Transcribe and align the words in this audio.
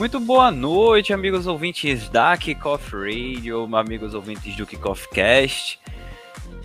Muito 0.00 0.18
boa 0.18 0.50
noite, 0.50 1.12
amigos 1.12 1.46
ouvintes 1.46 2.08
da 2.08 2.34
Kickoff 2.34 2.90
Radio, 2.96 3.68
amigos 3.76 4.14
ouvintes 4.14 4.56
do 4.56 4.66
Kickoff 4.66 5.06
Cast. 5.10 5.78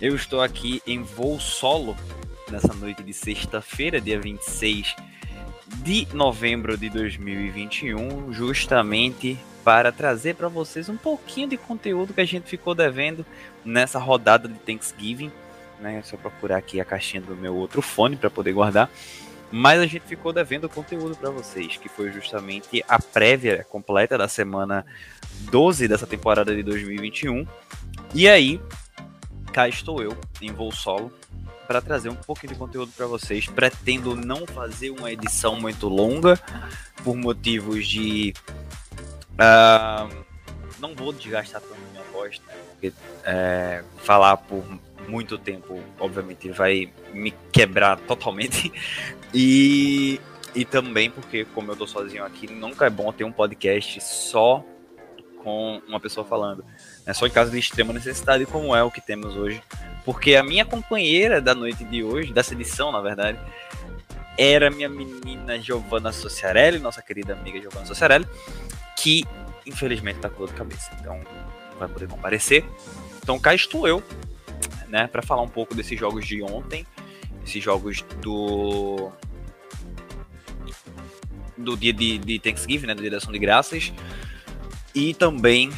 Eu 0.00 0.16
estou 0.16 0.40
aqui 0.40 0.82
em 0.86 1.02
voo 1.02 1.38
solo 1.38 1.94
nessa 2.50 2.72
noite 2.72 3.02
de 3.02 3.12
sexta-feira, 3.12 4.00
dia 4.00 4.18
26 4.18 4.96
de 5.84 6.08
novembro 6.14 6.78
de 6.78 6.88
2021, 6.88 8.32
justamente 8.32 9.36
para 9.62 9.92
trazer 9.92 10.34
para 10.34 10.48
vocês 10.48 10.88
um 10.88 10.96
pouquinho 10.96 11.48
de 11.50 11.58
conteúdo 11.58 12.14
que 12.14 12.22
a 12.22 12.26
gente 12.26 12.48
ficou 12.48 12.74
devendo 12.74 13.26
nessa 13.62 13.98
rodada 13.98 14.48
de 14.48 14.58
Thanksgiving. 14.60 15.30
Né? 15.78 15.98
É 15.98 16.02
só 16.02 16.16
procurar 16.16 16.56
aqui 16.56 16.80
a 16.80 16.86
caixinha 16.86 17.20
do 17.20 17.36
meu 17.36 17.54
outro 17.54 17.82
fone 17.82 18.16
para 18.16 18.30
poder 18.30 18.54
guardar. 18.54 18.90
Mas 19.50 19.80
a 19.80 19.86
gente 19.86 20.02
ficou 20.06 20.32
devendo 20.32 20.68
conteúdo 20.68 21.16
para 21.16 21.30
vocês, 21.30 21.76
que 21.76 21.88
foi 21.88 22.10
justamente 22.10 22.84
a 22.88 22.98
prévia 23.00 23.64
completa 23.64 24.18
da 24.18 24.28
semana 24.28 24.84
12 25.50 25.86
dessa 25.86 26.06
temporada 26.06 26.54
de 26.54 26.62
2021. 26.62 27.46
E 28.14 28.28
aí, 28.28 28.60
cá 29.52 29.68
estou 29.68 30.02
eu, 30.02 30.16
em 30.42 30.52
voo 30.52 30.72
solo, 30.72 31.12
para 31.66 31.80
trazer 31.80 32.08
um 32.08 32.16
pouquinho 32.16 32.52
de 32.52 32.58
conteúdo 32.58 32.92
para 32.96 33.06
vocês. 33.06 33.46
Pretendo 33.46 34.16
não 34.16 34.46
fazer 34.46 34.90
uma 34.90 35.10
edição 35.12 35.60
muito 35.60 35.88
longa, 35.88 36.38
por 37.04 37.16
motivos 37.16 37.86
de. 37.86 38.34
Uh, 39.32 40.24
não 40.78 40.94
vou 40.94 41.12
desgastar 41.12 41.60
tanto 41.60 41.80
minha 41.92 42.04
voz, 42.12 42.40
né? 42.46 42.54
Porque 42.70 42.92
é, 43.24 43.82
falar 43.98 44.36
por 44.36 44.64
muito 45.08 45.38
tempo, 45.38 45.80
obviamente, 45.98 46.48
vai 46.50 46.92
me 47.12 47.32
quebrar 47.52 47.98
totalmente. 47.98 48.72
E, 49.38 50.18
e 50.54 50.64
também 50.64 51.10
porque, 51.10 51.44
como 51.54 51.70
eu 51.70 51.76
tô 51.76 51.86
sozinho 51.86 52.24
aqui, 52.24 52.50
nunca 52.50 52.86
é 52.86 52.90
bom 52.90 53.12
ter 53.12 53.22
um 53.22 53.30
podcast 53.30 54.02
só 54.02 54.64
com 55.44 55.82
uma 55.86 56.00
pessoa 56.00 56.26
falando. 56.26 56.64
É 57.04 57.12
só 57.12 57.26
em 57.26 57.30
caso 57.30 57.50
de 57.50 57.58
extrema 57.58 57.92
necessidade, 57.92 58.46
como 58.46 58.74
é 58.74 58.82
o 58.82 58.90
que 58.90 59.00
temos 59.02 59.36
hoje. 59.36 59.62
Porque 60.06 60.36
a 60.36 60.42
minha 60.42 60.64
companheira 60.64 61.38
da 61.38 61.54
noite 61.54 61.84
de 61.84 62.02
hoje, 62.02 62.32
dessa 62.32 62.54
edição, 62.54 62.90
na 62.90 63.02
verdade, 63.02 63.38
era 64.38 64.70
minha 64.70 64.88
menina 64.88 65.60
Giovanna 65.60 66.12
Sociarelli, 66.12 66.78
nossa 66.78 67.02
querida 67.02 67.34
amiga 67.34 67.60
Giovanna 67.60 67.84
Sociarelli, 67.84 68.26
que 68.96 69.22
infelizmente 69.66 70.18
tá 70.18 70.30
com 70.30 70.38
dor 70.38 70.48
de 70.48 70.54
cabeça. 70.54 70.90
Então 70.98 71.18
não 71.72 71.78
vai 71.78 71.88
poder 71.88 72.08
comparecer. 72.08 72.64
Então 73.22 73.38
cá 73.38 73.54
estou 73.54 73.86
eu 73.86 74.02
né, 74.88 75.06
para 75.06 75.20
falar 75.20 75.42
um 75.42 75.48
pouco 75.48 75.74
desses 75.74 76.00
jogos 76.00 76.26
de 76.26 76.42
ontem, 76.42 76.86
esses 77.44 77.62
jogos 77.62 78.00
do 78.22 79.12
do 81.56 81.76
dia 81.76 81.92
de, 81.92 82.18
de 82.18 82.38
Thanksgiving, 82.38 82.86
né, 82.86 82.94
do 82.94 83.02
dia 83.02 83.10
da 83.10 83.16
ação 83.18 83.32
de 83.32 83.38
graças, 83.38 83.92
e 84.94 85.14
também 85.14 85.70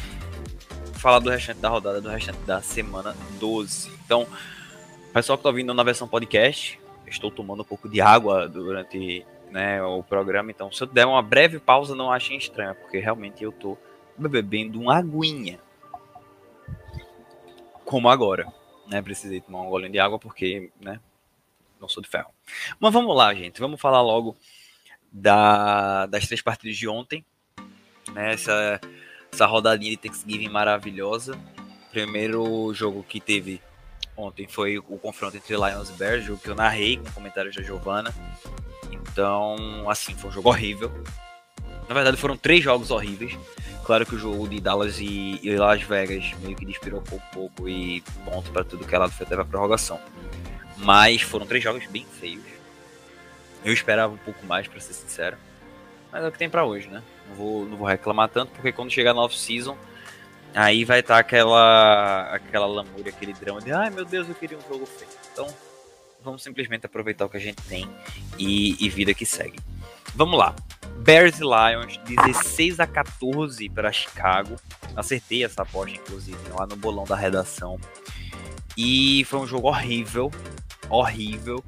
falar 0.93 1.19
do 1.19 1.29
restante 1.29 1.59
da 1.59 1.69
rodada, 1.69 2.01
do 2.01 2.09
restante 2.09 2.39
da 2.39 2.61
semana 2.61 3.15
12. 3.39 3.91
Então, 4.05 4.27
pessoal 5.13 5.37
que 5.37 5.41
está 5.41 5.51
vindo 5.51 5.73
na 5.73 5.83
versão 5.83 6.07
podcast, 6.07 6.79
estou 7.07 7.31
tomando 7.31 7.61
um 7.61 7.65
pouco 7.65 7.87
de 7.87 8.01
água 8.01 8.47
durante 8.47 9.25
né, 9.51 9.81
o 9.81 10.03
programa, 10.03 10.51
então 10.51 10.71
se 10.71 10.83
eu 10.83 10.87
der 10.87 11.05
uma 11.05 11.21
breve 11.21 11.59
pausa, 11.59 11.95
não 11.95 12.11
achem 12.11 12.37
estranho, 12.37 12.75
porque 12.75 12.99
realmente 12.99 13.43
eu 13.43 13.49
estou 13.49 13.77
bebendo 14.17 14.79
uma 14.79 14.97
aguinha. 14.97 15.59
Como 17.85 18.07
agora 18.07 18.45
né? 18.89 19.01
Precisei 19.01 19.39
tomar 19.39 19.61
um 19.61 19.69
golinho 19.69 19.91
de 19.91 19.99
água 19.99 20.19
porque, 20.19 20.71
né? 20.81 20.99
Não 21.79 21.87
sou 21.87 22.03
de 22.03 22.09
ferro. 22.09 22.31
Mas 22.79 22.91
vamos 22.91 23.15
lá, 23.15 23.33
gente. 23.33 23.59
Vamos 23.59 23.79
falar 23.79 24.01
logo 24.01 24.35
da, 25.11 26.05
das 26.05 26.25
três 26.27 26.41
partidas 26.41 26.77
de 26.77 26.87
ontem. 26.87 27.25
Né? 28.13 28.33
Essa, 28.33 28.79
essa 29.31 29.45
rodadinha 29.45 29.91
de 29.91 29.97
Thanksgiving 29.97 30.49
maravilhosa. 30.49 31.37
Primeiro 31.91 32.71
jogo 32.73 33.03
que 33.03 33.19
teve 33.19 33.61
ontem 34.15 34.47
foi 34.47 34.77
o 34.77 34.97
confronto 34.97 35.37
entre 35.37 35.55
Lions 35.55 35.89
e 35.89 35.93
Bears, 35.93 36.25
jogo 36.25 36.41
que 36.41 36.49
eu 36.49 36.55
narrei 36.55 36.97
com 36.97 37.11
comentários 37.11 37.55
da 37.55 37.63
Giovana. 37.63 38.13
Então, 38.91 39.89
assim, 39.89 40.13
foi 40.13 40.29
um 40.29 40.33
jogo 40.33 40.49
horrível. 40.49 40.91
Na 41.87 41.95
verdade, 41.95 42.17
foram 42.17 42.37
três 42.37 42.63
jogos 42.63 42.91
horríveis. 42.91 43.35
Claro 43.83 44.05
que 44.05 44.13
o 44.13 44.19
jogo 44.19 44.47
de 44.47 44.59
Dallas 44.59 44.99
e, 44.99 45.39
e 45.41 45.55
Las 45.55 45.81
Vegas 45.81 46.31
meio 46.43 46.55
que 46.55 46.63
despirocou 46.63 47.17
um 47.17 47.33
pouco 47.33 47.67
e 47.67 48.01
ponto 48.23 48.51
para 48.51 48.63
tudo 48.63 48.85
que 48.85 48.93
ela 48.93 49.09
foi 49.09 49.25
até 49.25 49.35
a 49.35 49.43
prorrogação. 49.43 49.99
Mas 50.77 51.23
foram 51.23 51.47
três 51.47 51.63
jogos 51.63 51.87
bem 51.87 52.05
feios. 52.05 52.58
Eu 53.63 53.73
esperava 53.73 54.13
um 54.13 54.17
pouco 54.17 54.45
mais, 54.45 54.67
para 54.67 54.79
ser 54.79 54.93
sincero. 54.93 55.37
Mas 56.11 56.23
é 56.23 56.27
o 56.27 56.31
que 56.31 56.37
tem 56.37 56.49
para 56.49 56.65
hoje, 56.65 56.87
né? 56.87 57.03
Não 57.27 57.35
vou, 57.35 57.65
não 57.65 57.77
vou 57.77 57.87
reclamar 57.87 58.29
tanto, 58.29 58.51
porque 58.51 58.71
quando 58.71 58.91
chegar 58.91 59.13
na 59.13 59.21
off-season, 59.21 59.77
aí 60.53 60.83
vai 60.83 61.01
estar 61.01 61.15
tá 61.15 61.19
aquela, 61.19 62.33
aquela 62.33 62.65
lamúria, 62.65 63.11
aquele 63.11 63.33
drama 63.33 63.61
de 63.61 63.71
ai 63.71 63.89
meu 63.89 64.05
Deus, 64.05 64.27
eu 64.27 64.35
queria 64.35 64.57
um 64.57 64.61
jogo 64.61 64.85
feio. 64.85 65.11
Então, 65.31 65.47
vamos 66.23 66.41
simplesmente 66.41 66.85
aproveitar 66.85 67.25
o 67.25 67.29
que 67.29 67.37
a 67.37 67.41
gente 67.41 67.61
tem 67.63 67.87
e, 68.37 68.83
e 68.83 68.89
vida 68.89 69.13
que 69.13 69.25
segue. 69.25 69.59
Vamos 70.15 70.37
lá. 70.37 70.55
Bears 70.97 71.39
e 71.39 71.43
Lions, 71.43 71.97
16 72.05 72.79
a 72.79 72.87
14 72.87 73.69
para 73.69 73.91
Chicago. 73.91 74.55
Acertei 74.95 75.45
essa 75.45 75.61
aposta, 75.61 75.95
inclusive, 75.95 76.37
lá 76.57 76.65
no 76.65 76.75
bolão 76.75 77.05
da 77.05 77.15
redação. 77.15 77.79
E 78.75 79.23
foi 79.25 79.39
um 79.39 79.47
jogo 79.47 79.67
horrível. 79.67 80.31
Horrível. 80.89 81.63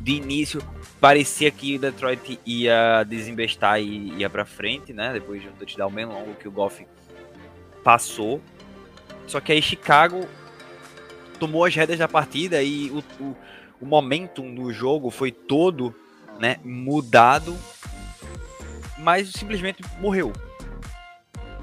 De 0.00 0.12
início, 0.12 0.62
parecia 1.00 1.50
que 1.50 1.76
o 1.76 1.78
Detroit 1.78 2.38
ia 2.46 3.02
desembestar 3.04 3.80
e 3.80 4.12
ia 4.14 4.30
para 4.30 4.44
frente, 4.44 4.92
né? 4.92 5.12
Depois 5.12 5.42
de 5.42 5.48
um 5.48 5.52
touchdown 5.52 5.90
bem 5.90 6.04
longo 6.04 6.34
que 6.34 6.46
o 6.46 6.52
Goff 6.52 6.86
passou. 7.82 8.40
Só 9.26 9.40
que 9.40 9.52
aí 9.52 9.60
Chicago 9.60 10.28
tomou 11.40 11.64
as 11.64 11.74
rédeas 11.74 11.98
da 11.98 12.06
partida 12.06 12.62
e 12.62 12.90
o, 12.90 12.98
o, 13.22 13.36
o 13.80 13.86
momentum 13.86 14.54
do 14.54 14.72
jogo 14.72 15.10
foi 15.10 15.32
todo 15.32 15.94
né, 16.38 16.58
mudado 16.62 17.56
mas 18.98 19.30
simplesmente 19.30 19.82
morreu. 20.00 20.32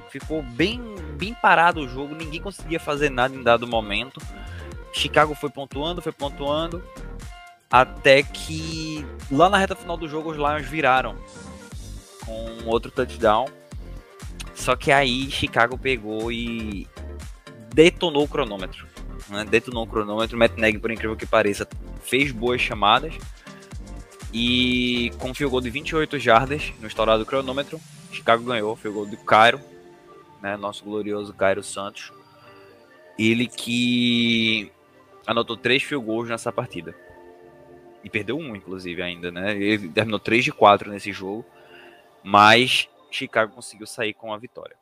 Ficou 0.09 0.43
bem, 0.43 0.79
bem 1.17 1.33
parado 1.33 1.81
o 1.81 1.87
jogo, 1.87 2.15
ninguém 2.15 2.41
conseguia 2.41 2.79
fazer 2.79 3.09
nada 3.09 3.35
em 3.35 3.41
dado 3.41 3.67
momento. 3.67 4.21
Chicago 4.91 5.33
foi 5.33 5.49
pontuando, 5.49 6.01
foi 6.01 6.11
pontuando, 6.11 6.83
até 7.73 8.21
que 8.21 9.03
lá 9.31 9.49
na 9.49 9.57
reta 9.57 9.75
final 9.75 9.97
do 9.97 10.07
jogo 10.07 10.29
os 10.29 10.37
Lions 10.37 10.67
viraram 10.67 11.17
com 12.23 12.69
outro 12.69 12.91
touchdown. 12.91 13.47
Só 14.53 14.75
que 14.75 14.91
aí 14.91 15.31
Chicago 15.31 15.75
pegou 15.75 16.31
e 16.31 16.87
detonou 17.73 18.25
o 18.25 18.27
cronômetro. 18.27 18.85
Né? 19.27 19.43
Detonou 19.45 19.85
o 19.85 19.87
cronômetro. 19.87 20.37
Matt 20.37 20.55
Nagy, 20.55 20.77
por 20.77 20.91
incrível 20.91 21.17
que 21.17 21.25
pareça, 21.25 21.67
fez 22.03 22.31
boas 22.31 22.61
chamadas 22.61 23.15
e 24.31 25.11
com 25.17 25.29
um 25.29 25.49
goal 25.49 25.59
de 25.59 25.71
28 25.71 26.19
jardas 26.19 26.71
no 26.79 26.87
estourado 26.87 27.25
cronômetro, 27.25 27.81
Chicago 28.11 28.43
ganhou, 28.43 28.75
field 28.75 28.95
goal 28.95 29.07
do 29.07 29.17
Cairo, 29.17 29.59
né, 30.43 30.55
nosso 30.57 30.83
glorioso 30.83 31.33
Cairo 31.33 31.63
Santos. 31.63 32.13
Ele 33.17 33.47
que 33.47 34.71
anotou 35.25 35.57
três 35.57 35.81
field 35.81 36.05
goals 36.05 36.29
nessa 36.29 36.51
partida. 36.51 36.95
E 38.03 38.09
perdeu 38.09 38.37
um, 38.37 38.55
inclusive, 38.55 39.01
ainda, 39.01 39.31
né? 39.31 39.55
Ele 39.55 39.89
terminou 39.89 40.19
3 40.19 40.43
de 40.43 40.51
4 40.51 40.91
nesse 40.91 41.11
jogo. 41.11 41.45
Mas 42.23 42.87
Chicago 43.11 43.53
conseguiu 43.53 43.87
sair 43.87 44.13
com 44.13 44.33
a 44.33 44.37
vitória. 44.37 44.75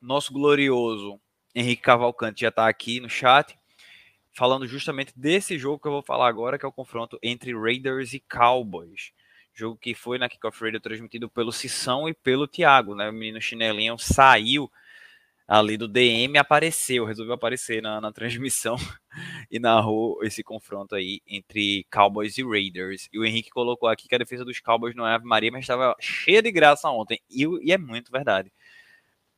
Nosso 0.00 0.32
glorioso 0.32 1.18
Henrique 1.54 1.82
Cavalcante 1.82 2.42
já 2.42 2.48
está 2.48 2.68
aqui 2.68 3.00
no 3.00 3.08
chat 3.08 3.56
falando 4.34 4.66
justamente 4.66 5.12
desse 5.16 5.56
jogo 5.56 5.78
que 5.78 5.86
eu 5.86 5.92
vou 5.92 6.02
falar 6.02 6.28
agora, 6.28 6.58
que 6.58 6.66
é 6.66 6.68
o 6.68 6.72
confronto 6.72 7.18
entre 7.22 7.56
Raiders 7.56 8.12
e 8.12 8.20
Cowboys. 8.20 9.12
Jogo 9.54 9.78
que 9.78 9.94
foi 9.94 10.18
na 10.18 10.28
Kickoff 10.28 10.62
Radio 10.62 10.80
transmitido 10.80 11.30
pelo 11.30 11.52
Sissão 11.52 12.08
e 12.08 12.12
pelo 12.12 12.48
Thiago, 12.48 12.96
né? 12.96 13.08
O 13.08 13.12
menino 13.12 13.40
chinelinho 13.40 13.96
saiu 13.96 14.70
ali 15.46 15.76
do 15.76 15.86
DM 15.86 16.36
apareceu, 16.38 17.04
resolveu 17.04 17.34
aparecer 17.34 17.80
na, 17.80 18.00
na 18.00 18.10
transmissão 18.10 18.76
e 19.50 19.58
narrou 19.58 20.22
esse 20.22 20.42
confronto 20.42 20.94
aí 20.94 21.20
entre 21.26 21.86
Cowboys 21.90 22.36
e 22.38 22.42
Raiders. 22.42 23.08
E 23.12 23.18
o 23.18 23.24
Henrique 23.24 23.50
colocou 23.50 23.88
aqui 23.88 24.08
que 24.08 24.14
a 24.14 24.18
defesa 24.18 24.44
dos 24.44 24.60
Cowboys 24.60 24.94
não 24.94 25.06
é 25.06 25.14
Ave 25.14 25.24
Maria, 25.24 25.50
mas 25.50 25.62
estava 25.62 25.94
cheia 26.00 26.42
de 26.42 26.50
graça 26.50 26.88
ontem. 26.90 27.20
E, 27.30 27.44
e 27.62 27.72
é 27.72 27.78
muito 27.78 28.10
verdade. 28.10 28.52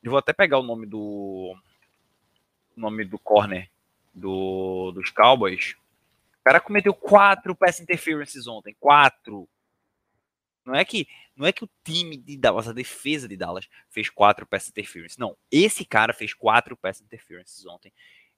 Eu 0.03 0.11
vou 0.11 0.19
até 0.19 0.33
pegar 0.33 0.59
o 0.59 0.63
nome 0.63 0.85
do 0.85 1.55
o 2.75 2.79
nome 2.79 3.03
do 3.03 3.17
corner 3.17 3.69
do, 4.13 4.91
dos 4.91 5.09
Cowboys. 5.09 5.75
O 6.39 6.43
cara 6.43 6.59
cometeu 6.59 6.93
quatro 6.93 7.55
pass 7.55 7.79
interferences 7.79 8.47
ontem. 8.47 8.75
Quatro. 8.79 9.47
Não 10.65 10.75
é 10.75 10.85
que 10.85 11.07
não 11.37 11.45
é 11.45 11.51
que 11.51 11.63
o 11.63 11.69
time 11.83 12.17
de 12.17 12.35
Dallas, 12.35 12.67
a 12.67 12.73
defesa 12.73 13.27
de 13.27 13.37
Dallas, 13.37 13.69
fez 13.89 14.09
quatro 14.09 14.45
pass 14.45 14.67
interferences. 14.69 15.17
Não, 15.17 15.37
esse 15.51 15.85
cara 15.85 16.11
fez 16.13 16.33
quatro 16.33 16.75
pass 16.75 16.99
interferences 16.99 17.63
ontem. 17.67 17.93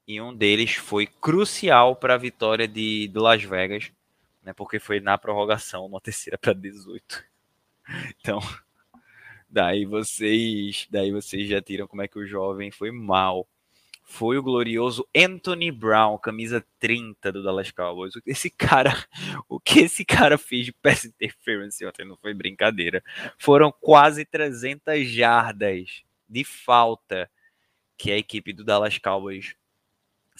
E 0.06 0.20
um 0.20 0.34
deles 0.34 0.74
foi 0.74 1.06
crucial 1.06 1.94
para 1.94 2.14
a 2.14 2.18
vitória 2.18 2.66
de, 2.66 3.08
de 3.08 3.18
Las 3.18 3.42
Vegas, 3.42 3.92
né, 4.42 4.52
porque 4.52 4.78
foi 4.78 5.00
na 5.00 5.16
prorrogação, 5.16 5.86
uma 5.86 6.00
terceira 6.00 6.38
para 6.38 6.52
18. 6.52 7.24
Então, 8.20 8.38
daí 9.48 9.84
vocês, 9.84 10.86
daí 10.88 11.10
vocês 11.10 11.48
já 11.48 11.60
tiram 11.60 11.88
como 11.88 12.02
é 12.02 12.06
que 12.06 12.20
o 12.20 12.26
jovem 12.26 12.70
foi 12.70 12.92
mal. 12.92 13.48
Foi 14.04 14.36
o 14.36 14.42
glorioso 14.42 15.06
Anthony 15.16 15.70
Brown, 15.70 16.18
camisa 16.18 16.64
30 16.80 17.30
do 17.30 17.42
Dallas 17.44 17.70
Cowboys. 17.70 18.14
Esse 18.26 18.50
cara, 18.50 18.92
o 19.48 19.60
que 19.60 19.80
esse 19.80 20.04
cara 20.04 20.36
fez 20.36 20.66
de 20.66 20.72
pass 20.72 21.04
interference 21.04 21.84
ontem 21.86 22.04
não 22.04 22.16
foi 22.16 22.34
brincadeira. 22.34 23.02
Foram 23.38 23.72
quase 23.72 24.24
300 24.24 25.08
jardas 25.08 26.02
de 26.28 26.42
falta 26.44 27.30
que 27.96 28.10
a 28.10 28.16
equipe 28.16 28.52
do 28.52 28.64
Dallas 28.64 28.98
Cowboys 28.98 29.54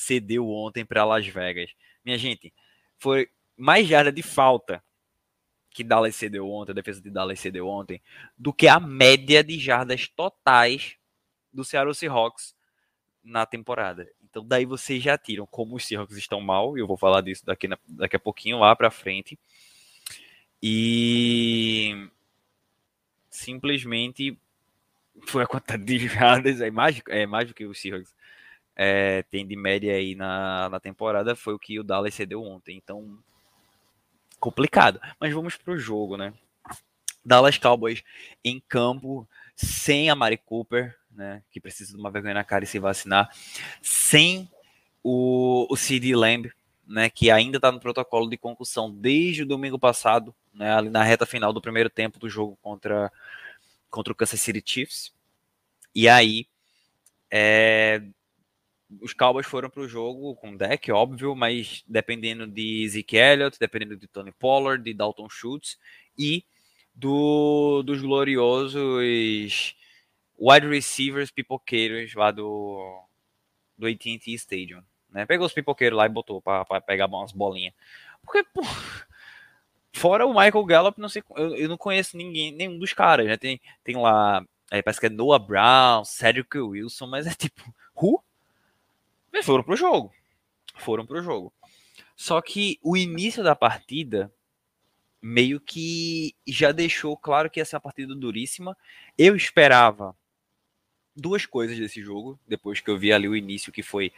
cedeu 0.01 0.49
ontem 0.49 0.85
para 0.85 1.05
Las 1.05 1.27
Vegas. 1.27 1.71
Minha 2.05 2.17
gente, 2.17 2.53
foi 2.99 3.29
mais 3.57 3.87
jarda 3.87 4.11
de 4.11 4.23
falta 4.23 4.83
que 5.71 5.85
Dallas 5.85 6.17
cedeu 6.17 6.51
ontem, 6.51 6.73
a 6.73 6.75
defesa 6.75 7.01
de 7.01 7.11
Dallas 7.11 7.39
cedeu 7.39 7.69
ontem, 7.69 8.03
do 8.37 8.53
que 8.53 8.67
a 8.67 8.81
média 8.81 9.45
de 9.45 9.59
jardas 9.59 10.09
totais 10.09 10.97
do 11.53 11.65
Seattle 11.65 11.95
Seahawks 11.95 12.57
na 13.23 13.47
temporada. 13.47 14.11
Então 14.23 14.45
daí 14.45 14.65
vocês 14.65 15.03
já 15.03 15.17
tiram 15.17 15.47
como 15.47 15.77
os 15.77 15.85
Seahawks 15.85 16.17
estão 16.17 16.41
mal, 16.41 16.77
e 16.77 16.81
eu 16.81 16.87
vou 16.87 16.97
falar 16.97 17.21
disso 17.21 17.45
daqui, 17.45 17.69
na, 17.69 17.79
daqui 17.87 18.17
a 18.17 18.21
pouquinho 18.21 18.59
lá 18.59 18.75
para 18.75 18.91
frente. 18.91 19.39
E 20.63 22.09
simplesmente 23.31 24.37
foi 25.27 25.45
a 25.45 25.47
quantidade 25.47 25.85
de 25.85 25.99
jardas, 26.09 26.61
é 26.61 26.71
mais, 26.71 27.01
é 27.09 27.27
mais 27.27 27.47
do 27.47 27.55
que 27.55 27.67
os 27.67 27.79
Seahawks 27.79 28.15
é, 28.77 29.23
tem 29.25 29.47
de 29.47 29.57
média 29.57 29.95
aí 29.95 30.15
na, 30.15 30.69
na 30.69 30.81
temporada, 30.81 31.37
foi 31.37 31.55
o 31.55 31.59
que 31.59 31.79
o 31.79 31.85
Dallas 31.85 32.15
cedeu 32.15 32.43
ontem. 32.43 32.77
Então, 32.77 33.19
complicado. 34.39 35.01
Mas 35.21 35.33
vamos 35.33 35.57
pro 35.57 35.79
jogo, 35.79 36.17
né? 36.17 36.33
Dallas 37.25 37.59
Cowboys 37.59 38.03
em 38.43 38.61
campo, 38.61 39.29
sem 39.55 40.09
a 40.09 40.15
Mari 40.15 40.39
Cooper, 40.39 40.97
né? 41.11 41.43
Que 41.51 41.61
precisa 41.61 41.93
de 41.93 42.01
uma 42.01 42.11
vergonha 42.11 42.35
na 42.35 42.45
cara 42.45 42.65
e 42.65 42.67
se 42.67 42.79
vacinar, 42.79 43.31
sem 43.83 44.51
o, 45.03 45.67
o 45.71 45.77
CD 45.77 46.17
Lamb, 46.17 46.51
né? 46.87 47.11
Que 47.11 47.31
ainda 47.31 47.59
está 47.59 47.71
no 47.71 47.81
protocolo 47.81 48.29
de 48.29 48.39
concussão 48.39 48.91
desde 48.91 49.43
o 49.43 49.47
domingo 49.47 49.79
passado, 49.79 50.35
né? 50.55 50.73
Ali 50.73 50.89
na 50.89 51.03
reta 51.03 51.27
final 51.27 51.53
do 51.53 51.61
primeiro 51.61 51.91
tempo 51.91 52.19
do 52.19 52.29
jogo 52.29 52.59
contra, 52.63 53.13
contra 53.91 54.13
o 54.13 54.17
Kansas 54.17 54.41
City 54.41 54.63
Chiefs. 54.65 55.13
E 55.95 56.09
aí, 56.09 56.47
é, 57.31 58.03
os 59.01 59.13
Cowboys 59.13 59.47
foram 59.47 59.71
para 59.71 59.83
o 59.83 59.89
jogo 59.89 60.35
com 60.37 60.57
deck, 60.57 60.91
óbvio, 60.91 61.35
mas 61.37 61.85
dependendo 61.87 62.47
de 62.47 62.89
Zeke 62.89 63.17
Elliott, 63.17 63.59
dependendo 63.59 63.97
de 63.97 64.09
Tony 64.09 64.33
Pollard, 64.33 64.83
de 64.83 64.93
Dalton 64.93 65.29
Schultz 65.29 65.79
e 66.19 66.45
do, 66.95 67.83
dos 67.83 68.03
gloriosos 68.03 69.75
wide 70.39 70.67
receivers 70.67 71.31
pipoqueiros 71.31 72.15
lá 72.15 72.31
do, 72.31 73.05
do 73.79 73.87
AT&T 73.87 74.33
Stadium. 74.33 74.83
Né? 75.11 75.27
Pegou 75.27 75.47
os 75.47 75.53
pipoqueiros 75.53 75.97
lá 75.97 76.07
e 76.07 76.09
botou 76.09 76.41
para 76.41 76.81
pegar 76.81 77.07
umas 77.07 77.33
bolinhas. 77.33 77.75
Porque, 78.23 78.43
pô, 78.53 78.63
fora 79.93 80.27
o 80.27 80.35
Michael 80.35 80.65
Gallup, 80.65 81.01
não 81.01 81.09
sei, 81.09 81.23
eu, 81.37 81.57
eu 81.57 81.69
não 81.69 81.77
conheço 81.77 82.17
ninguém, 82.17 82.53
nenhum 82.53 82.79
dos 82.79 82.93
caras. 82.93 83.27
Né? 83.27 83.37
Tem, 83.37 83.61
tem 83.85 83.97
lá, 83.97 84.45
é, 84.71 84.83
parece 84.83 85.01
que 85.01 85.07
é 85.07 85.11
Noah 85.11 85.39
Brown, 85.39 86.05
Cedric 86.05 86.59
Wilson, 86.59 87.07
mas 87.07 87.27
é 87.27 87.35
tipo, 87.35 87.63
who? 87.95 88.23
Eles 89.33 89.47
foram 89.47 89.63
pro 89.63 89.77
jogo. 89.77 90.13
Foram 90.77 91.07
pro 91.07 91.23
jogo. 91.23 91.53
Só 92.17 92.41
que 92.41 92.79
o 92.83 92.97
início 92.97 93.43
da 93.43 93.55
partida 93.55 94.33
meio 95.23 95.61
que 95.61 96.35
já 96.47 96.73
deixou 96.73 97.17
claro 97.17 97.51
que 97.51 97.61
ia 97.61 97.65
ser 97.65 97.77
uma 97.77 97.81
partida 97.81 98.15
duríssima. 98.15 98.77
Eu 99.19 99.37
esperava 99.37 100.17
duas 101.15 101.45
coisas 101.45 101.79
desse 101.79 102.03
jogo, 102.03 102.39
depois 102.49 102.81
que 102.81 102.91
eu 102.91 102.99
vi 102.99 103.13
ali 103.13 103.29
o 103.29 103.37
início, 103.37 103.73
que 103.73 103.83
foi 103.83 104.13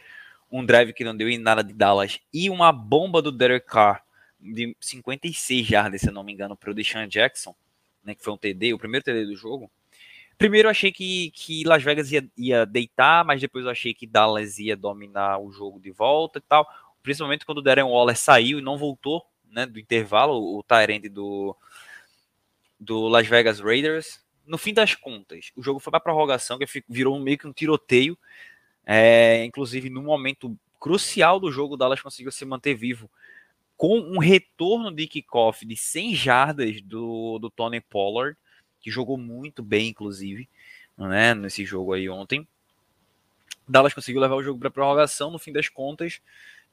um 0.51 0.65
drive 0.65 0.93
que 0.93 1.03
não 1.03 1.15
deu 1.15 1.27
em 1.27 1.37
nada 1.37 1.63
de 1.63 1.73
Dallas 1.73 2.19
e 2.33 2.49
uma 2.49 2.71
bomba 2.71 3.21
do 3.21 3.31
Derek 3.31 3.67
Carr 3.67 4.03
de 4.39 4.75
56 4.79 5.65
jardas, 5.65 6.01
se 6.01 6.09
eu 6.09 6.13
não 6.13 6.23
me 6.23 6.31
engano, 6.31 6.55
para 6.55 6.71
o 6.71 6.73
Deshaun 6.73 7.07
Jackson, 7.07 7.55
né, 8.03 8.13
que 8.13 8.23
foi 8.23 8.33
um 8.33 8.37
TD, 8.37 8.73
o 8.73 8.77
primeiro 8.77 9.03
TD 9.03 9.25
do 9.25 9.35
jogo. 9.35 9.71
Primeiro 10.37 10.67
eu 10.67 10.71
achei 10.71 10.91
que, 10.91 11.31
que 11.31 11.63
Las 11.63 11.83
Vegas 11.83 12.11
ia, 12.11 12.27
ia 12.37 12.65
deitar, 12.65 13.23
mas 13.23 13.39
depois 13.39 13.65
eu 13.65 13.71
achei 13.71 13.93
que 13.93 14.07
Dallas 14.07 14.59
ia 14.59 14.75
dominar 14.75 15.39
o 15.39 15.51
jogo 15.51 15.79
de 15.79 15.91
volta 15.91 16.39
e 16.39 16.41
tal. 16.41 16.67
Principalmente 17.01 17.45
quando 17.45 17.59
o 17.59 17.61
Darren 17.61 17.85
Waller 17.85 18.17
saiu 18.17 18.59
e 18.59 18.61
não 18.61 18.77
voltou 18.77 19.25
né, 19.49 19.65
do 19.65 19.79
intervalo, 19.79 20.57
o 20.57 20.63
Tyrande 20.63 21.07
do, 21.09 21.55
do 22.79 23.07
Las 23.07 23.27
Vegas 23.27 23.59
Raiders. 23.59 24.21
No 24.45 24.57
fim 24.57 24.73
das 24.73 24.95
contas, 24.95 25.51
o 25.55 25.63
jogo 25.63 25.79
foi 25.79 25.91
para 25.91 25.99
prorrogação, 25.99 26.57
que 26.57 26.83
virou 26.89 27.17
meio 27.19 27.37
que 27.37 27.47
um 27.47 27.53
tiroteio. 27.53 28.17
É, 28.85 29.45
inclusive, 29.45 29.89
no 29.89 30.01
momento 30.01 30.57
crucial 30.79 31.39
do 31.39 31.51
jogo, 31.51 31.75
o 31.75 31.77
Dallas 31.77 32.01
conseguiu 32.01 32.31
se 32.31 32.43
manter 32.43 32.73
vivo 32.73 33.09
com 33.77 33.99
um 33.99 34.17
retorno 34.17 34.91
de 34.91 35.07
kickoff 35.07 35.65
de 35.65 35.75
100 35.75 36.15
jardas 36.15 36.81
do, 36.81 37.39
do 37.39 37.49
Tony 37.49 37.79
Pollard 37.79 38.37
que 38.83 38.91
jogou 38.91 39.17
muito 39.17 39.63
bem, 39.63 39.89
inclusive, 39.89 40.47
né, 40.97 41.33
nesse 41.33 41.65
jogo 41.65 41.93
aí 41.93 42.09
ontem. 42.09 42.45
Dallas 43.67 43.93
conseguiu 43.93 44.21
levar 44.21 44.35
o 44.35 44.43
jogo 44.43 44.59
para 44.59 44.69
prorrogação 44.69 45.31
no 45.31 45.39
fim 45.39 45.53
das 45.53 45.69
contas, 45.69 46.19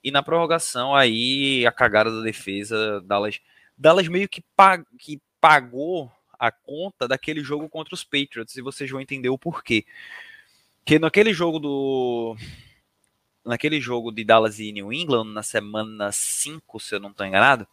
e 0.03 0.11
na 0.11 0.23
prorrogação 0.23 0.95
aí 0.95 1.65
a 1.65 1.71
cagada 1.71 2.11
da 2.11 2.23
defesa, 2.23 3.01
Dallas, 3.03 3.41
Dallas 3.79 4.09
meio 4.09 4.29
que, 4.29 4.43
pag, 4.57 4.85
que 4.99 5.23
pagou 5.41 6.11
a 6.39 6.51
conta 6.51 7.07
daquele 7.07 7.45
jogo 7.45 7.69
contra 7.69 7.95
os 7.95 8.03
Patriots, 8.03 8.57
e 8.57 8.61
vocês 8.62 8.91
vão 8.91 9.01
entender 9.01 9.29
o 9.29 9.39
porquê. 9.39 9.85
Que 10.85 10.99
naquele 10.99 11.33
jogo 11.33 11.61
do 11.61 12.37
naquele 13.45 13.81
jogo 13.81 14.11
de 14.11 14.25
Dallas 14.25 14.59
e 14.59 14.73
New 14.73 14.93
England, 14.93 15.33
na 15.33 15.43
semana 15.43 16.11
5, 16.12 16.81
se 16.81 16.95
eu 16.95 17.01
não 17.01 17.11
estou 17.11 17.25
enganado, 17.25 17.67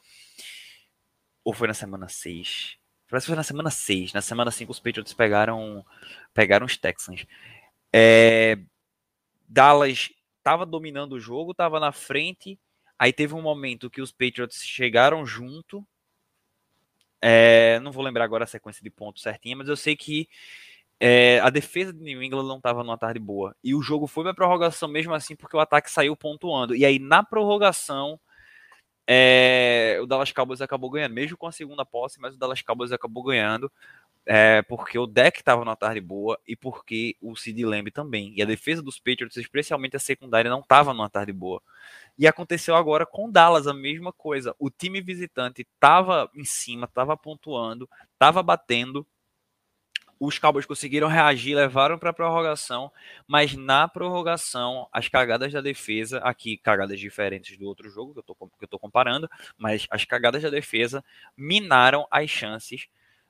ou 1.44 1.54
foi 1.54 1.68
na 1.68 1.74
semana 1.74 2.08
6? 2.08 2.78
Parece 3.10 3.26
que 3.26 3.32
foi 3.32 3.36
na 3.36 3.44
semana 3.44 3.70
6. 3.70 4.14
Na 4.14 4.22
semana 4.22 4.52
5 4.52 4.72
os 4.72 4.80
Patriots 4.80 5.14
pegaram, 5.14 5.86
pegaram 6.34 6.66
os 6.66 6.78
Texans. 6.78 7.26
É, 7.92 8.58
Dallas 9.48 10.10
estava 10.38 10.66
dominando 10.66 11.14
o 11.14 11.20
jogo, 11.20 11.52
estava 11.52 11.80
na 11.80 11.92
frente. 11.92 12.60
Aí 13.00 13.14
teve 13.14 13.34
um 13.34 13.42
momento 13.42 13.90
que 13.90 14.02
os 14.02 14.12
Patriots 14.12 14.64
chegaram 14.64 15.26
junto. 15.26 15.86
É, 17.22 17.80
não 17.80 17.92
vou 17.92 18.04
lembrar 18.04 18.26
agora 18.26 18.44
a 18.44 18.48
sequência 18.48 18.84
de 18.84 18.90
pontos 18.90 19.24
certinha, 19.24 19.56
mas 19.56 19.68
eu 19.68 19.76
sei 19.76 19.96
que 19.96 20.28
é, 21.00 21.40
a 21.40 21.50
defesa 21.50 21.94
de 21.94 22.02
New 22.02 22.22
England 22.22 22.48
não 22.48 22.58
estava 22.58 22.84
numa 22.84 22.98
tarde 22.98 23.20
boa. 23.20 23.56
E 23.64 23.74
o 23.76 23.82
jogo 23.82 24.08
foi 24.08 24.24
para 24.24 24.34
prorrogação 24.34 24.90
mesmo 24.90 25.14
assim, 25.14 25.36
porque 25.36 25.56
o 25.56 25.60
ataque 25.60 25.92
saiu 25.92 26.16
pontuando. 26.16 26.76
E 26.76 26.86
aí, 26.86 27.00
na 27.00 27.24
prorrogação, 27.24 28.20
é, 29.08 29.98
o 30.02 30.06
Dallas 30.06 30.32
Cowboys 30.32 30.62
acabou 30.62 30.90
ganhando, 30.90 31.14
mesmo 31.14 31.38
com 31.38 31.48
a 31.48 31.52
segunda 31.52 31.86
posse, 31.86 32.20
mas 32.20 32.36
o 32.36 32.38
Dallas 32.38 32.62
Cowboys 32.62 32.92
acabou 32.92 33.24
ganhando 33.24 33.72
é, 34.30 34.62
porque 34.64 35.00
o 35.00 35.08
deck 35.08 35.40
estava 35.40 35.64
numa 35.64 35.76
tarde 35.76 36.02
boa 36.02 36.38
e 36.46 36.54
porque 36.54 37.16
o 37.22 37.34
Sid 37.34 37.64
Lamb 37.66 37.90
também. 37.90 38.34
E 38.36 38.42
a 38.42 38.46
defesa 38.46 38.82
dos 38.82 39.00
Patriots, 39.00 39.38
especialmente 39.38 39.96
a 39.96 40.00
secundária, 40.00 40.52
não 40.52 40.60
estava 40.60 40.94
numa 40.94 41.10
tarde 41.10 41.32
boa. 41.32 41.62
E 42.20 42.28
aconteceu 42.28 42.76
agora 42.76 43.06
com 43.06 43.32
Dallas 43.32 43.68
a 43.68 43.74
mesma 43.74 44.12
coisa. 44.12 44.54
O 44.60 44.70
time 44.70 45.00
visitante 45.00 45.62
estava 45.62 46.30
em 46.36 46.44
cima, 46.44 46.86
estava 46.86 47.16
pontuando, 47.16 47.90
estava 48.12 48.44
batendo, 48.44 49.08
os 50.20 50.40
Cowboys 50.40 50.66
conseguiram 50.66 51.08
reagir, 51.08 51.56
levaram 51.56 51.98
para 51.98 52.10
a 52.10 52.14
prorrogação, 52.14 52.92
mas 53.28 53.56
na 53.56 53.88
prorrogação, 53.88 54.88
as 54.92 55.08
cagadas 55.08 55.54
da 55.54 55.62
defesa, 55.62 56.20
aqui 56.20 56.58
cagadas 56.58 57.00
diferentes 57.00 57.58
do 57.58 57.66
outro 57.66 57.90
jogo 57.90 58.14
que 58.14 58.20
eu 58.20 58.66
estou 58.66 58.80
comparando, 58.80 59.30
mas 59.58 59.88
as 59.90 60.06
cagadas 60.06 60.42
da 60.42 60.50
defesa 60.50 61.04
minaram 61.36 62.08
as 62.10 62.30
chances 62.30 62.88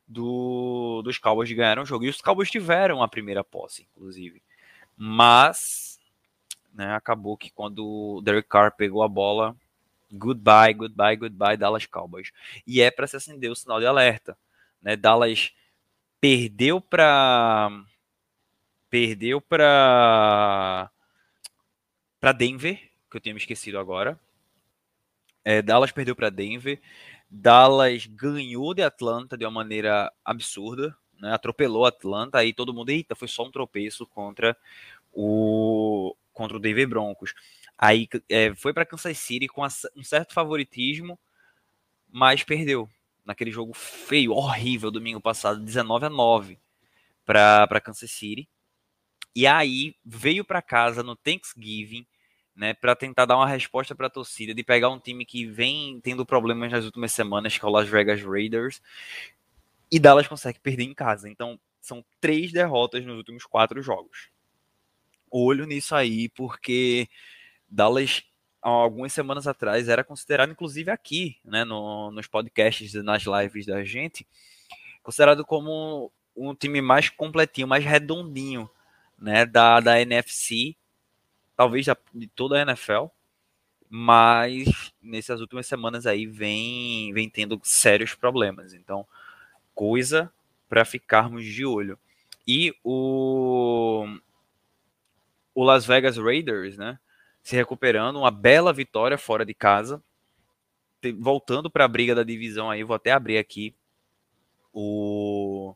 do, 0.08 1.02
dos 1.04 1.18
Cowboys 1.18 1.50
de 1.50 1.56
ganhar 1.56 1.80
o 1.80 1.86
jogo. 1.86 2.06
E 2.06 2.10
os 2.10 2.22
Cowboys 2.22 2.50
tiveram 2.50 3.04
a 3.04 3.08
primeira 3.08 3.44
posse, 3.44 3.88
inclusive. 3.92 4.42
Mas 4.96 6.00
né, 6.74 6.94
acabou 6.96 7.36
que 7.36 7.52
quando 7.52 7.86
o 7.86 8.22
Derek 8.22 8.48
Carr 8.48 8.72
pegou 8.76 9.04
a 9.04 9.08
bola, 9.08 9.56
goodbye, 10.12 10.74
goodbye, 10.74 11.18
goodbye, 11.18 11.58
Dallas 11.58 11.86
Cowboys. 11.86 12.32
E 12.66 12.82
é 12.82 12.90
para 12.90 13.08
se 13.08 13.18
acender 13.18 13.52
o 13.52 13.56
sinal 13.56 13.80
de 13.80 13.86
alerta. 13.86 14.38
Né? 14.82 14.96
Dallas 14.96 15.52
perdeu 16.20 16.82
para 16.82 17.70
perdeu 18.90 19.42
para 19.42 20.90
para 22.20 22.32
Denver, 22.32 22.80
que 23.10 23.18
eu 23.18 23.22
tinha 23.22 23.34
me 23.34 23.40
esquecido 23.40 23.78
agora. 23.78 24.20
É, 25.44 25.62
Dallas 25.62 25.92
perdeu 25.92 26.16
para 26.16 26.30
Denver. 26.30 26.82
Dallas 27.30 28.06
ganhou 28.08 28.74
de 28.74 28.82
Atlanta 28.82 29.38
de 29.38 29.46
uma 29.46 29.52
maneira 29.52 30.12
absurda, 30.26 30.98
né? 31.20 31.34
atropelou 31.34 31.86
Atlanta. 31.86 32.40
Aí 32.40 32.54
todo 32.54 32.74
mundo, 32.74 32.90
eita, 32.90 33.16
foi 33.16 33.28
só 33.28 33.44
um 33.46 33.52
tropeço 33.52 34.06
contra 34.08 34.58
o 35.14 36.16
contra 36.34 36.58
o 36.58 36.60
Denver 36.60 36.88
Broncos. 36.88 37.34
Aí 37.78 38.08
é, 38.30 38.54
foi 38.56 38.74
para 38.74 38.86
Kansas 38.86 39.18
City 39.18 39.48
com 39.48 39.66
um 39.96 40.04
certo 40.04 40.34
favoritismo, 40.34 41.20
mas 42.10 42.44
perdeu 42.44 42.90
naquele 43.28 43.52
jogo 43.52 43.74
feio, 43.74 44.32
horrível, 44.32 44.90
domingo 44.90 45.22
passado, 45.22 45.60
19 45.60 46.06
a 46.06 46.10
9. 46.10 46.58
para 47.26 47.82
Kansas 47.82 48.10
City. 48.10 48.48
E 49.36 49.46
aí 49.46 49.96
veio 50.04 50.46
para 50.46 50.62
casa 50.62 51.04
no 51.04 51.16
Thanksgiving, 51.16 52.08
né, 52.56 52.74
para 52.74 52.96
tentar 52.96 53.26
dar 53.26 53.36
uma 53.36 53.48
resposta 53.48 53.94
para 53.94 54.08
a 54.08 54.10
torcida, 54.10 54.54
de 54.54 54.64
pegar 54.64 54.90
um 54.90 55.00
time 55.00 55.26
que 55.26 55.46
vem 55.46 56.00
tendo 56.02 56.26
problemas 56.26 56.72
nas 56.72 56.86
últimas 56.86 57.12
semanas, 57.12 57.56
que 57.56 57.64
é 57.64 57.68
o 57.68 57.72
Las 57.72 57.88
Vegas 57.88 58.24
Raiders, 58.24 58.82
e 59.92 60.00
Dallas 60.00 60.28
consegue 60.28 60.60
perder 60.60 60.86
em 60.86 60.94
casa. 60.94 61.30
Então, 61.30 61.60
são 61.80 62.04
três 62.20 62.52
derrotas 62.52 63.06
nos 63.06 63.18
últimos 63.18 63.46
quatro 63.46 63.82
jogos. 63.82 64.30
Olho 65.30 65.68
nisso 65.68 65.94
aí, 65.94 66.30
porque 66.30 67.08
Dallas, 67.70 68.24
algumas 68.72 69.14
semanas 69.14 69.48
atrás, 69.48 69.88
era 69.88 70.04
considerado, 70.04 70.52
inclusive 70.52 70.92
aqui, 70.92 71.38
né, 71.44 71.64
no, 71.64 72.12
nos 72.12 72.28
podcasts, 72.28 72.94
nas 72.96 73.24
lives 73.24 73.66
da 73.66 73.84
gente, 73.84 74.28
considerado 75.02 75.46
como 75.46 76.12
um 76.36 76.54
time 76.54 76.82
mais 76.82 77.10
completinho, 77.10 77.68
mais 77.68 77.86
redondinho, 77.86 78.70
né, 79.18 79.46
da, 79.46 79.80
da 79.80 80.02
NFC, 80.02 80.76
talvez 81.56 81.86
de 82.14 82.28
toda 82.28 82.58
a 82.58 82.62
NFL, 82.62 83.06
mas 83.90 84.94
nessas 85.02 85.40
últimas 85.40 85.66
semanas 85.66 86.06
aí 86.06 86.26
vem, 86.26 87.14
vem 87.14 87.30
tendo 87.30 87.60
sérios 87.64 88.14
problemas. 88.14 88.74
Então, 88.74 89.08
coisa 89.74 90.32
para 90.68 90.84
ficarmos 90.84 91.46
de 91.46 91.66
olho. 91.66 91.98
E 92.46 92.76
o, 92.84 94.06
o 95.56 95.64
Las 95.64 95.86
Vegas 95.86 96.18
Raiders, 96.18 96.78
né, 96.78 97.00
se 97.48 97.56
recuperando, 97.56 98.20
uma 98.20 98.30
bela 98.30 98.74
vitória 98.74 99.18
fora 99.18 99.46
de 99.46 99.54
casa, 99.54 100.04
voltando 101.18 101.72
para 101.72 101.86
a 101.86 101.88
briga 101.88 102.14
da 102.14 102.22
divisão 102.22 102.70
aí, 102.70 102.84
vou 102.84 102.94
até 102.94 103.14
abrir 103.14 103.38
aqui 103.38 103.74
o 104.74 105.74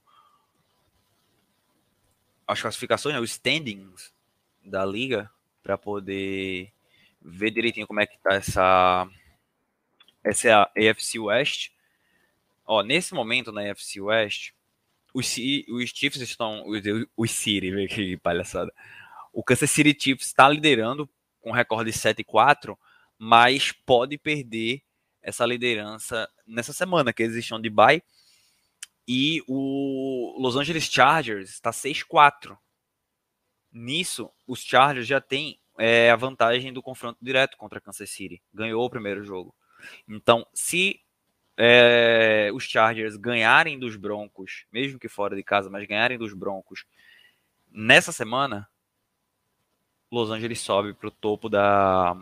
as 2.45 2.61
classificações, 2.61 3.15
né, 3.15 3.21
os 3.21 3.31
standings 3.31 4.13
da 4.61 4.85
liga 4.85 5.31
para 5.63 5.77
poder 5.77 6.73
ver 7.21 7.51
direitinho 7.51 7.87
como 7.87 8.01
é 8.01 8.05
que 8.05 8.19
tá 8.19 8.33
essa 8.33 9.07
essa 10.25 10.49
é 10.49 10.51
a 10.51 10.91
AFC 10.91 11.19
West. 11.19 11.69
Ó, 12.65 12.83
nesse 12.83 13.13
momento 13.13 13.49
na 13.49 13.71
AFC 13.71 14.01
West, 14.01 14.51
os, 15.13 15.37
os 15.69 15.89
Chiefs 15.89 16.19
estão 16.19 16.67
os, 16.67 16.81
os 17.15 17.31
City, 17.31 17.71
que 17.87 18.17
palhaçada. 18.17 18.73
O 19.31 19.41
Kansas 19.41 19.71
City 19.71 19.97
Chiefs 19.97 20.27
está 20.27 20.49
liderando 20.49 21.09
com 21.41 21.51
recorde 21.51 21.91
de 21.91 21.97
7-4, 21.97 22.77
mas 23.17 23.71
pode 23.71 24.17
perder 24.17 24.81
essa 25.21 25.45
liderança 25.45 26.29
nessa 26.47 26.73
semana 26.73 27.13
que 27.13 27.21
eles 27.23 27.35
estão 27.35 27.59
de 27.59 27.69
bye 27.69 28.01
e 29.07 29.43
o 29.47 30.37
Los 30.39 30.55
Angeles 30.55 30.85
Chargers 30.85 31.49
está 31.49 31.71
6-4. 31.71 32.57
Nisso, 33.71 34.31
os 34.47 34.61
Chargers 34.61 35.07
já 35.07 35.19
têm 35.19 35.59
é, 35.77 36.11
a 36.11 36.15
vantagem 36.15 36.71
do 36.71 36.81
confronto 36.81 37.17
direto 37.21 37.57
contra 37.57 37.81
Kansas 37.81 38.09
City. 38.09 38.41
Ganhou 38.53 38.85
o 38.85 38.89
primeiro 38.89 39.23
jogo. 39.23 39.53
Então, 40.07 40.45
se 40.53 41.01
é, 41.57 42.49
os 42.53 42.63
Chargers 42.63 43.15
ganharem 43.15 43.77
dos 43.77 43.95
Broncos, 43.95 44.65
mesmo 44.71 44.99
que 44.99 45.09
fora 45.09 45.35
de 45.35 45.43
casa, 45.43 45.69
mas 45.69 45.87
ganharem 45.87 46.17
dos 46.17 46.33
Broncos 46.33 46.85
nessa 47.69 48.11
semana, 48.11 48.69
Los 50.11 50.29
Angeles 50.29 50.59
sobe 50.59 50.93
para 50.93 51.07
o 51.07 51.11
topo 51.11 51.47
da 51.47 52.17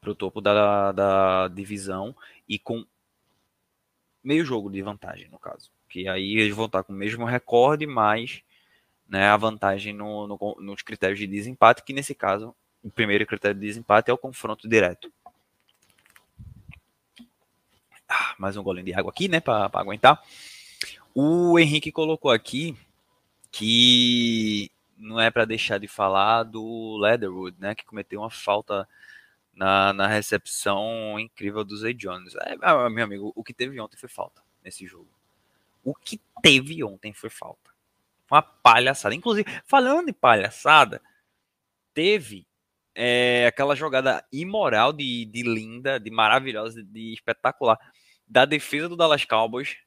pro 0.00 0.14
topo 0.14 0.40
da, 0.40 0.92
da 0.92 1.48
divisão 1.48 2.14
e 2.48 2.58
com 2.58 2.86
meio 4.22 4.44
jogo 4.44 4.70
de 4.70 4.80
vantagem, 4.80 5.28
no 5.28 5.38
caso. 5.38 5.70
Que 5.88 6.08
aí 6.08 6.38
eles 6.38 6.54
vão 6.54 6.66
estar 6.66 6.82
com 6.82 6.92
o 6.92 6.96
mesmo 6.96 7.24
recorde, 7.24 7.86
mas 7.86 8.42
né, 9.08 9.26
a 9.26 9.36
vantagem 9.36 9.92
no, 9.92 10.26
no, 10.26 10.56
nos 10.60 10.82
critérios 10.82 11.18
de 11.18 11.26
desempate, 11.26 11.82
que 11.82 11.92
nesse 11.92 12.14
caso, 12.14 12.54
o 12.82 12.90
primeiro 12.90 13.26
critério 13.26 13.58
de 13.58 13.66
desempate 13.66 14.10
é 14.10 14.14
o 14.14 14.18
confronto 14.18 14.68
direto. 14.68 15.12
Ah, 18.08 18.34
mais 18.38 18.56
um 18.56 18.62
golinho 18.62 18.86
de 18.86 18.94
água 18.94 19.10
aqui, 19.10 19.28
né, 19.28 19.40
para 19.40 19.70
aguentar. 19.74 20.22
O 21.14 21.58
Henrique 21.58 21.90
colocou 21.90 22.30
aqui 22.30 22.76
que 23.50 24.70
não 24.98 25.20
é 25.20 25.30
para 25.30 25.44
deixar 25.44 25.78
de 25.78 25.88
falar 25.88 26.42
do 26.42 26.96
Leatherwood, 26.98 27.56
né, 27.58 27.74
que 27.74 27.84
cometeu 27.84 28.20
uma 28.20 28.30
falta 28.30 28.86
na, 29.54 29.92
na 29.92 30.06
recepção 30.06 31.18
incrível 31.18 31.64
do 31.64 31.76
Zay 31.76 31.94
Jones. 31.94 32.34
É, 32.36 32.56
ah, 32.62 32.88
meu 32.90 33.04
amigo, 33.04 33.32
o 33.34 33.42
que 33.42 33.54
teve 33.54 33.80
ontem 33.80 33.96
foi 33.96 34.08
falta 34.08 34.42
nesse 34.62 34.86
jogo. 34.86 35.08
O 35.84 35.94
que 35.94 36.20
teve 36.42 36.82
ontem 36.84 37.12
foi 37.12 37.30
falta. 37.30 37.70
Uma 38.30 38.42
palhaçada. 38.42 39.14
Inclusive, 39.14 39.48
falando 39.64 40.06
de 40.06 40.12
palhaçada, 40.12 41.00
teve 41.94 42.46
é, 42.94 43.46
aquela 43.46 43.74
jogada 43.74 44.24
imoral 44.32 44.92
de, 44.92 45.24
de 45.24 45.42
linda, 45.42 45.98
de 45.98 46.10
maravilhosa, 46.10 46.82
de 46.82 47.12
espetacular 47.14 47.78
da 48.26 48.44
defesa 48.44 48.88
do 48.88 48.96
Dallas 48.96 49.24
Cowboys 49.24 49.78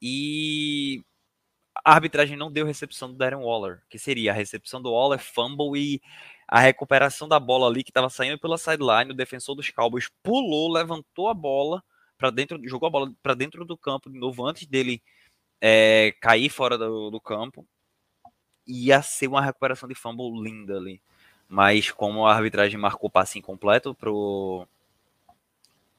e 0.00 1.04
a 1.84 1.92
arbitragem 1.94 2.36
não 2.36 2.52
deu 2.52 2.66
recepção 2.66 3.10
do 3.10 3.16
Darren 3.16 3.42
Waller, 3.42 3.82
que 3.88 3.98
seria 3.98 4.30
a 4.30 4.34
recepção 4.34 4.80
do 4.80 4.92
Waller, 4.92 5.18
fumble 5.18 5.78
e 5.78 6.02
a 6.46 6.60
recuperação 6.60 7.26
da 7.26 7.40
bola 7.40 7.66
ali 7.66 7.82
que 7.82 7.90
estava 7.90 8.10
saindo 8.10 8.38
pela 8.38 8.58
sideline, 8.58 9.10
o 9.10 9.14
defensor 9.14 9.54
dos 9.54 9.70
Cowboys 9.70 10.10
pulou, 10.22 10.72
levantou 10.72 11.28
a 11.28 11.34
bola 11.34 11.82
para 12.18 12.30
dentro, 12.30 12.60
jogou 12.68 12.86
a 12.86 12.90
bola 12.90 13.12
para 13.22 13.34
dentro 13.34 13.64
do 13.64 13.76
campo 13.76 14.10
de 14.10 14.18
novo 14.18 14.46
antes 14.46 14.66
dele 14.66 15.02
é, 15.60 16.14
cair 16.20 16.48
fora 16.48 16.76
do, 16.76 17.10
do, 17.10 17.20
campo. 17.20 17.66
Ia 18.66 19.02
ser 19.02 19.28
uma 19.28 19.42
recuperação 19.42 19.88
de 19.88 19.94
fumble 19.94 20.30
linda 20.42 20.76
ali. 20.76 21.00
Mas 21.48 21.90
como 21.90 22.26
a 22.26 22.34
arbitragem 22.34 22.78
marcou 22.78 23.10
passe 23.10 23.38
incompleto 23.38 23.94
pro 23.94 24.66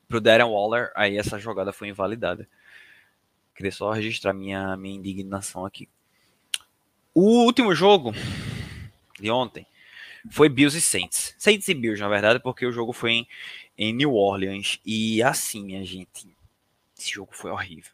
pro 0.08 0.22
Darren 0.22 0.46
Waller, 0.46 0.92
aí 0.96 1.18
essa 1.18 1.40
jogada 1.40 1.74
foi 1.74 1.88
invalidada. 1.90 2.48
Queria 3.56 3.72
só 3.72 3.92
registrar 3.92 4.34
minha, 4.34 4.76
minha 4.76 4.96
indignação 4.96 5.66
aqui. 5.66 5.88
O 7.14 7.46
último 7.46 7.74
jogo 7.74 8.12
de 9.18 9.32
ontem 9.32 9.66
foi 10.30 10.50
Bills 10.50 10.78
e 10.78 10.82
Saints. 10.82 11.34
Saints 11.38 11.68
e 11.70 11.74
Bills, 11.74 12.02
na 12.02 12.10
verdade, 12.10 12.40
porque 12.40 12.66
o 12.66 12.72
jogo 12.72 12.92
foi 12.92 13.12
em, 13.12 13.28
em 13.78 13.94
New 13.94 14.14
Orleans. 14.14 14.80
E 14.86 15.24
assim, 15.24 15.64
minha 15.64 15.86
gente, 15.86 16.28
esse 16.98 17.12
jogo 17.12 17.32
foi 17.34 17.52
horrível. 17.52 17.94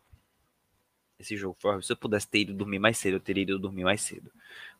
Esse 1.20 1.38
jogo 1.38 1.56
foi 1.60 1.70
horrível. 1.70 1.86
Se 1.86 1.94
eu 1.94 1.98
pudesse 1.98 2.28
ter 2.28 2.40
ido 2.40 2.54
dormir 2.54 2.80
mais 2.80 2.98
cedo, 2.98 3.18
eu 3.18 3.20
teria 3.20 3.44
ido 3.44 3.60
dormir 3.60 3.84
mais 3.84 4.02
cedo. 4.02 4.32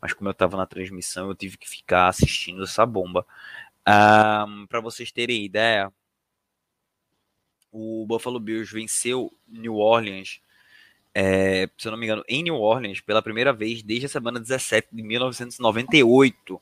Mas 0.02 0.14
como 0.14 0.30
eu 0.30 0.34
tava 0.34 0.58
na 0.58 0.66
transmissão, 0.66 1.28
eu 1.28 1.36
tive 1.36 1.58
que 1.58 1.70
ficar 1.70 2.08
assistindo 2.08 2.64
essa 2.64 2.84
bomba. 2.86 3.26
Um, 3.88 4.66
para 4.66 4.80
vocês 4.82 5.12
terem 5.12 5.46
ideia, 5.46 5.94
o 7.72 8.06
Buffalo 8.08 8.40
Bills 8.40 8.74
venceu 8.74 9.32
New 9.48 9.76
Orleans, 9.76 10.42
é, 11.14 11.70
se 11.78 11.88
eu 11.88 11.92
não 11.92 12.00
me 12.00 12.06
engano, 12.06 12.24
em 12.28 12.44
New 12.44 12.56
Orleans 12.56 13.02
pela 13.02 13.22
primeira 13.22 13.52
vez 13.52 13.84
desde 13.84 14.06
a 14.06 14.10
semana 14.10 14.40
17 14.40 14.90
de 14.92 15.04
1998 15.04 16.62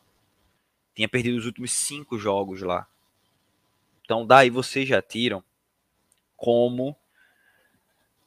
tinha 0.96 1.08
perdido 1.08 1.38
os 1.38 1.46
últimos 1.46 1.72
cinco 1.72 2.18
jogos 2.18 2.62
lá. 2.62 2.88
Então 4.04 4.26
daí 4.26 4.50
vocês 4.50 4.88
já 4.88 5.02
tiram 5.02 5.44
como 6.36 6.96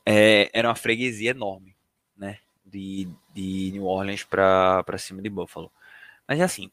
é, 0.07 0.51
era 0.53 0.69
uma 0.69 0.75
freguesia 0.75 1.31
enorme, 1.31 1.75
né? 2.17 2.39
De, 2.65 3.09
de 3.35 3.71
New 3.73 3.85
Orleans 3.85 4.25
para 4.25 4.99
cima 4.99 5.21
de 5.21 5.29
Buffalo. 5.29 5.71
Mas 6.27 6.41
é 6.41 6.45
assim, 6.45 6.71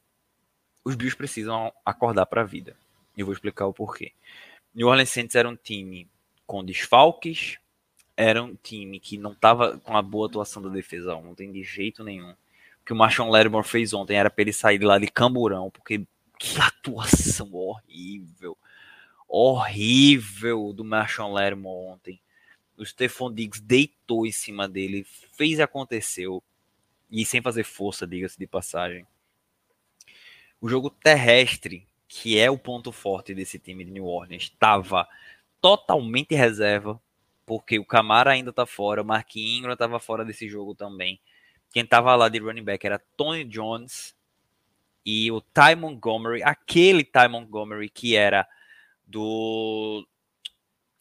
os 0.84 0.96
Bills 0.96 1.18
precisam 1.18 1.74
acordar 1.86 2.26
para 2.26 2.42
a 2.42 2.46
vida. 2.46 2.78
Eu 3.18 3.26
vou 3.26 3.34
explicar 3.34 3.66
o 3.66 3.74
porquê. 3.74 4.14
New 4.74 4.88
Orleans 4.88 5.10
Saints 5.10 5.36
era 5.36 5.50
um 5.50 5.56
time 5.56 6.08
com 6.46 6.64
desfalques, 6.64 7.60
era 8.20 8.44
um 8.44 8.54
time 8.54 9.00
que 9.00 9.18
não 9.18 9.32
estava 9.32 9.78
com 9.80 9.96
a 9.96 10.02
boa 10.02 10.28
atuação 10.28 10.62
da 10.62 10.68
defesa 10.68 11.16
ontem 11.16 11.52
de 11.52 11.64
jeito 11.64 12.04
nenhum 12.04 12.36
que 12.90 12.94
o 12.94 12.96
Marshawn 12.96 13.30
Lattimore 13.30 13.68
fez 13.68 13.94
ontem 13.94 14.18
era 14.18 14.32
para 14.32 14.42
ele 14.42 14.52
sair 14.52 14.80
lá 14.80 14.98
de 14.98 15.08
camburão, 15.08 15.70
porque 15.70 16.08
que 16.40 16.60
atuação 16.60 17.54
horrível. 17.54 18.58
Horrível 19.28 20.74
do 20.74 20.84
Marshawn 20.84 21.32
Lattimore 21.32 21.94
ontem. 21.94 22.20
O 22.76 22.84
Stephon 22.84 23.32
Diggs 23.32 23.62
deitou 23.62 24.26
em 24.26 24.32
cima 24.32 24.68
dele, 24.68 25.06
fez 25.34 25.60
e 25.60 25.62
aconteceu. 25.62 26.42
E 27.12 27.24
sem 27.24 27.44
fazer 27.44 27.64
força, 27.64 28.08
diga-se 28.08 28.40
de 28.40 28.48
passagem. 28.48 29.06
O 30.60 30.68
jogo 30.68 30.90
terrestre, 30.90 31.86
que 32.08 32.40
é 32.40 32.50
o 32.50 32.58
ponto 32.58 32.92
forte 32.92 33.36
desse 33.36 33.60
time 33.60 33.86
de 33.86 33.92
New 33.92 34.06
Orleans, 34.06 34.44
estava 34.44 35.08
totalmente 35.62 36.34
reserva, 36.34 37.00
porque 37.50 37.80
o 37.80 37.84
Camara 37.84 38.30
ainda 38.30 38.54
tá 38.54 38.64
fora, 38.64 39.02
o 39.02 39.06
Mark 39.06 39.36
Ingram 39.36 39.74
estava 39.74 40.00
fora 40.00 40.24
desse 40.24 40.48
jogo 40.48 40.76
também. 40.76 41.20
Quem 41.72 41.84
tava 41.84 42.16
lá 42.16 42.30
de 42.30 42.38
running 42.38 42.64
back 42.64 42.86
era 42.86 43.02
Tony 43.18 43.44
Jones 43.44 44.16
e 45.04 45.32
o 45.32 45.42
Ty 45.42 45.74
Montgomery, 45.76 46.44
aquele 46.44 47.04
Ty 47.04 47.28
Montgomery 47.28 47.90
que 47.90 48.16
era 48.16 48.48
do 49.04 50.08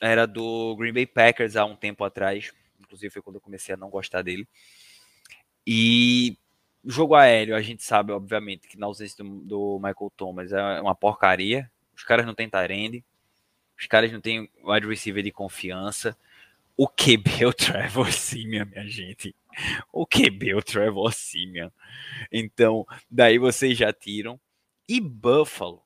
era 0.01 0.27
do 0.27 0.75
Green 0.79 0.95
Bay 0.95 1.05
Packers 1.05 1.55
há 1.55 1.67
um 1.67 1.77
tempo 1.77 2.03
atrás, 2.03 2.51
inclusive 2.81 3.13
foi 3.13 3.21
quando 3.21 3.37
eu 3.37 3.43
comecei 3.43 3.75
a 3.75 3.77
não 3.77 3.91
gostar 3.91 4.23
dele. 4.23 4.49
E 5.67 6.39
o 6.83 6.91
jogo 6.91 7.15
aéreo, 7.15 7.55
a 7.55 7.61
gente 7.61 7.85
sabe, 7.85 8.11
obviamente, 8.11 8.69
que 8.69 8.79
na 8.79 8.87
ausência 8.87 9.23
do, 9.23 9.41
do 9.41 9.77
Michael 9.77 10.13
Thomas 10.17 10.51
é 10.51 10.81
uma 10.81 10.95
porcaria. 10.95 11.71
Os 11.95 12.05
caras 12.05 12.25
não 12.25 12.35
têm 12.35 12.49
Tyrande, 12.49 13.05
os 13.79 13.87
caras 13.87 14.11
não 14.11 14.21
têm 14.23 14.51
wide 14.65 14.87
receiver 14.87 15.23
de 15.23 15.31
confiança. 15.31 16.17
O 16.81 16.87
QB 16.87 17.43
é 17.43 17.47
o 17.49 17.53
Trevor 17.53 18.13
Simeon, 18.13 18.67
minha 18.67 18.87
gente. 18.87 19.35
O 19.93 20.07
QB 20.07 20.51
é 20.51 20.55
o 20.55 20.63
Trevor 20.63 21.13
Simeon. 21.13 21.71
Então, 22.31 22.87
daí 23.11 23.37
vocês 23.37 23.77
já 23.77 23.93
tiram. 23.93 24.41
E 24.89 25.01
Buffalo 25.01 25.83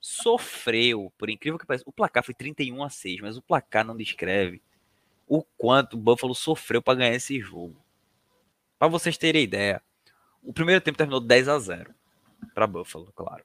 sofreu, 0.00 1.12
por 1.18 1.28
incrível 1.28 1.58
que 1.58 1.66
pareça. 1.66 1.82
O 1.84 1.92
placar 1.92 2.22
foi 2.22 2.32
31 2.32 2.84
a 2.84 2.88
6, 2.88 3.22
mas 3.22 3.36
o 3.36 3.42
placar 3.42 3.84
não 3.84 3.96
descreve 3.96 4.62
o 5.26 5.42
quanto 5.42 5.94
o 5.94 6.00
Buffalo 6.00 6.34
sofreu 6.34 6.80
para 6.80 6.98
ganhar 6.98 7.14
esse 7.14 7.40
jogo. 7.40 7.76
Para 8.78 8.86
vocês 8.86 9.18
terem 9.18 9.42
ideia, 9.42 9.82
o 10.42 10.52
primeiro 10.52 10.80
tempo 10.80 10.96
terminou 10.96 11.20
10 11.20 11.48
a 11.48 11.58
0 11.58 11.92
para 12.54 12.68
Buffalo, 12.68 13.10
claro. 13.16 13.44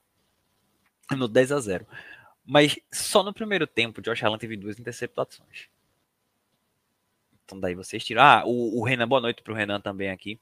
Terminou 1.08 1.28
10 1.28 1.50
a 1.50 1.60
0. 1.60 1.86
Mas 2.44 2.78
só 2.92 3.24
no 3.24 3.34
primeiro 3.34 3.66
tempo, 3.66 4.00
Josh 4.00 4.22
Allen 4.22 4.38
teve 4.38 4.56
duas 4.56 4.78
interceptações. 4.78 5.68
Então 7.50 7.58
daí 7.58 7.74
vocês 7.74 8.04
tiram. 8.04 8.22
Ah, 8.22 8.44
o, 8.46 8.78
o 8.78 8.84
Renan, 8.84 9.08
boa 9.08 9.20
noite 9.20 9.42
pro 9.42 9.52
Renan 9.52 9.80
também 9.80 10.08
aqui. 10.08 10.38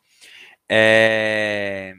É... 0.68 1.96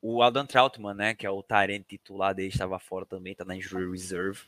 O 0.00 0.22
Aldan 0.22 0.46
Troutman, 0.46 0.94
né, 0.94 1.14
que 1.14 1.26
é 1.26 1.30
o 1.30 1.42
Tarente 1.42 1.86
titular 1.88 2.34
dele, 2.34 2.48
estava 2.48 2.78
fora 2.78 3.04
também, 3.04 3.34
tá 3.34 3.44
na 3.44 3.56
injury 3.56 3.90
reserve. 3.90 4.42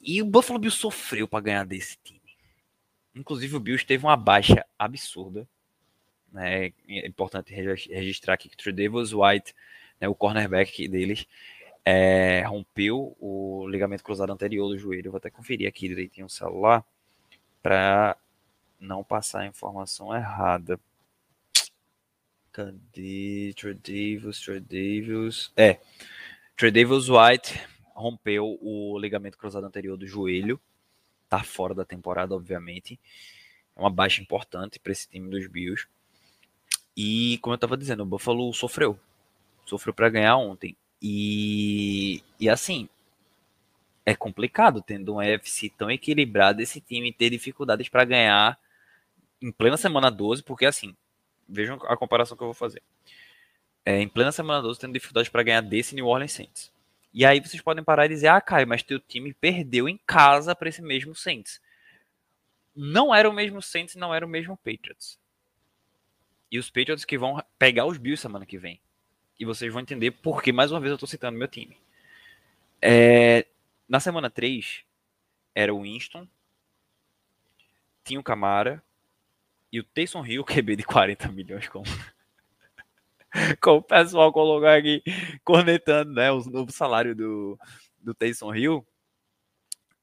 E 0.00 0.22
o 0.22 0.24
Buffalo 0.24 0.58
Bills 0.58 0.80
sofreu 0.80 1.28
para 1.28 1.44
ganhar 1.44 1.66
desse 1.66 1.98
time. 2.02 2.20
Inclusive 3.14 3.56
o 3.56 3.60
Bills 3.60 3.84
teve 3.84 4.06
uma 4.06 4.16
baixa 4.16 4.64
absurda. 4.78 5.46
Né? 6.32 6.72
É 6.88 7.06
importante 7.06 7.52
registrar 7.52 8.34
aqui 8.34 8.48
que 8.48 8.54
o 8.54 8.58
Tredavious 8.58 9.12
White, 9.12 9.54
né, 10.00 10.08
o 10.08 10.14
cornerback 10.14 10.88
deles, 10.88 11.26
é, 11.84 12.42
rompeu 12.46 13.14
o 13.20 13.66
ligamento 13.68 14.04
cruzado 14.04 14.32
anterior 14.32 14.68
do 14.68 14.78
joelho. 14.78 15.10
Vou 15.10 15.18
até 15.18 15.28
conferir 15.28 15.68
aqui 15.68 15.88
direitinho 15.88 16.26
o 16.26 16.30
celular 16.30 16.84
para 17.68 18.16
não 18.80 19.04
passar 19.04 19.40
a 19.40 19.46
informação 19.46 20.16
errada. 20.16 20.80
Cadê? 22.50 23.52
Tredavious, 23.54 24.40
Tredavious. 24.40 25.52
É. 25.54 25.78
Tredavious 26.56 27.10
White 27.10 27.60
rompeu 27.94 28.58
o 28.62 28.98
ligamento 28.98 29.36
cruzado 29.36 29.66
anterior 29.66 29.98
do 29.98 30.06
joelho. 30.06 30.58
Tá 31.28 31.42
fora 31.44 31.74
da 31.74 31.84
temporada, 31.84 32.34
obviamente. 32.34 32.98
É 33.76 33.80
uma 33.80 33.90
baixa 33.90 34.22
importante 34.22 34.80
para 34.80 34.92
esse 34.92 35.06
time 35.06 35.28
dos 35.28 35.46
Bills. 35.46 35.86
E, 36.96 37.36
como 37.42 37.52
eu 37.52 37.56
estava 37.56 37.76
dizendo, 37.76 38.02
o 38.02 38.06
Buffalo 38.06 38.50
sofreu. 38.54 38.98
Sofreu 39.66 39.92
para 39.92 40.08
ganhar 40.08 40.38
ontem. 40.38 40.74
E, 41.02 42.22
e 42.40 42.48
assim, 42.48 42.88
é 44.08 44.14
complicado 44.14 44.80
tendo 44.80 45.16
um 45.16 45.22
EFC 45.22 45.68
tão 45.68 45.90
equilibrado 45.90 46.62
esse 46.62 46.80
time 46.80 47.12
ter 47.12 47.28
dificuldades 47.28 47.90
para 47.90 48.06
ganhar 48.06 48.58
em 49.38 49.52
plena 49.52 49.76
semana 49.76 50.10
12, 50.10 50.42
porque 50.42 50.64
assim, 50.64 50.96
vejam 51.46 51.76
a 51.82 51.94
comparação 51.94 52.34
que 52.34 52.42
eu 52.42 52.46
vou 52.46 52.54
fazer. 52.54 52.82
É, 53.84 54.00
em 54.00 54.08
plena 54.08 54.32
semana 54.32 54.62
12, 54.62 54.80
tendo 54.80 54.94
dificuldades 54.94 55.28
para 55.30 55.42
ganhar 55.42 55.60
desse 55.60 55.94
New 55.94 56.06
Orleans 56.06 56.32
Saints. 56.32 56.72
E 57.12 57.22
aí 57.22 57.38
vocês 57.38 57.60
podem 57.60 57.84
parar 57.84 58.06
e 58.06 58.08
dizer: 58.08 58.28
ah, 58.28 58.40
Caio, 58.40 58.66
mas 58.66 58.82
teu 58.82 58.98
time 58.98 59.34
perdeu 59.34 59.86
em 59.86 60.00
casa 60.06 60.56
para 60.56 60.70
esse 60.70 60.80
mesmo 60.80 61.14
Saints. 61.14 61.60
Não 62.74 63.14
era 63.14 63.28
o 63.28 63.32
mesmo 63.32 63.60
Saints, 63.60 63.94
não 63.94 64.14
era 64.14 64.24
o 64.24 64.28
mesmo 64.28 64.56
Patriots. 64.56 65.18
E 66.50 66.58
os 66.58 66.70
Patriots 66.70 67.04
que 67.04 67.18
vão 67.18 67.42
pegar 67.58 67.84
os 67.84 67.98
Bills 67.98 68.22
semana 68.22 68.46
que 68.46 68.56
vem. 68.56 68.80
E 69.38 69.44
vocês 69.44 69.70
vão 69.70 69.82
entender 69.82 70.12
por 70.12 70.42
que, 70.42 70.50
mais 70.50 70.72
uma 70.72 70.80
vez, 70.80 70.92
eu 70.92 70.96
estou 70.96 71.08
citando 71.08 71.36
meu 71.36 71.46
time. 71.46 71.76
É, 72.80 73.46
na 73.88 74.00
semana 74.00 74.28
3, 74.28 74.84
era 75.54 75.74
o 75.74 75.82
Winston, 75.82 76.28
tinha 78.04 78.20
o 78.20 78.22
Camara 78.22 78.82
e 79.72 79.80
o 79.80 79.84
Taysom 79.84 80.24
Hill, 80.24 80.44
QB 80.46 80.76
de 80.76 80.82
40 80.84 81.28
milhões, 81.28 81.68
como, 81.68 81.84
como 83.60 83.78
o 83.78 83.82
pessoal 83.82 84.32
colocou 84.32 84.68
aqui, 84.68 85.02
cornetando 85.44 86.12
né, 86.12 86.30
o 86.30 86.44
novo 86.44 86.70
salário 86.70 87.14
do, 87.14 87.58
do 87.98 88.14
Taysom 88.14 88.54
Hill. 88.54 88.86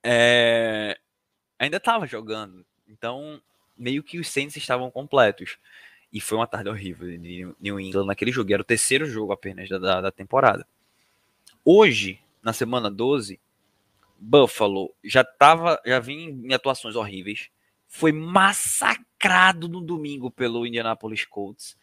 É, 0.03 0.99
ainda 1.57 1.77
estava 1.77 2.05
jogando. 2.05 2.65
Então, 2.87 3.41
meio 3.75 4.03
que 4.03 4.19
os 4.19 4.27
Saints 4.29 4.55
estavam 4.55 4.91
completos. 4.91 5.57
E 6.13 6.21
foi 6.21 6.37
uma 6.37 6.47
tarde 6.47 6.69
horrível 6.69 7.09
de 7.09 7.53
New 7.59 7.79
England 7.79 8.05
naquele 8.05 8.31
jogo. 8.31 8.53
Era 8.53 8.61
o 8.61 8.65
terceiro 8.65 9.05
jogo 9.05 9.33
apenas 9.33 9.67
da, 9.67 9.99
da 10.01 10.11
temporada. 10.11 10.65
Hoje, 11.63 12.21
na 12.41 12.53
semana 12.53 12.89
12, 12.89 13.39
Buffalo 14.17 14.93
já 15.03 15.23
tava, 15.23 15.81
já 15.85 15.99
vinha 15.99 16.29
em 16.29 16.53
atuações 16.53 16.95
horríveis. 16.95 17.49
Foi 17.87 18.11
massacrado 18.11 19.67
no 19.67 19.81
domingo 19.81 20.31
pelo 20.31 20.65
Indianapolis 20.65 21.25
Colts. 21.25 21.77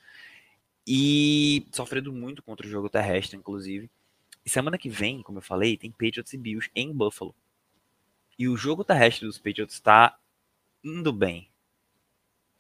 E 0.87 1.67
sofrendo 1.73 2.13
muito 2.13 2.43
contra 2.43 2.67
o 2.67 2.71
jogo 2.71 2.89
terrestre, 2.89 3.37
inclusive. 3.37 3.91
E 4.45 4.51
semana 4.51 4.77
que 4.77 4.89
vem, 4.89 5.23
como 5.23 5.39
eu 5.39 5.43
falei, 5.43 5.77
tem 5.77 5.91
Patriots 5.91 6.33
e 6.33 6.39
Bills 6.39 6.71
em 6.75 6.93
Buffalo. 6.93 7.35
E 8.39 8.49
o 8.49 8.57
jogo 8.57 8.85
terrestre 8.85 9.27
dos 9.27 9.39
Patriots 9.39 9.75
está 9.75 10.19
indo 10.83 11.13
bem. 11.13 11.49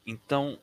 Então, 0.06 0.58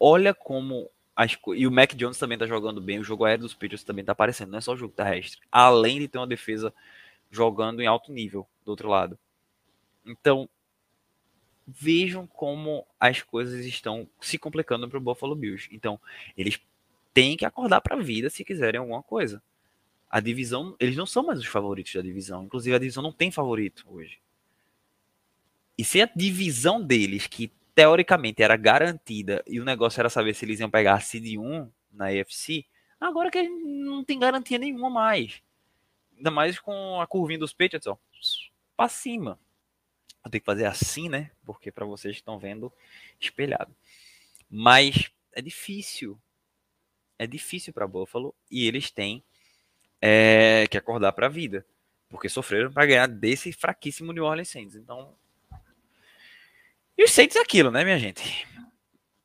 olha 0.00 0.32
como 0.32 0.90
as 1.14 1.36
e 1.54 1.66
o 1.66 1.70
Mac 1.70 1.94
Jones 1.94 2.18
também 2.18 2.38
tá 2.38 2.46
jogando 2.46 2.80
bem, 2.80 2.98
o 2.98 3.04
jogo 3.04 3.24
aéreo 3.24 3.42
dos 3.42 3.52
Patriots 3.52 3.84
também 3.84 4.04
tá 4.04 4.12
aparecendo, 4.12 4.50
não 4.50 4.58
é 4.58 4.60
só 4.62 4.72
o 4.72 4.76
jogo 4.76 4.94
terrestre. 4.94 5.40
Além 5.50 5.98
de 5.98 6.08
ter 6.08 6.18
uma 6.18 6.26
defesa 6.26 6.72
jogando 7.32 7.80
em 7.80 7.86
alto 7.86 8.12
nível 8.12 8.46
do 8.64 8.68
outro 8.70 8.88
lado. 8.88 9.18
Então, 10.06 10.48
vejam 11.66 12.26
como 12.26 12.86
as 13.00 13.22
coisas 13.22 13.64
estão 13.64 14.06
se 14.20 14.38
complicando 14.38 14.88
para 14.88 14.98
o 14.98 15.00
Buffalo 15.00 15.34
Bills. 15.34 15.68
Então, 15.72 15.98
eles 16.36 16.60
têm 17.14 17.36
que 17.36 17.46
acordar 17.46 17.80
para 17.80 17.96
a 17.96 18.02
vida 18.02 18.28
se 18.28 18.44
quiserem 18.44 18.78
alguma 18.78 19.02
coisa. 19.02 19.42
A 20.10 20.20
divisão, 20.20 20.76
eles 20.78 20.94
não 20.94 21.06
são 21.06 21.24
mais 21.24 21.38
os 21.38 21.46
favoritos 21.46 21.94
da 21.94 22.02
divisão. 22.02 22.44
Inclusive, 22.44 22.76
a 22.76 22.78
divisão 22.78 23.02
não 23.02 23.12
tem 23.12 23.30
favorito 23.30 23.84
hoje. 23.88 24.20
E 25.78 25.84
se 25.84 26.02
a 26.02 26.10
divisão 26.14 26.82
deles, 26.82 27.26
que 27.26 27.50
teoricamente 27.74 28.42
era 28.42 28.56
garantida 28.56 29.42
e 29.46 29.58
o 29.58 29.64
negócio 29.64 30.00
era 30.00 30.10
saber 30.10 30.34
se 30.34 30.44
eles 30.44 30.60
iam 30.60 30.68
pegar 30.68 30.94
a 30.94 31.00
Seed 31.00 31.38
1 31.38 31.70
na 31.90 32.12
EFC, 32.12 32.66
agora 33.00 33.30
que 33.30 33.48
não 33.48 34.04
tem 34.04 34.18
garantia 34.18 34.58
nenhuma 34.58 34.90
mais. 34.90 35.42
Ainda 36.22 36.30
mais 36.30 36.56
com 36.60 37.00
a 37.00 37.06
curvinha 37.08 37.40
dos 37.40 37.52
Patriots, 37.52 37.88
ó, 37.88 37.98
pra 38.76 38.88
cima. 38.88 39.40
Vou 40.22 40.30
ter 40.30 40.38
que 40.38 40.46
fazer 40.46 40.66
assim, 40.66 41.08
né? 41.08 41.32
Porque 41.44 41.72
para 41.72 41.84
vocês 41.84 42.14
estão 42.14 42.38
vendo 42.38 42.72
espelhado. 43.20 43.74
Mas 44.48 45.10
é 45.32 45.42
difícil. 45.42 46.16
É 47.18 47.26
difícil 47.26 47.72
para 47.72 47.88
Buffalo 47.88 48.32
e 48.48 48.68
eles 48.68 48.88
têm 48.88 49.24
é, 50.00 50.68
que 50.70 50.78
acordar 50.78 51.10
para 51.10 51.26
a 51.26 51.28
vida, 51.28 51.66
porque 52.08 52.28
sofreram 52.28 52.72
para 52.72 52.86
ganhar 52.86 53.08
desse 53.08 53.52
fraquíssimo 53.52 54.12
New 54.12 54.24
Orleans 54.24 54.48
Saints. 54.48 54.76
Então, 54.76 55.16
e 56.96 57.02
os 57.02 57.10
Saints 57.10 57.34
é 57.34 57.40
aquilo, 57.40 57.72
né, 57.72 57.82
minha 57.82 57.98
gente? 57.98 58.46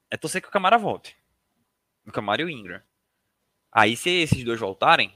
É 0.10 0.18
torcer 0.18 0.42
que 0.42 0.48
o 0.48 0.52
Camara 0.52 0.80
volte. 0.80 1.16
O 2.08 2.12
Camara 2.12 2.42
e 2.42 2.46
o 2.46 2.50
Ingram. 2.50 2.82
Aí, 3.72 3.96
se 3.96 4.10
esses 4.10 4.44
dois 4.44 4.60
voltarem, 4.60 5.14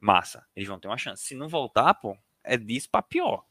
massa. 0.00 0.46
Eles 0.54 0.68
vão 0.68 0.78
ter 0.78 0.88
uma 0.88 0.98
chance. 0.98 1.24
Se 1.24 1.34
não 1.34 1.48
voltar, 1.48 1.94
pô, 1.94 2.16
é 2.44 2.56
disso 2.56 2.88
pra 2.90 3.02
pior. 3.02 3.44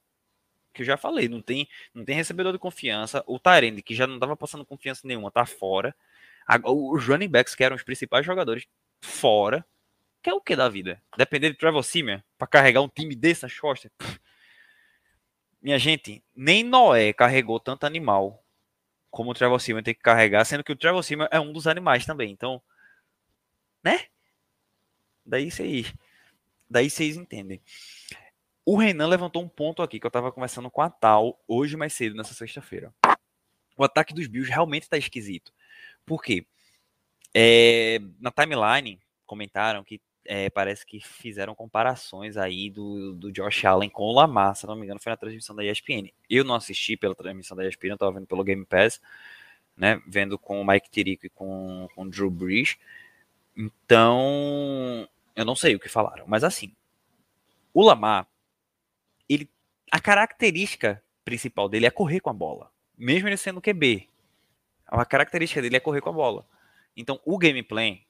Que 0.73 0.81
eu 0.81 0.85
já 0.85 0.97
falei, 0.97 1.27
não 1.27 1.41
tem, 1.41 1.67
não 1.93 2.05
tem 2.05 2.15
recebedor 2.15 2.53
de 2.53 2.59
confiança. 2.59 3.23
O 3.25 3.39
Tyrande, 3.39 3.81
que 3.81 3.95
já 3.95 4.05
não 4.05 4.19
tava 4.19 4.35
passando 4.35 4.65
confiança 4.65 5.07
nenhuma, 5.07 5.31
tá 5.31 5.45
fora. 5.45 5.95
Os 6.63 7.05
running 7.05 7.27
backs, 7.29 7.55
que 7.55 7.63
eram 7.63 7.75
os 7.75 7.83
principais 7.83 8.25
jogadores, 8.25 8.67
fora. 9.01 9.65
Que 10.21 10.29
é 10.29 10.33
o 10.33 10.41
que 10.41 10.55
da 10.55 10.69
vida? 10.69 11.01
Depender 11.17 11.51
de 11.51 11.57
Trevor 11.57 11.83
Simeon 11.83 12.19
pra 12.37 12.47
carregar 12.47 12.81
um 12.81 12.89
time 12.89 13.15
desse 13.15 13.43
na 13.43 13.49
Schoster. 13.49 13.91
Minha 15.61 15.79
gente, 15.79 16.23
nem 16.35 16.63
Noé 16.63 17.11
carregou 17.13 17.59
tanto 17.59 17.85
animal 17.85 18.43
como 19.09 19.31
o 19.31 19.33
Trevor 19.33 19.59
Simeon 19.59 19.81
tem 19.81 19.93
que 19.95 20.01
carregar, 20.01 20.45
sendo 20.45 20.63
que 20.63 20.71
o 20.71 20.75
Trevor 20.75 21.01
Simeon 21.01 21.27
é 21.31 21.39
um 21.39 21.51
dos 21.51 21.65
animais 21.65 22.05
também. 22.05 22.31
Então, 22.31 22.61
né? 23.83 24.05
Daí 25.25 25.49
vocês, 25.49 25.93
daí 26.69 26.89
vocês 26.89 27.15
entendem. 27.15 27.61
O 28.65 28.77
Renan 28.77 29.07
levantou 29.07 29.41
um 29.41 29.47
ponto 29.47 29.81
aqui 29.81 29.99
que 29.99 30.05
eu 30.05 30.11
tava 30.11 30.31
conversando 30.31 30.69
com 30.69 30.81
a 30.81 30.89
Tal 30.89 31.41
hoje 31.47 31.77
mais 31.77 31.93
cedo, 31.93 32.15
nessa 32.15 32.33
sexta-feira. 32.33 32.93
O 33.77 33.83
ataque 33.83 34.13
dos 34.13 34.27
Bills 34.27 34.49
realmente 34.49 34.89
tá 34.89 34.97
esquisito. 34.97 35.53
Por 36.05 36.21
quê? 36.21 36.45
É, 37.33 37.99
na 38.19 38.31
timeline 38.31 38.99
comentaram 39.25 39.83
que 39.83 40.01
é, 40.25 40.49
parece 40.49 40.85
que 40.85 40.99
fizeram 40.99 41.55
comparações 41.55 42.35
aí 42.35 42.69
do, 42.69 43.13
do 43.13 43.31
Josh 43.31 43.63
Allen 43.63 43.89
com 43.89 44.03
o 44.03 44.11
Lamar, 44.11 44.55
se 44.55 44.67
não 44.67 44.75
me 44.75 44.83
engano, 44.83 44.99
foi 44.99 45.11
na 45.11 45.17
transmissão 45.17 45.55
da 45.55 45.63
ESPN. 45.63 46.11
Eu 46.29 46.43
não 46.43 46.55
assisti 46.55 46.97
pela 46.97 47.15
transmissão 47.15 47.55
da 47.55 47.65
ESPN, 47.65 47.91
eu 47.91 47.93
estava 47.93 48.11
vendo 48.11 48.27
pelo 48.27 48.43
Game 48.43 48.65
Pass, 48.65 48.99
né? 49.75 50.01
Vendo 50.05 50.37
com 50.37 50.59
o 50.59 50.67
Mike 50.67 50.89
Tirico 50.89 51.25
e 51.25 51.29
com, 51.29 51.87
com 51.95 52.03
o 52.03 52.09
Drew 52.09 52.29
Brees. 52.29 52.75
Então, 53.55 55.07
eu 55.37 55.45
não 55.45 55.55
sei 55.55 55.75
o 55.75 55.79
que 55.79 55.87
falaram, 55.87 56.25
mas 56.27 56.43
assim, 56.43 56.75
o 57.71 57.85
Lamar, 57.85 58.27
ele, 59.29 59.47
a 59.91 59.99
característica 59.99 61.01
principal 61.23 61.69
dele 61.69 61.85
é 61.85 61.91
correr 61.91 62.19
com 62.19 62.31
a 62.31 62.33
bola, 62.33 62.71
mesmo 62.97 63.29
ele 63.29 63.37
sendo 63.37 63.61
QB. 63.61 64.09
A 64.87 65.05
característica 65.05 65.61
dele 65.61 65.77
é 65.77 65.79
correr 65.79 66.01
com 66.01 66.09
a 66.09 66.13
bola. 66.13 66.43
Então, 66.95 67.21
o 67.23 67.37
gameplay, 67.37 68.03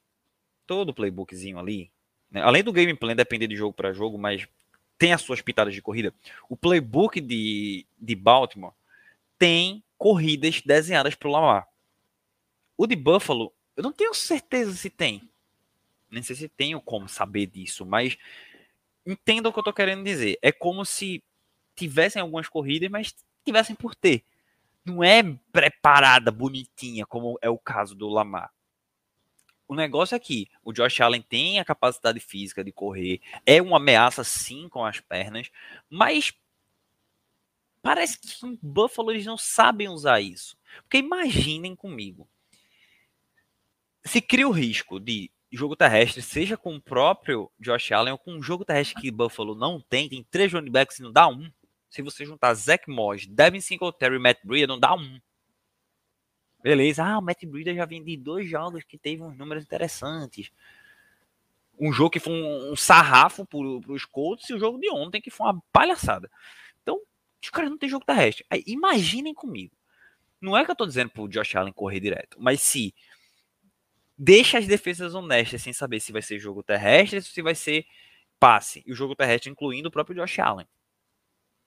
todo 0.66 0.88
o 0.88 0.94
playbookzinho 0.94 1.58
ali, 1.58 1.92
né, 2.30 2.40
além 2.40 2.64
do 2.64 2.72
gameplay 2.72 3.14
depender 3.14 3.46
de 3.46 3.56
jogo 3.56 3.74
para 3.74 3.92
jogo, 3.92 4.16
mas 4.16 4.48
tem 4.96 5.12
as 5.12 5.20
suas 5.20 5.42
pitadas 5.42 5.74
de 5.74 5.82
corrida, 5.82 6.14
o 6.48 6.56
playbook 6.56 7.20
de, 7.20 7.84
de 8.00 8.14
Baltimore 8.14 8.72
tem 9.38 9.84
corridas 9.98 10.62
desenhadas 10.62 11.14
para 11.14 11.28
o 11.28 11.32
Lamar. 11.32 11.68
O 12.74 12.86
de 12.86 12.96
Buffalo, 12.96 13.52
eu 13.76 13.82
não 13.82 13.92
tenho 13.92 14.14
certeza 14.14 14.72
se 14.74 14.88
tem. 14.88 15.28
Nem 16.10 16.22
sei 16.22 16.36
se 16.36 16.48
tenho 16.48 16.80
como 16.80 17.08
saber 17.08 17.46
disso, 17.46 17.84
mas 17.84 18.16
entenda 19.04 19.48
o 19.48 19.52
que 19.52 19.58
eu 19.58 19.62
estou 19.62 19.74
querendo 19.74 20.04
dizer. 20.04 20.38
É 20.42 20.52
como 20.52 20.84
se 20.84 21.22
tivessem 21.74 22.20
algumas 22.20 22.48
corridas, 22.48 22.90
mas 22.90 23.14
tivessem 23.44 23.74
por 23.74 23.94
ter. 23.94 24.24
Não 24.84 25.04
é 25.04 25.22
preparada, 25.52 26.30
bonitinha, 26.30 27.06
como 27.06 27.38
é 27.42 27.48
o 27.48 27.58
caso 27.58 27.94
do 27.94 28.08
Lamar. 28.08 28.52
O 29.66 29.74
negócio 29.74 30.14
é 30.14 30.18
que 30.18 30.48
o 30.64 30.72
Josh 30.72 31.00
Allen 31.00 31.20
tem 31.20 31.60
a 31.60 31.64
capacidade 31.64 32.18
física 32.20 32.64
de 32.64 32.72
correr, 32.72 33.20
é 33.44 33.60
uma 33.60 33.76
ameaça 33.76 34.24
sim 34.24 34.66
com 34.66 34.82
as 34.82 34.98
pernas, 34.98 35.50
mas 35.90 36.32
parece 37.82 38.18
que 38.18 38.46
o 38.46 38.58
Buffalo 38.62 39.10
eles 39.10 39.26
não 39.26 39.36
sabem 39.36 39.88
usar 39.88 40.22
isso. 40.22 40.56
Porque 40.82 40.96
imaginem 40.96 41.76
comigo. 41.76 42.26
Se 44.04 44.22
cria 44.22 44.48
o 44.48 44.52
risco 44.52 44.98
de 44.98 45.30
jogo 45.56 45.74
terrestre, 45.74 46.20
seja 46.20 46.56
com 46.56 46.76
o 46.76 46.80
próprio 46.80 47.50
Josh 47.58 47.92
Allen 47.92 48.12
ou 48.12 48.18
com 48.18 48.32
um 48.32 48.42
jogo 48.42 48.64
terrestre 48.64 49.00
que 49.00 49.10
Buffalo 49.10 49.54
não 49.54 49.80
tem, 49.80 50.08
tem 50.08 50.22
três 50.30 50.52
running 50.52 50.70
backs 50.70 50.98
e 50.98 51.02
não 51.02 51.12
dá 51.12 51.26
um. 51.28 51.50
Se 51.88 52.02
você 52.02 52.24
juntar 52.24 52.52
Zach 52.54 52.88
Moss, 52.88 53.26
Devin 53.26 53.60
Singletary 53.60 54.16
e 54.16 54.18
Matt 54.18 54.38
Breida, 54.44 54.66
não 54.66 54.78
dá 54.78 54.94
um. 54.94 55.18
Beleza, 56.62 57.04
ah, 57.04 57.18
o 57.18 57.22
Matt 57.22 57.44
Breida 57.46 57.72
já 57.74 57.86
vem 57.86 58.04
de 58.04 58.16
dois 58.16 58.48
jogos 58.48 58.84
que 58.84 58.98
teve 58.98 59.22
uns 59.22 59.36
números 59.38 59.64
interessantes. 59.64 60.50
Um 61.80 61.92
jogo 61.92 62.10
que 62.10 62.20
foi 62.20 62.32
um, 62.32 62.72
um 62.72 62.76
sarrafo 62.76 63.46
para 63.46 63.92
os 63.92 64.04
Colts 64.04 64.50
e 64.50 64.54
o 64.54 64.58
jogo 64.58 64.78
de 64.78 64.90
ontem 64.90 65.20
que 65.20 65.30
foi 65.30 65.46
uma 65.46 65.62
palhaçada. 65.72 66.30
Então, 66.82 67.00
os 67.42 67.48
caras 67.48 67.70
não 67.70 67.78
têm 67.78 67.88
jogo 67.88 68.04
terrestre. 68.04 68.44
Aí, 68.50 68.62
imaginem 68.66 69.32
comigo. 69.32 69.74
Não 70.40 70.56
é 70.56 70.64
que 70.64 70.70
eu 70.70 70.72
estou 70.72 70.86
dizendo 70.86 71.10
pro 71.10 71.28
Josh 71.28 71.56
Allen 71.56 71.72
correr 71.72 72.00
direto, 72.00 72.36
mas 72.40 72.60
se 72.60 72.94
deixa 74.18 74.58
as 74.58 74.66
defesas 74.66 75.14
honestas 75.14 75.62
sem 75.62 75.72
saber 75.72 76.00
se 76.00 76.12
vai 76.12 76.22
ser 76.22 76.40
jogo 76.40 76.62
terrestre 76.62 77.22
se 77.22 77.42
vai 77.42 77.54
ser 77.54 77.86
passe. 78.38 78.82
E 78.86 78.92
o 78.92 78.94
jogo 78.94 79.14
terrestre 79.14 79.50
incluindo 79.50 79.88
o 79.88 79.92
próprio 79.92 80.16
Josh 80.16 80.38
Allen. 80.38 80.66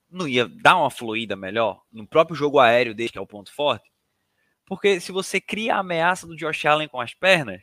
Não 0.10 0.28
ia 0.28 0.48
dar 0.48 0.76
uma 0.76 0.92
fluida 0.92 1.36
melhor 1.36 1.82
no 1.92 2.06
próprio 2.06 2.36
jogo 2.36 2.60
aéreo 2.60 2.94
dele, 2.94 3.10
que 3.10 3.18
é 3.18 3.22
o 3.22 3.28
ponto 3.28 3.54
forte? 3.54 3.90
Porque 4.66 5.00
se 5.00 5.12
você 5.12 5.40
cria 5.40 5.76
a 5.76 5.80
ameaça 5.80 6.28
do 6.28 6.36
Josh 6.36 6.66
Allen 6.66 6.88
com 6.88 7.00
as 7.00 7.14
pernas, 7.14 7.62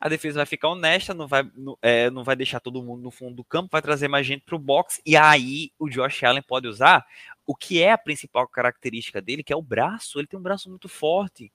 a 0.00 0.08
defesa 0.08 0.38
vai 0.38 0.46
ficar 0.46 0.68
honesta, 0.68 1.12
não 1.12 1.26
vai, 1.26 1.42
é, 1.82 2.08
não 2.10 2.22
vai 2.22 2.36
deixar 2.36 2.60
todo 2.60 2.82
mundo 2.82 3.02
no 3.02 3.10
fundo 3.10 3.34
do 3.34 3.44
campo, 3.44 3.70
vai 3.72 3.82
trazer 3.82 4.06
mais 4.06 4.24
gente 4.24 4.44
para 4.44 4.54
o 4.54 4.58
box, 4.58 5.02
e 5.04 5.16
aí 5.16 5.72
o 5.78 5.88
Josh 5.88 6.22
Allen 6.22 6.42
pode 6.42 6.68
usar 6.68 7.04
o 7.44 7.54
que 7.54 7.82
é 7.82 7.92
a 7.92 7.98
principal 7.98 8.46
característica 8.46 9.20
dele, 9.20 9.42
que 9.42 9.52
é 9.52 9.56
o 9.56 9.62
braço. 9.62 10.18
Ele 10.18 10.28
tem 10.28 10.38
um 10.38 10.42
braço 10.42 10.68
muito 10.70 10.88
forte. 10.88 11.52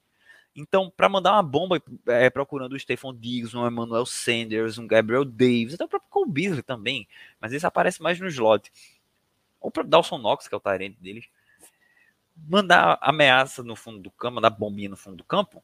Então, 0.56 0.89
para 0.89 1.10
mandar 1.10 1.34
uma 1.34 1.44
bomba 1.44 1.82
é, 2.06 2.30
procurando 2.30 2.74
o 2.74 2.80
Stephon 2.80 3.13
Diggs, 3.13 3.58
um 3.58 3.68
Emmanuel 3.68 4.06
Sanders, 4.06 4.78
um 4.78 4.86
Gabriel 4.86 5.26
Davis, 5.26 5.74
até 5.74 5.86
o 5.86 5.88
próprio 5.88 6.12
Cole 6.12 6.32
Beasley 6.32 6.62
também, 6.62 7.08
mas 7.39 7.52
esse 7.54 7.66
aparece 7.66 8.02
mais 8.02 8.20
no 8.20 8.28
slot. 8.28 8.72
Ou 9.60 9.72
para 9.72 9.84
Dawson 9.84 10.18
Knox, 10.18 10.48
que 10.48 10.54
é 10.54 10.58
o 10.58 10.62
tarente 10.62 11.00
deles. 11.02 11.26
Mandar 12.36 13.00
ameaça 13.02 13.63
no 13.63 13.76
fundo 13.76 14.00
do 14.00 14.12
campo, 14.12 14.36
mandar 14.36 14.52
bombinha 14.52 14.89
no 14.89 14.98
fundo 14.98 15.18
do 15.18 15.24
campo. 15.24 15.63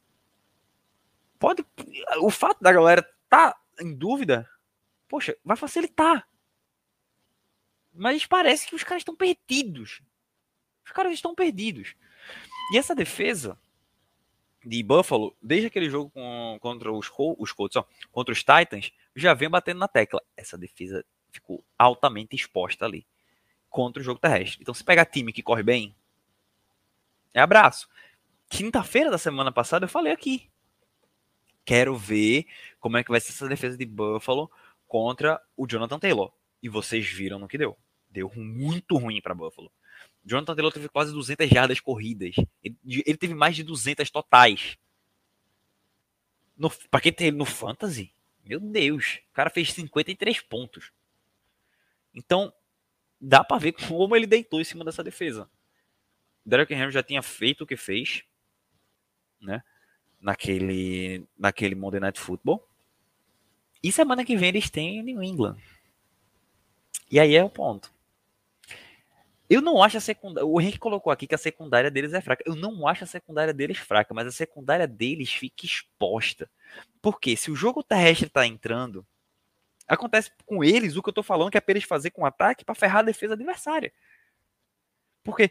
Pode. 1.38 1.64
O 2.20 2.30
fato 2.30 2.60
da 2.60 2.72
galera 2.72 3.08
tá 3.28 3.56
em 3.80 3.94
dúvida, 3.94 4.48
poxa, 5.08 5.36
vai 5.44 5.56
facilitar. 5.56 6.26
Mas 7.92 8.26
parece 8.26 8.66
que 8.66 8.74
os 8.74 8.82
caras 8.82 9.02
estão 9.02 9.14
perdidos. 9.14 10.02
Os 10.84 10.92
caras 10.92 11.12
estão 11.12 11.34
perdidos. 11.34 11.94
E 12.72 12.78
essa 12.78 12.94
defesa 12.94 13.58
de 14.64 14.82
Buffalo, 14.82 15.34
desde 15.40 15.68
aquele 15.68 15.88
jogo 15.88 16.10
com, 16.10 16.58
contra 16.60 16.92
os, 16.92 17.10
os 17.38 17.52
Colts, 17.52 17.76
ó, 17.76 17.86
contra 18.12 18.32
os 18.32 18.40
Titans, 18.40 18.92
já 19.16 19.32
vem 19.34 19.48
batendo 19.48 19.78
na 19.78 19.88
tecla. 19.88 20.22
Essa 20.36 20.58
defesa 20.58 21.04
ficou 21.30 21.64
altamente 21.78 22.36
exposta 22.36 22.84
ali 22.84 23.06
contra 23.68 24.00
o 24.00 24.04
jogo 24.04 24.20
terrestre. 24.20 24.58
Então, 24.60 24.74
se 24.74 24.84
pegar 24.84 25.06
time 25.06 25.32
que 25.32 25.42
corre 25.42 25.62
bem, 25.62 25.94
é 27.32 27.40
abraço. 27.40 27.88
Quinta-feira 28.48 29.10
da 29.10 29.18
semana 29.18 29.52
passada 29.52 29.84
eu 29.84 29.88
falei 29.88 30.12
aqui. 30.12 30.50
Quero 31.64 31.96
ver 31.96 32.46
como 32.80 32.96
é 32.96 33.04
que 33.04 33.10
vai 33.10 33.20
ser 33.20 33.30
essa 33.30 33.48
defesa 33.48 33.78
de 33.78 33.86
Buffalo 33.86 34.50
contra 34.88 35.40
o 35.56 35.66
Jonathan 35.66 35.98
Taylor. 35.98 36.32
E 36.62 36.68
vocês 36.68 37.06
viram 37.06 37.38
no 37.38 37.46
que 37.46 37.56
deu. 37.56 37.78
Deu 38.10 38.30
muito 38.34 38.96
ruim 38.96 39.20
para 39.20 39.34
Buffalo. 39.34 39.70
Jonathan 40.24 40.54
Taylor 40.54 40.72
teve 40.72 40.88
quase 40.88 41.12
200 41.12 41.48
jardas 41.48 41.80
corridas. 41.80 42.36
Ele, 42.62 42.76
ele 42.84 43.16
teve 43.16 43.34
mais 43.34 43.56
de 43.56 43.62
200 43.62 44.10
totais. 44.10 44.76
No, 46.56 46.70
pra 46.90 47.00
quem 47.00 47.12
tem 47.12 47.30
no 47.30 47.46
Fantasy, 47.46 48.12
meu 48.44 48.60
Deus, 48.60 49.20
o 49.30 49.32
cara 49.32 49.48
fez 49.48 49.72
53 49.72 50.40
pontos. 50.42 50.92
Então, 52.14 52.52
dá 53.20 53.42
para 53.42 53.58
ver 53.58 53.72
como 53.88 54.14
ele 54.14 54.26
deitou 54.26 54.60
em 54.60 54.64
cima 54.64 54.84
dessa 54.84 55.02
defesa. 55.02 55.50
Derek 56.44 56.72
Henry 56.72 56.90
já 56.90 57.02
tinha 57.02 57.22
feito 57.22 57.64
o 57.64 57.66
que 57.66 57.76
fez, 57.76 58.24
né? 59.40 59.62
Naquele, 60.20 61.26
naquele 61.38 61.74
Monday 61.74 62.00
Night 62.00 62.20
Football. 62.20 62.66
E 63.82 63.90
semana 63.90 64.24
que 64.24 64.36
vem 64.36 64.50
eles 64.50 64.68
têm 64.68 65.02
New 65.02 65.22
England. 65.22 65.56
E 67.10 67.18
aí 67.18 67.34
é 67.34 67.42
o 67.42 67.48
ponto. 67.48 67.90
Eu 69.50 69.60
não 69.60 69.82
acho 69.82 69.96
a 69.96 70.00
secundária. 70.00 70.46
O 70.46 70.60
Henrique 70.60 70.78
colocou 70.78 71.12
aqui 71.12 71.26
que 71.26 71.34
a 71.34 71.38
secundária 71.38 71.90
deles 71.90 72.14
é 72.14 72.20
fraca. 72.20 72.44
Eu 72.46 72.54
não 72.54 72.86
acho 72.86 73.02
a 73.02 73.06
secundária 73.06 73.52
deles 73.52 73.78
fraca, 73.78 74.14
mas 74.14 74.28
a 74.28 74.30
secundária 74.30 74.86
deles 74.86 75.32
fica 75.32 75.66
exposta. 75.66 76.48
Porque 77.02 77.36
se 77.36 77.50
o 77.50 77.56
jogo 77.56 77.82
terrestre 77.82 78.28
tá 78.28 78.46
entrando, 78.46 79.04
acontece 79.88 80.30
com 80.46 80.62
eles 80.62 80.96
o 80.96 81.02
que 81.02 81.08
eu 81.08 81.12
tô 81.12 81.22
falando 81.24 81.50
que 81.50 81.58
é 81.58 81.62
eles 81.66 81.82
fazer 81.82 82.12
com 82.12 82.24
ataque 82.24 82.64
para 82.64 82.76
ferrar 82.76 83.00
a 83.00 83.02
defesa 83.02 83.34
adversária. 83.34 83.92
Porque 85.24 85.50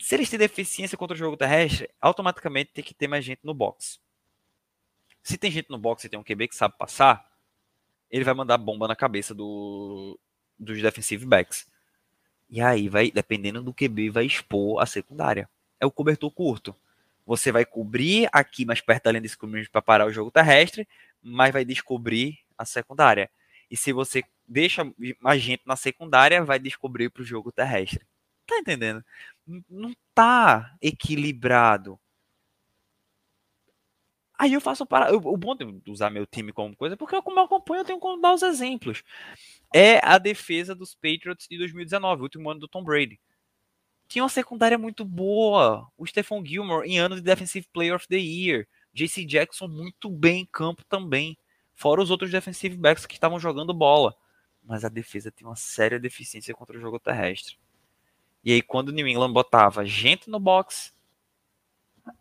se 0.00 0.14
eles 0.14 0.30
têm 0.30 0.38
deficiência 0.38 0.96
contra 0.96 1.16
o 1.16 1.18
jogo 1.18 1.36
terrestre, 1.36 1.90
automaticamente 2.00 2.72
tem 2.72 2.84
que 2.84 2.94
ter 2.94 3.08
mais 3.08 3.24
gente 3.24 3.40
no 3.42 3.52
box. 3.52 4.00
Se 5.20 5.36
tem 5.36 5.50
gente 5.50 5.68
no 5.68 5.78
box 5.78 6.04
e 6.04 6.08
tem 6.08 6.18
um 6.18 6.24
QB 6.24 6.46
que 6.46 6.54
sabe 6.56 6.78
passar, 6.78 7.28
ele 8.08 8.24
vai 8.24 8.34
mandar 8.34 8.56
bomba 8.56 8.86
na 8.86 8.94
cabeça 8.94 9.34
do, 9.34 10.16
dos 10.56 10.80
defensive 10.80 11.26
backs. 11.26 11.66
E 12.52 12.60
aí 12.60 12.86
vai, 12.86 13.10
dependendo 13.10 13.62
do 13.62 13.72
QB, 13.72 14.10
vai 14.10 14.26
expor 14.26 14.82
a 14.82 14.84
secundária. 14.84 15.48
É 15.80 15.86
o 15.86 15.90
cobertor 15.90 16.30
curto. 16.30 16.76
Você 17.24 17.50
vai 17.50 17.64
cobrir 17.64 18.28
aqui 18.30 18.66
mais 18.66 18.78
perto 18.78 19.04
da 19.04 19.12
linha 19.12 19.22
de 19.22 19.28
scrimmage 19.28 19.70
para 19.70 19.80
parar 19.80 20.06
o 20.06 20.12
jogo 20.12 20.30
terrestre, 20.30 20.86
mas 21.22 21.50
vai 21.50 21.64
descobrir 21.64 22.38
a 22.58 22.66
secundária. 22.66 23.30
E 23.70 23.76
se 23.76 23.90
você 23.90 24.22
deixa 24.46 24.84
mais 25.18 25.40
gente 25.40 25.62
na 25.64 25.76
secundária, 25.76 26.44
vai 26.44 26.58
descobrir 26.58 27.08
para 27.08 27.22
o 27.22 27.24
jogo 27.24 27.50
terrestre. 27.50 28.04
Tá 28.46 28.58
entendendo? 28.58 29.02
Não 29.70 29.94
tá 30.14 30.76
equilibrado. 30.82 31.98
Aí 34.42 34.54
eu 34.54 34.60
faço 34.60 34.84
para. 34.84 35.14
O 35.14 35.36
bom 35.36 35.54
de 35.54 35.88
usar 35.88 36.10
meu 36.10 36.26
time 36.26 36.52
como 36.52 36.74
coisa, 36.74 36.96
porque 36.96 37.22
como 37.22 37.38
eu 37.38 37.44
acompanho, 37.44 37.82
eu 37.82 37.84
tenho 37.84 38.00
como 38.00 38.20
dar 38.20 38.34
os 38.34 38.42
exemplos 38.42 39.04
é 39.72 40.00
a 40.04 40.18
defesa 40.18 40.74
dos 40.74 40.96
Patriots 40.96 41.46
de 41.48 41.56
2019, 41.56 42.20
o 42.20 42.24
último 42.24 42.50
ano 42.50 42.58
do 42.58 42.66
Tom 42.66 42.82
Brady. 42.82 43.20
Tinha 44.08 44.24
uma 44.24 44.28
secundária 44.28 44.76
muito 44.76 45.04
boa. 45.04 45.88
O 45.96 46.04
Stephon 46.04 46.44
Gilmore 46.44 46.88
em 46.88 46.98
ano 46.98 47.14
de 47.14 47.22
Defensive 47.22 47.68
Player 47.72 47.94
of 47.94 48.08
the 48.08 48.16
Year. 48.16 48.66
JC 48.92 49.24
Jackson 49.24 49.68
muito 49.68 50.10
bem 50.10 50.40
em 50.40 50.46
campo 50.46 50.84
também. 50.86 51.38
Fora 51.72 52.02
os 52.02 52.10
outros 52.10 52.32
defensive 52.32 52.76
backs 52.76 53.06
que 53.06 53.14
estavam 53.14 53.38
jogando 53.38 53.72
bola. 53.72 54.12
Mas 54.60 54.84
a 54.84 54.88
defesa 54.88 55.30
tem 55.30 55.46
uma 55.46 55.54
séria 55.54 56.00
deficiência 56.00 56.52
contra 56.52 56.76
o 56.76 56.80
jogo 56.80 56.98
terrestre. 56.98 57.56
E 58.42 58.50
aí, 58.50 58.60
quando 58.60 58.88
o 58.88 58.92
New 58.92 59.06
England 59.06 59.32
botava 59.32 59.84
gente 59.84 60.28
no 60.28 60.40
box, 60.40 60.92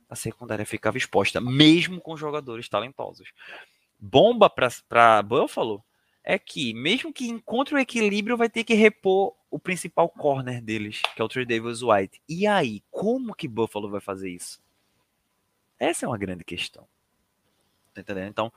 a 0.10 0.16
secundária 0.16 0.66
ficava 0.66 0.98
exposta, 0.98 1.40
mesmo 1.40 2.00
com 2.02 2.18
jogadores 2.18 2.68
talentosos. 2.68 3.32
Bomba 4.00 4.50
para 4.50 5.22
Buffalo 5.22 5.84
é 6.24 6.38
que, 6.38 6.74
mesmo 6.74 7.14
que 7.14 7.28
encontre 7.28 7.76
o 7.76 7.80
equilíbrio, 7.80 8.38
vai 8.38 8.50
ter 8.50 8.64
que 8.64 8.74
repor 8.74 9.34
o 9.50 9.60
principal 9.60 10.08
corner 10.10 10.62
deles, 10.62 11.02
que 11.16 11.22
é 11.22 11.26
o 11.26 11.28
Trey 11.28 11.46
Davis 11.46 11.82
White. 11.82 12.22
E 12.28 12.48
aí, 12.48 12.84
como 12.90 13.36
que 13.36 13.48
Buffalo 13.48 13.90
vai 13.90 14.02
fazer 14.02 14.30
isso? 14.30 14.62
Essa 15.80 16.06
é 16.06 16.10
uma 16.10 16.18
grande 16.18 16.44
questão. 16.44 16.88
Tá 17.94 18.02
entendendo? 18.02 18.30
Então, 18.30 18.54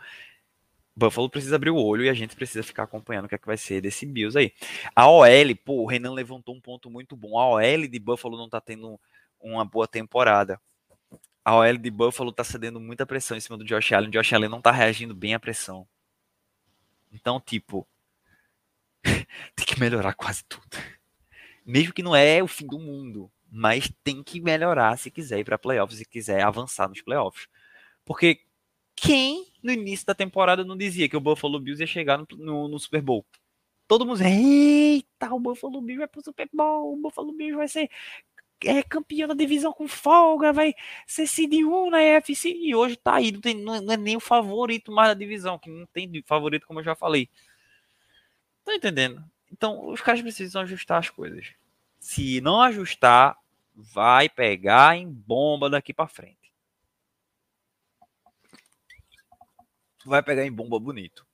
Buffalo 0.97 1.29
precisa 1.29 1.57
abrir 1.57 1.71
o 1.71 1.77
olho 1.77 2.05
e 2.05 2.09
a 2.09 2.15
gente 2.15 2.37
precisa 2.37 2.63
ficar 2.63 2.85
acompanhando 2.85 3.25
o 3.25 3.29
que 3.29 3.35
é 3.35 3.39
que 3.39 3.47
vai 3.47 3.57
ser 3.57 3.81
desse 3.81 4.07
Bills 4.07 4.39
aí. 4.39 4.53
A 4.95 5.09
OL, 5.09 5.57
pô, 5.65 5.83
o 5.83 5.87
Renan 5.87 6.13
levantou 6.13 6.55
um 6.55 6.61
ponto 6.61 6.89
muito 6.89 7.17
bom. 7.17 7.39
A 7.39 7.49
OL 7.49 7.89
de 7.89 7.99
Buffalo 7.99 8.37
não 8.37 8.49
tá 8.49 8.61
tendo 8.61 9.01
uma 9.41 9.65
boa 9.65 9.89
temporada. 9.89 10.61
A 11.45 11.57
OL 11.57 11.77
de 11.77 11.91
Buffalo 11.91 12.33
tá 12.33 12.43
cedendo 12.43 12.81
muita 12.81 13.05
pressão 13.05 13.37
em 13.37 13.41
cima 13.41 13.59
do 13.59 13.65
Josh 13.65 13.93
Allen. 13.93 14.09
O 14.09 14.13
Josh 14.13 14.33
Allen 14.33 14.49
não 14.49 14.63
tá 14.63 14.71
reagindo 14.71 15.15
bem 15.15 15.35
à 15.35 15.41
pressão. 15.41 15.87
Então, 17.13 17.39
tipo, 17.39 17.87
tem 19.55 19.67
que 19.67 19.79
melhorar 19.79 20.15
quase 20.15 20.43
tudo. 20.45 20.77
Mesmo 21.67 21.93
que 21.93 22.03
não 22.03 22.17
é 22.17 22.43
o 22.43 22.49
fim 22.49 22.67
do 22.67 22.79
mundo, 22.79 23.31
mas 23.51 23.91
tem 24.03 24.23
que 24.23 24.41
melhorar 24.41 24.97
se 24.99 25.11
quiser 25.11 25.39
ir 25.39 25.45
para 25.45 25.59
playoffs, 25.59 25.99
se 25.99 26.05
quiser 26.05 26.43
avançar 26.43 26.89
nos 26.89 27.03
playoffs. 27.03 27.47
Porque 28.05 28.41
quem 28.97 29.47
no 29.63 29.73
início 29.73 30.07
da 30.07 30.15
temporada 30.15 30.65
não 30.65 30.77
dizia 30.77 31.09
que 31.09 31.17
o 31.17 31.21
Buffalo 31.21 31.61
Bills 31.61 31.83
ia 31.83 31.87
chegar 31.87 32.19
no, 32.19 32.27
no, 32.37 32.69
no 32.69 32.79
Super 32.79 33.03
Bowl? 33.03 33.25
Todo 33.87 34.07
mundo 34.07 34.23
eita, 34.23 35.33
o 35.33 35.39
Buffalo 35.39 35.81
Bills 35.81 35.99
vai 35.99 36.09
pro 36.09 36.23
Super 36.23 36.49
Bowl, 36.53 36.95
o 36.95 36.97
Buffalo 36.97 37.33
Bills 37.33 37.57
vai 37.57 37.69
ser 37.69 37.91
é, 38.67 38.83
campeão 38.83 39.29
da 39.29 39.35
divisão 39.35 39.73
com 39.73 39.89
folga, 39.89 40.53
vai 40.53 40.75
ser 41.07 41.27
seed 41.27 41.53
1 41.53 41.91
na 41.91 42.03
EFC, 42.03 42.49
e 42.49 42.75
hoje 42.75 42.97
tá 42.97 43.17
aí, 43.17 43.33
não, 43.33 43.41
tem, 43.41 43.55
não 43.55 43.93
é 43.93 43.97
nem 43.97 44.17
o 44.17 44.21
favorito 44.21 44.93
mais 44.93 45.09
da 45.09 45.15
divisão, 45.15 45.59
que 45.59 45.71
não 45.71 45.87
tem 45.87 46.23
favorito, 46.27 46.67
como 46.67 46.81
eu 46.81 46.85
já 46.85 46.95
falei. 46.95 47.29
Tá 48.65 48.75
entendendo? 48.75 49.25
Então, 49.53 49.89
os 49.89 50.01
caras 50.01 50.23
precisam 50.23 50.63
ajustar 50.63 50.99
as 50.99 51.11
coisas. 51.11 51.53
Se 52.01 52.41
não 52.41 52.61
ajustar, 52.61 53.37
vai 53.75 54.29
pegar 54.29 54.97
em 54.97 55.11
bomba 55.11 55.71
daqui 55.71 55.93
para 55.93 56.09
frente. 56.09 56.53
Vai 60.05 60.23
pegar 60.23 60.45
em 60.45 60.53
bomba 60.53 60.79
bonito. 60.79 61.27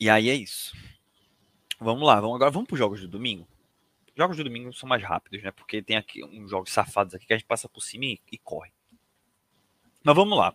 E 0.00 0.10
aí 0.10 0.28
é 0.28 0.34
isso. 0.34 0.76
Vamos 1.78 2.06
lá, 2.06 2.20
vamos 2.20 2.36
agora 2.36 2.50
vamos 2.50 2.66
para 2.66 2.74
os 2.74 2.78
jogos 2.78 3.00
do 3.00 3.08
domingo. 3.08 3.46
Jogos 4.16 4.36
do 4.36 4.44
domingo 4.44 4.72
são 4.72 4.88
mais 4.88 5.02
rápidos, 5.02 5.42
né? 5.42 5.50
Porque 5.50 5.82
tem 5.82 5.96
aqui 5.96 6.24
uns 6.24 6.50
jogos 6.50 6.70
safados 6.70 7.14
aqui 7.14 7.26
que 7.26 7.32
a 7.32 7.36
gente 7.36 7.46
passa 7.46 7.68
por 7.68 7.80
cima 7.80 8.04
e, 8.04 8.20
e 8.30 8.38
corre. 8.38 8.72
Mas 10.02 10.14
vamos 10.14 10.38
lá. 10.38 10.54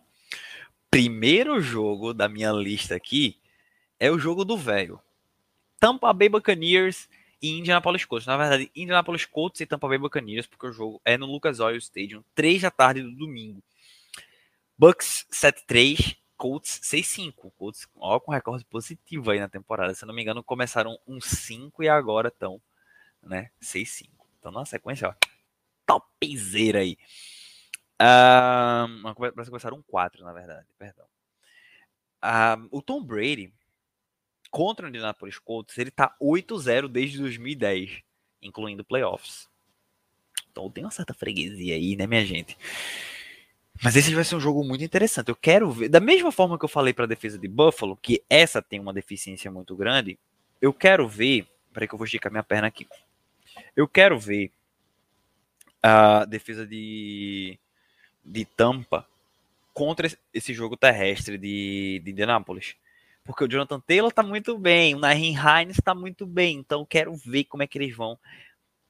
Primeiro 0.90 1.60
jogo 1.60 2.14
da 2.14 2.28
minha 2.28 2.52
lista 2.52 2.94
aqui 2.94 3.38
é 3.98 4.10
o 4.10 4.18
jogo 4.18 4.44
do 4.44 4.56
velho. 4.56 5.00
Tampa 5.78 6.12
Bay 6.12 6.28
Buccaneers 6.28 7.08
e 7.40 7.58
Indianapolis 7.58 8.04
Colts. 8.04 8.26
Na 8.26 8.36
verdade, 8.36 8.70
Indianapolis 8.74 9.24
Colts 9.24 9.60
e 9.60 9.66
Tampa 9.66 9.88
Bay 9.88 9.98
Buccaneers, 9.98 10.46
porque 10.46 10.66
o 10.66 10.72
jogo 10.72 11.00
é 11.04 11.16
no 11.16 11.26
Lucas 11.26 11.60
Oil 11.60 11.76
Stadium, 11.76 12.22
3 12.34 12.62
da 12.62 12.70
tarde 12.70 13.02
do 13.02 13.14
domingo. 13.14 13.62
Bucks 14.78 15.26
7-3, 15.30 16.16
Colts 16.36 16.80
6-5. 16.82 17.52
Colts, 17.56 17.86
ó, 17.96 18.18
com 18.18 18.32
recorde 18.32 18.64
positivo 18.64 19.30
aí 19.30 19.38
na 19.38 19.48
temporada. 19.48 19.94
Se 19.94 20.06
não 20.06 20.14
me 20.14 20.22
engano, 20.22 20.42
começaram 20.42 20.98
um 21.06 21.20
5 21.20 21.82
e 21.82 21.88
agora 21.88 22.28
estão, 22.28 22.60
né, 23.22 23.50
6-5. 23.60 24.08
Então, 24.38 24.52
na 24.52 24.64
sequência, 24.64 25.08
ó, 25.08 25.14
topzera 25.86 26.80
aí. 26.80 26.96
Um, 28.00 29.14
começaram 29.44 29.76
um 29.76 29.82
4, 29.82 30.24
na 30.24 30.32
verdade, 30.32 30.66
perdão. 30.78 31.06
Um, 32.22 32.68
o 32.70 32.82
Tom 32.82 33.02
Brady 33.02 33.52
contra 34.50 34.86
o 34.86 34.88
Indianapolis 34.88 35.38
Colts, 35.38 35.78
ele 35.78 35.90
tá 35.90 36.14
8-0 36.20 36.88
desde 36.88 37.18
2010, 37.18 38.02
incluindo 38.42 38.84
playoffs. 38.84 39.48
Então 40.50 40.70
tem 40.70 40.84
uma 40.84 40.90
certa 40.90 41.14
freguesia 41.14 41.76
aí, 41.76 41.94
né, 41.96 42.06
minha 42.06 42.24
gente? 42.24 42.56
Mas 43.82 43.96
esse 43.96 44.14
vai 44.14 44.24
ser 44.24 44.36
um 44.36 44.40
jogo 44.40 44.62
muito 44.64 44.84
interessante. 44.84 45.28
Eu 45.28 45.36
quero 45.36 45.70
ver, 45.70 45.88
da 45.88 46.00
mesma 46.00 46.30
forma 46.32 46.58
que 46.58 46.64
eu 46.64 46.68
falei 46.68 46.92
para 46.92 47.04
a 47.04 47.08
defesa 47.08 47.38
de 47.38 47.48
Buffalo, 47.48 47.96
que 47.96 48.22
essa 48.28 48.60
tem 48.60 48.80
uma 48.80 48.92
deficiência 48.92 49.50
muito 49.50 49.74
grande, 49.76 50.18
eu 50.60 50.72
quero 50.72 51.08
ver. 51.08 51.46
Peraí 51.72 51.88
que 51.88 51.94
eu 51.94 51.98
vou 51.98 52.04
esticar 52.04 52.30
minha 52.30 52.42
perna 52.42 52.66
aqui. 52.66 52.86
Eu 53.76 53.88
quero 53.88 54.18
ver 54.18 54.50
a 55.82 56.24
defesa 56.24 56.66
de, 56.66 57.58
de 58.24 58.44
Tampa 58.44 59.06
contra 59.72 60.08
esse 60.32 60.52
jogo 60.52 60.76
terrestre 60.76 61.38
de, 61.38 62.00
de 62.04 62.10
Indianapolis. 62.10 62.76
Porque 63.24 63.44
o 63.44 63.48
Jonathan 63.48 63.80
Taylor 63.80 64.12
tá 64.12 64.22
muito 64.22 64.58
bem, 64.58 64.94
o 64.94 64.98
Nahin 64.98 65.34
Hines 65.34 65.76
tá 65.82 65.94
muito 65.94 66.26
bem, 66.26 66.56
então 66.58 66.84
quero 66.84 67.14
ver 67.14 67.44
como 67.44 67.62
é 67.62 67.66
que 67.66 67.78
eles 67.78 67.94
vão 67.94 68.18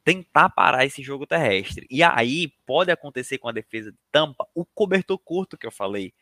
tentar 0.03 0.49
parar 0.49 0.85
esse 0.85 1.03
jogo 1.03 1.27
terrestre. 1.27 1.87
E 1.91 2.03
aí 2.03 2.49
pode 2.67 2.91
acontecer 2.91 3.39
com 3.39 3.49
a 3.49 3.53
defesa 3.53 3.93
de 3.93 3.99
Tampa 4.11 4.47
o 4.55 4.65
cobertor 4.65 5.19
curto 5.19 5.59
que 5.59 5.67
eu 5.67 5.71
falei. 5.71 6.13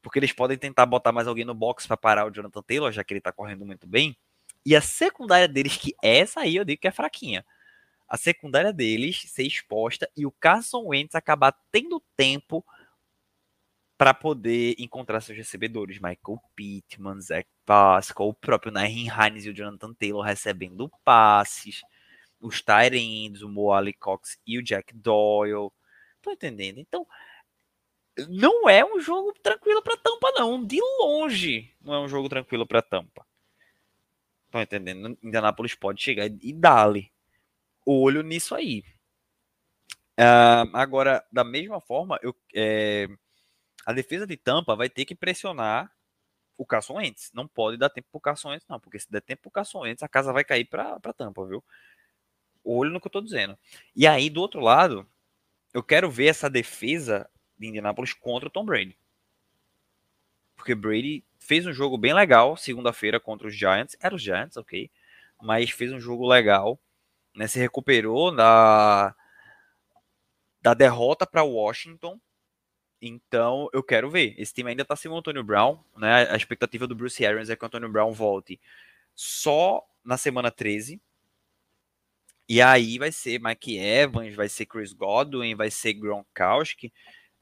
Porque 0.00 0.18
eles 0.18 0.32
podem 0.32 0.56
tentar 0.56 0.86
botar 0.86 1.10
mais 1.10 1.26
alguém 1.26 1.44
no 1.44 1.54
box 1.54 1.86
para 1.86 1.96
parar 1.96 2.26
o 2.26 2.30
Jonathan 2.30 2.62
Taylor, 2.62 2.92
já 2.92 3.02
que 3.02 3.12
ele 3.12 3.20
tá 3.20 3.32
correndo 3.32 3.66
muito 3.66 3.86
bem. 3.86 4.16
E 4.64 4.76
a 4.76 4.80
secundária 4.80 5.48
deles, 5.48 5.76
que 5.76 5.94
essa 6.02 6.40
aí 6.40 6.56
eu 6.56 6.64
digo 6.64 6.80
que 6.80 6.88
é 6.88 6.92
fraquinha. 6.92 7.44
A 8.08 8.16
secundária 8.16 8.72
deles 8.72 9.22
ser 9.26 9.42
exposta 9.44 10.08
e 10.16 10.24
o 10.24 10.30
Carson 10.30 10.84
Wentz 10.86 11.14
acabar 11.14 11.52
tendo 11.72 12.00
tempo 12.16 12.64
para 13.98 14.14
poder 14.14 14.76
encontrar 14.78 15.20
seus 15.20 15.36
recebedores. 15.36 15.96
Michael 15.96 16.40
Pittman, 16.54 17.20
Zach 17.20 17.48
Pascal, 17.64 18.28
o 18.28 18.34
próprio 18.34 18.70
Nairn 18.70 19.08
Hines 19.08 19.44
e 19.44 19.50
o 19.50 19.54
Jonathan 19.54 19.92
Taylor 19.94 20.22
recebendo 20.22 20.90
passes. 21.04 21.82
Os 22.38 22.62
Tyrants, 22.62 23.42
o 23.42 23.48
Moali 23.48 23.92
Cox 23.94 24.38
e 24.46 24.58
o 24.58 24.62
Jack 24.62 24.94
Doyle. 24.94 25.70
Tô 26.22 26.30
entendendo? 26.30 26.78
Então, 26.78 27.06
não 28.28 28.68
é 28.68 28.84
um 28.84 29.00
jogo 29.00 29.32
tranquilo 29.42 29.82
para 29.82 29.96
Tampa, 29.96 30.30
não. 30.32 30.64
De 30.64 30.78
longe, 31.00 31.74
não 31.80 31.94
é 31.94 32.00
um 32.00 32.08
jogo 32.08 32.28
tranquilo 32.28 32.66
para 32.66 32.82
Tampa. 32.82 33.26
Tô 34.50 34.60
entendendo? 34.60 35.18
Indianapolis 35.22 35.74
pode 35.74 36.02
chegar 36.02 36.26
e 36.26 36.52
dar-lhe 36.52 37.10
olho 37.86 38.22
nisso 38.22 38.54
aí. 38.54 38.82
Uh, 40.18 40.68
agora, 40.72 41.24
da 41.30 41.44
mesma 41.44 41.80
forma, 41.80 42.18
eu, 42.22 42.34
é, 42.54 43.06
a 43.84 43.92
defesa 43.92 44.26
de 44.26 44.36
Tampa 44.36 44.74
vai 44.74 44.88
ter 44.88 45.04
que 45.04 45.14
pressionar 45.14 45.92
o 46.56 46.66
Carson 46.66 46.94
Wentz. 46.94 47.30
Não 47.34 47.46
pode 47.46 47.76
dar 47.76 47.90
tempo 47.90 48.08
pro 48.10 48.20
Carson 48.20 48.48
Wentz, 48.50 48.66
não, 48.68 48.80
porque 48.80 48.98
se 48.98 49.10
der 49.10 49.20
tempo 49.20 49.42
pro 49.42 49.50
Carson 49.50 49.80
Wentz, 49.80 50.02
a 50.02 50.08
casa 50.08 50.32
vai 50.32 50.42
cair 50.42 50.64
para 50.64 50.98
Tampa, 51.16 51.46
viu? 51.46 51.62
Olho 52.64 52.90
no 52.90 53.00
que 53.00 53.06
eu 53.06 53.12
tô 53.12 53.20
dizendo. 53.20 53.56
E 53.94 54.06
aí, 54.06 54.28
do 54.28 54.40
outro 54.40 54.60
lado, 54.60 55.06
eu 55.72 55.82
quero 55.82 56.10
ver 56.10 56.26
essa 56.26 56.50
defesa 56.50 57.30
de 57.58 57.68
Indianapolis 57.68 58.12
contra 58.12 58.48
o 58.48 58.50
Tom 58.50 58.64
Brady. 58.64 58.98
Porque 60.56 60.74
Brady 60.74 61.24
fez 61.38 61.66
um 61.66 61.72
jogo 61.72 61.96
bem 61.96 62.12
legal 62.12 62.56
segunda-feira 62.56 63.20
contra 63.20 63.46
os 63.46 63.54
Giants. 63.54 63.96
Era 64.00 64.14
os 64.14 64.22
Giants, 64.22 64.56
ok. 64.56 64.90
Mas 65.40 65.70
fez 65.70 65.92
um 65.92 66.00
jogo 66.00 66.26
legal. 66.26 66.80
Né, 67.36 67.46
se 67.46 67.58
recuperou 67.58 68.34
da, 68.34 69.14
da 70.62 70.74
derrota 70.74 71.26
para 71.26 71.44
Washington 71.44 72.18
então, 73.00 73.68
eu 73.72 73.82
quero 73.82 74.10
ver. 74.10 74.34
Esse 74.38 74.54
time 74.54 74.70
ainda 74.70 74.84
tá 74.84 74.96
sem 74.96 75.10
o 75.10 75.16
Antônio 75.16 75.44
Brown, 75.44 75.78
né? 75.96 76.28
A 76.30 76.36
expectativa 76.36 76.86
do 76.86 76.94
Bruce 76.94 77.24
Arians 77.24 77.50
é 77.50 77.56
que 77.56 77.64
o 77.64 77.66
Antônio 77.66 77.88
Brown 77.88 78.12
volte 78.12 78.60
só 79.14 79.86
na 80.04 80.16
semana 80.16 80.50
13. 80.50 81.00
E 82.48 82.62
aí 82.62 82.98
vai 82.98 83.10
ser 83.12 83.40
Mike 83.40 83.76
Evans, 83.78 84.34
vai 84.34 84.48
ser 84.48 84.66
Chris 84.66 84.92
Godwin, 84.92 85.54
vai 85.56 85.70
ser 85.70 85.94
Gronkowski, 85.94 86.92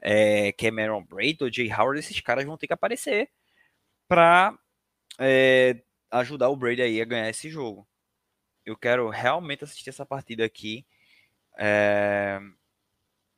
é, 0.01 0.51
Cameron 0.53 1.03
Braid, 1.03 1.37
Jay 1.51 1.71
Howard, 1.71 1.99
esses 1.99 2.19
caras 2.21 2.43
vão 2.45 2.57
ter 2.57 2.67
que 2.67 2.73
aparecer 2.73 3.29
para 4.07 4.57
é, 5.19 5.81
ajudar 6.11 6.49
o 6.49 6.55
Brady 6.55 6.81
aí 6.81 7.01
a 7.01 7.05
ganhar 7.05 7.29
esse 7.29 7.49
jogo. 7.49 7.87
Eu 8.65 8.75
quero 8.75 9.09
realmente 9.09 9.63
assistir 9.63 9.89
essa 9.89 10.05
partida 10.05 10.43
aqui. 10.43 10.85
É, 11.57 12.39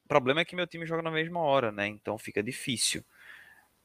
o 0.06 0.08
problema 0.08 0.42
é 0.42 0.46
que 0.46 0.56
meu 0.56 0.66
time 0.66 0.86
joga 0.86 1.02
na 1.02 1.12
mesma 1.12 1.40
hora, 1.42 1.72
né? 1.72 1.88
Então 1.88 2.18
fica 2.18 2.42
difícil 2.42 3.04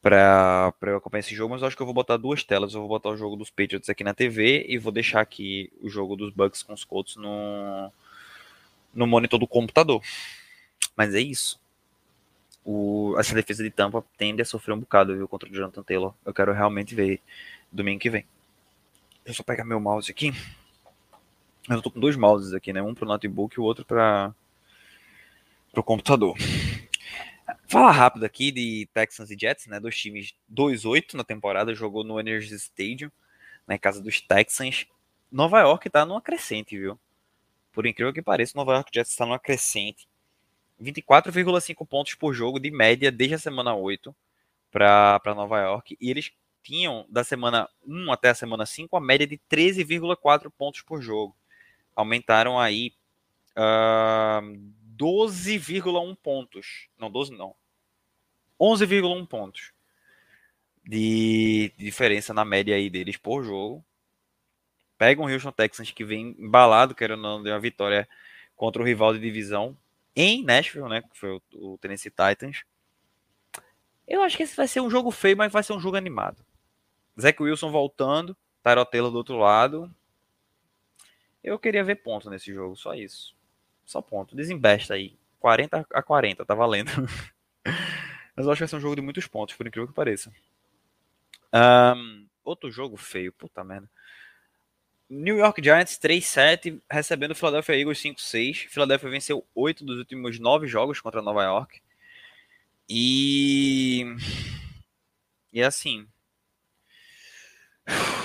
para 0.00 0.72
eu 0.82 0.96
acompanhar 0.96 1.20
esse 1.20 1.34
jogo, 1.34 1.52
mas 1.52 1.62
eu 1.62 1.68
acho 1.68 1.76
que 1.76 1.82
eu 1.82 1.86
vou 1.86 1.94
botar 1.94 2.16
duas 2.16 2.42
telas. 2.44 2.74
Eu 2.74 2.80
vou 2.80 2.88
botar 2.88 3.10
o 3.10 3.16
jogo 3.16 3.36
dos 3.36 3.50
Patriots 3.50 3.88
aqui 3.88 4.04
na 4.04 4.14
TV 4.14 4.66
e 4.68 4.78
vou 4.78 4.92
deixar 4.92 5.20
aqui 5.20 5.72
o 5.80 5.88
jogo 5.88 6.16
dos 6.16 6.32
Bucks 6.32 6.62
com 6.62 6.72
os 6.72 6.84
Colts 6.84 7.16
no, 7.16 7.92
no 8.94 9.06
monitor 9.06 9.38
do 9.38 9.46
computador. 9.46 10.02
Mas 10.96 11.14
é 11.14 11.20
isso. 11.20 11.60
O, 12.64 13.16
essa 13.18 13.34
defesa 13.34 13.62
de 13.62 13.70
Tampa 13.70 14.04
tende 14.16 14.42
a 14.42 14.44
sofrer 14.44 14.74
um 14.74 14.80
bocado, 14.80 15.16
viu, 15.16 15.26
contra 15.26 15.48
o 15.48 15.52
Jonathan 15.52 15.82
Taylor. 15.82 16.14
Eu 16.24 16.32
quero 16.32 16.52
realmente 16.52 16.94
ver 16.94 17.20
domingo 17.70 18.00
que 18.00 18.10
vem. 18.10 18.24
Deixa 19.24 19.30
eu 19.30 19.34
só 19.34 19.42
pegar 19.42 19.64
meu 19.64 19.80
mouse 19.80 20.10
aqui. 20.10 20.32
Eu 21.68 21.80
tô 21.80 21.90
com 21.90 22.00
dois 22.00 22.16
mouses 22.16 22.52
aqui, 22.52 22.72
né? 22.72 22.82
Um 22.82 22.94
pro 22.94 23.06
notebook 23.06 23.56
e 23.56 23.60
o 23.60 23.64
outro 23.64 23.84
para 23.84 24.34
para 25.70 25.80
o 25.80 25.84
computador. 25.84 26.36
Fala 27.66 27.90
rápido 27.90 28.24
aqui 28.24 28.50
de 28.50 28.88
Texans 28.92 29.30
e 29.30 29.36
Jets, 29.38 29.66
né? 29.66 29.80
Dois 29.80 29.96
times 29.96 30.34
2-8 30.52 31.14
na 31.14 31.24
temporada, 31.24 31.74
jogou 31.74 32.04
no 32.04 32.20
Energy 32.20 32.54
Stadium, 32.54 33.10
na 33.66 33.78
casa 33.78 34.02
dos 34.02 34.20
Texans. 34.20 34.86
Nova 35.30 35.60
York 35.60 35.88
tá 35.88 36.04
numa 36.04 36.20
crescente, 36.20 36.78
viu? 36.78 36.98
Por 37.72 37.86
incrível 37.86 38.12
que 38.12 38.20
pareça, 38.20 38.52
Nova 38.54 38.74
York 38.74 38.90
Jets 38.92 39.12
está 39.12 39.24
numa 39.24 39.38
crescente. 39.38 40.06
24,5 40.80 41.86
pontos 41.86 42.14
por 42.14 42.34
jogo 42.34 42.60
de 42.60 42.70
média 42.70 43.10
desde 43.10 43.36
a 43.36 43.38
semana 43.38 43.74
8 43.74 44.14
para 44.70 45.34
Nova 45.34 45.58
York. 45.60 45.96
E 45.98 46.10
eles 46.10 46.32
tinham, 46.62 47.06
da 47.08 47.24
semana 47.24 47.68
1 47.86 48.12
até 48.12 48.28
a 48.28 48.34
semana 48.34 48.66
5, 48.66 48.94
a 48.94 49.00
média 49.00 49.26
de 49.26 49.40
13,4 49.50 50.50
pontos 50.50 50.82
por 50.82 51.00
jogo. 51.00 51.34
Aumentaram 51.94 52.58
aí 52.58 52.92
uh, 53.56 54.42
12,1 54.96 56.16
pontos. 56.22 56.88
Não, 56.98 57.10
12 57.10 57.32
não. 57.32 57.54
11,1 58.60 59.26
pontos 59.26 59.72
de 60.84 61.72
diferença 61.76 62.34
na 62.34 62.44
média 62.44 62.74
aí 62.74 62.90
deles 62.90 63.16
por 63.16 63.42
jogo. 63.42 63.84
Pega 64.98 65.20
um 65.20 65.28
Houston 65.28 65.52
Texans 65.52 65.90
que 65.90 66.04
vem 66.04 66.36
embalado, 66.38 66.94
querendo 66.94 67.24
ou 67.24 67.38
não, 67.38 67.42
de 67.42 67.50
uma 67.50 67.58
vitória 67.58 68.08
contra 68.54 68.80
o 68.80 68.84
rival 68.84 69.12
de 69.12 69.20
divisão 69.20 69.76
em 70.14 70.44
Nashville, 70.44 70.88
né? 70.88 71.02
Que 71.02 71.18
foi 71.18 71.40
o, 71.54 71.78
Tennessee 71.78 72.10
Titans. 72.10 72.62
Eu 74.06 74.22
acho 74.22 74.36
que 74.36 74.42
esse 74.42 74.56
vai 74.56 74.68
ser 74.68 74.80
um 74.80 74.90
jogo 74.90 75.10
feio, 75.10 75.36
mas 75.36 75.52
vai 75.52 75.62
ser 75.62 75.72
um 75.72 75.80
jogo 75.80 75.96
animado. 75.96 76.44
Zach 77.20 77.40
Wilson 77.42 77.70
voltando, 77.70 78.36
Tyrotelo 78.62 79.10
do 79.10 79.16
outro 79.16 79.36
lado. 79.36 79.92
Eu 81.42 81.58
queria 81.58 81.82
ver 81.82 81.96
ponto 81.96 82.30
nesse 82.30 82.52
jogo, 82.52 82.76
só 82.76 82.94
isso. 82.94 83.34
Só 83.84 84.00
ponto. 84.00 84.36
Desembesta 84.36 84.94
aí. 84.94 85.16
40 85.40 85.86
a 85.92 86.02
40, 86.02 86.44
tá 86.44 86.54
valendo. 86.54 86.90
Mas 88.36 88.46
eu 88.46 88.52
acho 88.52 88.58
que 88.58 88.62
vai 88.64 88.68
ser 88.68 88.76
um 88.76 88.80
jogo 88.80 88.96
de 88.96 89.02
muitos 89.02 89.26
pontos, 89.26 89.56
por 89.56 89.66
incrível 89.66 89.88
que 89.88 89.94
pareça. 89.94 90.32
Um, 91.52 92.26
outro 92.44 92.70
jogo 92.70 92.96
feio, 92.96 93.32
puta 93.32 93.62
merda. 93.64 93.88
New 95.10 95.36
York 95.36 95.62
Giants 95.62 95.98
3-7, 95.98 96.80
recebendo 96.90 97.32
o 97.32 97.34
Philadelphia 97.34 97.78
Eagles 97.78 97.98
5-6. 97.98 98.68
Philadelphia 98.68 99.10
venceu 99.10 99.46
8 99.54 99.84
dos 99.84 99.98
últimos 99.98 100.38
9 100.38 100.66
jogos 100.66 101.00
contra 101.00 101.20
Nova 101.20 101.42
York. 101.42 101.82
E. 102.88 104.06
E 105.52 105.62
assim. 105.62 106.06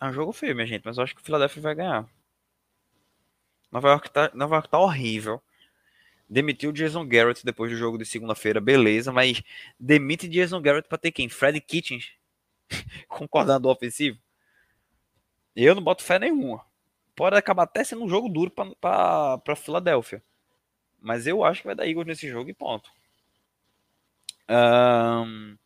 É 0.00 0.06
um 0.06 0.12
jogo 0.12 0.32
feio, 0.32 0.54
minha 0.54 0.64
gente, 0.64 0.84
mas 0.84 0.96
eu 0.96 1.02
acho 1.02 1.12
que 1.12 1.20
o 1.20 1.24
Philadelphia 1.24 1.60
vai 1.60 1.74
ganhar. 1.74 2.08
Nova 3.70 3.88
York 3.88 4.10
tá, 4.10 4.30
Nova 4.34 4.56
York 4.56 4.68
tá 4.68 4.78
horrível. 4.78 5.42
Demitiu 6.28 6.72
Jason 6.72 7.06
Garrett 7.06 7.44
depois 7.44 7.70
do 7.70 7.76
jogo 7.76 7.96
de 7.96 8.04
segunda-feira, 8.04 8.60
beleza, 8.60 9.10
mas 9.10 9.42
demite 9.80 10.28
Jason 10.28 10.60
Garrett 10.60 10.86
para 10.86 10.98
ter 10.98 11.10
quem? 11.10 11.28
Fred 11.28 11.58
Kitchens 11.60 12.12
concordando 13.08 13.60
do 13.60 13.70
ofensivo? 13.70 14.18
Eu 15.56 15.74
não 15.74 15.82
boto 15.82 16.04
fé 16.04 16.18
nenhuma. 16.18 16.64
Pode 17.16 17.36
acabar 17.36 17.64
até 17.64 17.82
sendo 17.82 18.04
um 18.04 18.08
jogo 18.08 18.28
duro 18.28 18.52
para 18.80 19.56
Filadélfia. 19.56 20.22
Mas 21.00 21.26
eu 21.26 21.42
acho 21.42 21.62
que 21.62 21.66
vai 21.66 21.74
dar 21.74 21.86
Eagles 21.86 22.06
nesse 22.06 22.28
jogo 22.28 22.50
e 22.50 22.54
ponto. 22.54 22.90
Um, 24.48 25.56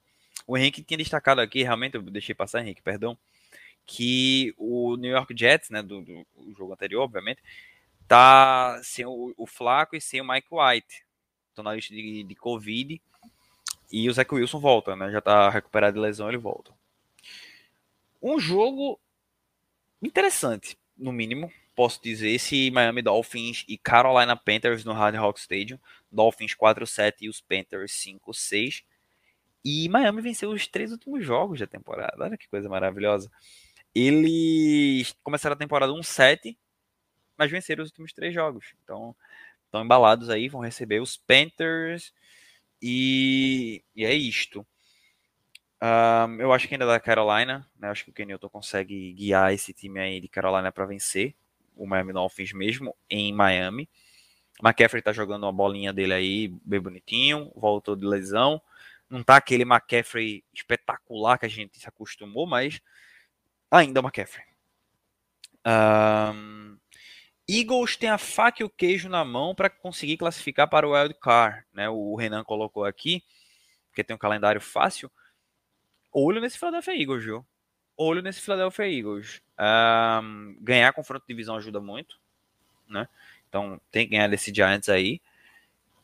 o 0.47 0.57
Henrique 0.57 0.83
tinha 0.83 0.99
destacado 0.99 1.41
aqui, 1.41 1.63
realmente, 1.63 1.95
eu 1.95 2.03
deixei 2.03 2.35
passar, 2.35 2.61
Henrique, 2.61 2.83
perdão, 2.83 3.17
que 3.85 4.55
o 4.57 4.97
New 4.97 5.11
York 5.11 5.35
Jets, 5.37 5.71
né, 5.71 5.83
do, 5.83 6.03
do 6.03 6.25
jogo 6.57 6.73
anterior, 6.73 7.03
obviamente, 7.03 7.43
tá 8.13 8.79
sem 8.83 9.07
o, 9.07 9.33
o 9.39 9.47
Flaco 9.47 9.97
e 9.97 10.01
sem 10.01 10.21
o 10.21 10.29
Mike 10.29 10.49
White. 10.51 11.03
Estão 11.49 11.65
na 11.65 11.75
lista 11.75 11.95
de, 11.95 12.23
de 12.23 12.35
Covid. 12.35 13.01
E 13.91 14.09
o 14.09 14.13
Zach 14.13 14.35
Wilson 14.35 14.61
volta, 14.61 14.95
né? 14.95 15.11
Já 15.11 15.23
tá 15.23 15.49
recuperado 15.49 15.95
de 15.95 16.01
lesão, 16.01 16.29
ele 16.29 16.37
volta. 16.37 16.75
Um 18.23 18.39
jogo 18.39 19.01
interessante, 20.03 20.77
no 20.95 21.11
mínimo, 21.11 21.51
posso 21.75 22.03
dizer. 22.03 22.29
Esse 22.29 22.71
Miami 22.71 23.01
Dolphins 23.01 23.65
e 23.67 23.79
Carolina 23.79 24.37
Panthers 24.37 24.85
no 24.85 24.93
Hard 24.93 25.17
Rock 25.17 25.41
Stadium. 25.41 25.79
Dolphins 26.11 26.55
4-7 26.55 27.15
e 27.23 27.29
os 27.31 27.41
Panthers 27.41 27.93
5-6. 27.93 28.83
E 29.65 29.89
Miami 29.89 30.21
venceu 30.21 30.51
os 30.51 30.67
três 30.67 30.93
últimos 30.93 31.25
jogos 31.25 31.61
da 31.61 31.67
temporada. 31.67 32.17
Olha 32.19 32.37
que 32.37 32.47
coisa 32.47 32.69
maravilhosa. 32.69 33.33
Eles 33.95 35.17
começaram 35.23 35.55
a 35.55 35.59
temporada 35.59 35.93
1-7 35.95 36.57
mas 37.43 37.51
venceram 37.51 37.83
os 37.83 37.91
últimos 37.91 38.13
três 38.13 38.33
jogos. 38.33 38.73
Então, 38.85 39.17
estão 39.65 39.83
embalados 39.83 40.31
aí, 40.31 40.49
vão 40.49 40.61
receber 40.61 41.01
os 41.01 41.17
Panthers 41.17 42.15
e, 42.81 43.83
e 43.97 44.05
é 44.05 44.15
isto. 44.15 44.65
Um, 45.83 46.41
eu 46.41 46.53
acho 46.53 46.69
que 46.69 46.75
ainda 46.75 46.87
da 46.87 47.01
Carolina, 47.01 47.69
né? 47.77 47.89
Acho 47.89 48.05
que 48.05 48.11
o 48.11 48.13
Kenilton 48.13 48.49
consegue 48.49 49.13
guiar 49.15 49.53
esse 49.53 49.73
time 49.73 49.99
aí 49.99 50.21
de 50.21 50.29
Carolina 50.29 50.71
para 50.71 50.87
vencer 50.87 51.35
o 51.75 51.85
Miami 51.85 52.13
Dolphins 52.13 52.53
mesmo 52.53 52.95
em 53.11 53.33
Miami. 53.33 53.89
McCaffrey 54.63 55.03
tá 55.03 55.13
jogando 55.13 55.43
uma 55.43 55.53
bolinha 55.53 55.93
dele 55.93 56.15
aí 56.15 56.49
bem 56.65 56.81
bonitinho, 56.81 57.51
voltou 57.57 57.97
de 57.97 58.07
lesão. 58.07 58.63
Não 59.11 59.25
tá 59.25 59.35
aquele 59.35 59.65
McCaffrey 59.65 60.45
espetacular 60.55 61.39
que 61.39 61.47
a 61.47 61.49
gente 61.49 61.77
se 61.77 61.89
acostumou, 61.89 62.47
mas 62.47 62.81
ainda 63.69 63.99
é 63.99 64.03
McCaffrey. 64.03 64.47
Um, 65.67 66.72
Eagles 67.49 67.97
tem 67.97 68.09
a 68.09 68.19
faca 68.19 68.63
e 68.63 68.65
o 68.65 68.71
queijo 68.71 69.09
na 69.09 69.25
mão 69.25 69.55
para 69.55 69.69
conseguir 69.69 70.17
classificar 70.17 70.69
para 70.69 70.87
o 70.87 70.93
wild 70.93 71.15
card, 71.15 71.65
né? 71.73 71.89
O 71.89 72.15
Renan 72.15 72.45
colocou 72.45 72.85
aqui, 72.85 73.23
porque 73.89 74.05
tem 74.05 74.15
um 74.15 74.19
calendário 74.19 74.61
fácil. 74.61 75.11
Olho 76.13 76.41
nesse 76.41 76.59
Philadelphia 76.59 77.01
Eagles, 77.01 77.25
viu? 77.25 77.47
Olho 77.97 78.23
nesse 78.23 78.41
Philadelphia 78.41 78.89
Eagles. 78.89 79.43
Um, 79.59 80.57
ganhar 80.61 80.93
confronto 80.93 81.23
de 81.23 81.29
divisão 81.35 81.57
ajuda 81.57 81.81
muito, 81.81 82.19
né? 82.89 83.09
Então 83.49 83.81
tem 83.91 84.07
que 84.07 84.13
ganhar 84.13 84.29
desse 84.29 84.55
Giants 84.55 84.89
aí. 84.89 85.21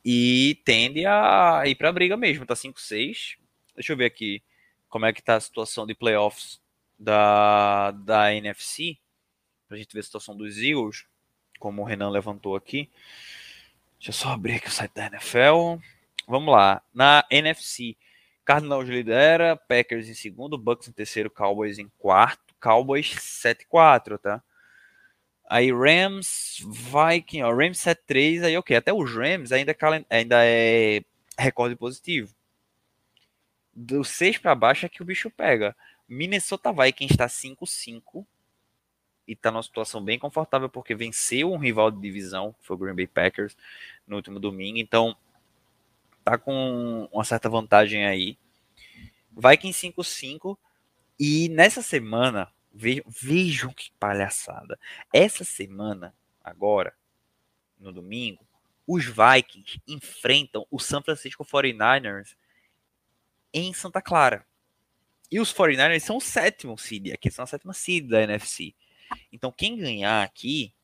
E 0.04 0.60
tende 0.64 1.06
a 1.06 1.62
ir 1.66 1.74
para 1.74 1.88
a 1.88 1.92
briga 1.92 2.16
mesmo, 2.16 2.46
tá 2.46 2.54
5-6. 2.54 3.36
Deixa 3.74 3.92
eu 3.92 3.96
ver 3.96 4.06
aqui 4.06 4.42
como 4.88 5.06
é 5.06 5.12
que 5.12 5.22
tá 5.22 5.36
a 5.36 5.40
situação 5.40 5.86
de 5.86 5.94
playoffs 5.94 6.60
da, 6.98 7.90
da 7.92 8.34
NFC. 8.34 8.98
Pra 9.68 9.76
gente 9.76 9.92
ver 9.92 10.00
a 10.00 10.04
situação 10.04 10.36
dos 10.36 10.56
Eagles 10.58 11.06
como 11.58 11.82
o 11.82 11.84
Renan 11.84 12.10
levantou 12.10 12.56
aqui. 12.56 12.88
Deixa 13.98 14.10
eu 14.10 14.14
só 14.14 14.30
abrir 14.30 14.54
aqui 14.54 14.68
o 14.68 14.70
site 14.70 14.92
da 14.94 15.06
NFL. 15.06 15.76
Vamos 16.26 16.52
lá. 16.52 16.82
Na 16.94 17.24
NFC, 17.30 17.96
Cardinals 18.44 18.88
lidera, 18.88 19.56
Packers 19.56 20.08
em 20.08 20.14
segundo, 20.14 20.56
Bucks 20.56 20.88
em 20.88 20.92
terceiro, 20.92 21.30
Cowboys 21.30 21.78
em 21.78 21.90
quarto, 21.98 22.54
Cowboys 22.60 23.06
7-4, 23.08 24.18
tá? 24.18 24.42
Aí 25.50 25.72
Rams, 25.72 26.58
Viking, 26.62 27.42
ó, 27.42 27.52
Rams 27.52 27.78
7-3, 27.78 28.44
aí 28.44 28.56
ok, 28.56 28.76
até 28.76 28.92
os 28.92 29.14
Rams 29.14 29.50
ainda, 29.50 29.76
ainda 30.10 30.44
é 30.44 31.02
recorde 31.38 31.74
positivo. 31.74 32.34
Do 33.74 34.04
6 34.04 34.38
para 34.38 34.54
baixo 34.54 34.86
é 34.86 34.88
que 34.88 35.02
o 35.02 35.04
bicho 35.04 35.30
pega. 35.30 35.74
Minnesota 36.08 36.72
Vikings 36.72 37.14
está 37.14 37.26
5-5, 37.26 38.26
e 39.28 39.34
está 39.34 39.50
numa 39.50 39.62
situação 39.62 40.02
bem 40.02 40.18
confortável 40.18 40.70
porque 40.70 40.94
venceu 40.94 41.52
um 41.52 41.58
rival 41.58 41.90
de 41.90 42.00
divisão, 42.00 42.54
que 42.54 42.66
foi 42.66 42.74
o 42.74 42.78
Green 42.78 42.94
Bay 42.94 43.06
Packers, 43.06 43.54
no 44.06 44.16
último 44.16 44.40
domingo. 44.40 44.78
Então, 44.78 45.14
tá 46.24 46.38
com 46.38 47.06
uma 47.12 47.24
certa 47.24 47.48
vantagem 47.48 48.06
aí. 48.06 48.38
Vikings 49.30 49.86
5-5 49.86 50.56
e 51.20 51.48
nessa 51.50 51.82
semana, 51.82 52.50
vejam, 52.72 53.04
vejam 53.06 53.72
que 53.72 53.90
palhaçada. 54.00 54.78
Essa 55.12 55.44
semana, 55.44 56.14
agora, 56.42 56.94
no 57.78 57.92
domingo, 57.92 58.46
os 58.86 59.04
Vikings 59.04 59.82
enfrentam 59.86 60.66
o 60.70 60.78
San 60.78 61.02
Francisco 61.02 61.44
49ers 61.44 62.34
em 63.52 63.74
Santa 63.74 64.00
Clara. 64.00 64.46
E 65.30 65.38
os 65.38 65.52
49ers 65.52 66.00
são 66.00 66.16
o 66.16 66.20
sétimo 66.20 66.78
seed, 66.78 67.12
aqui 67.12 67.30
são 67.30 67.42
a 67.42 67.46
sétima 67.46 67.74
seed 67.74 68.08
da 68.08 68.22
NFC. 68.22 68.74
Então, 69.32 69.52
quem 69.52 69.76
ganhar 69.76 70.22
aqui 70.22 70.74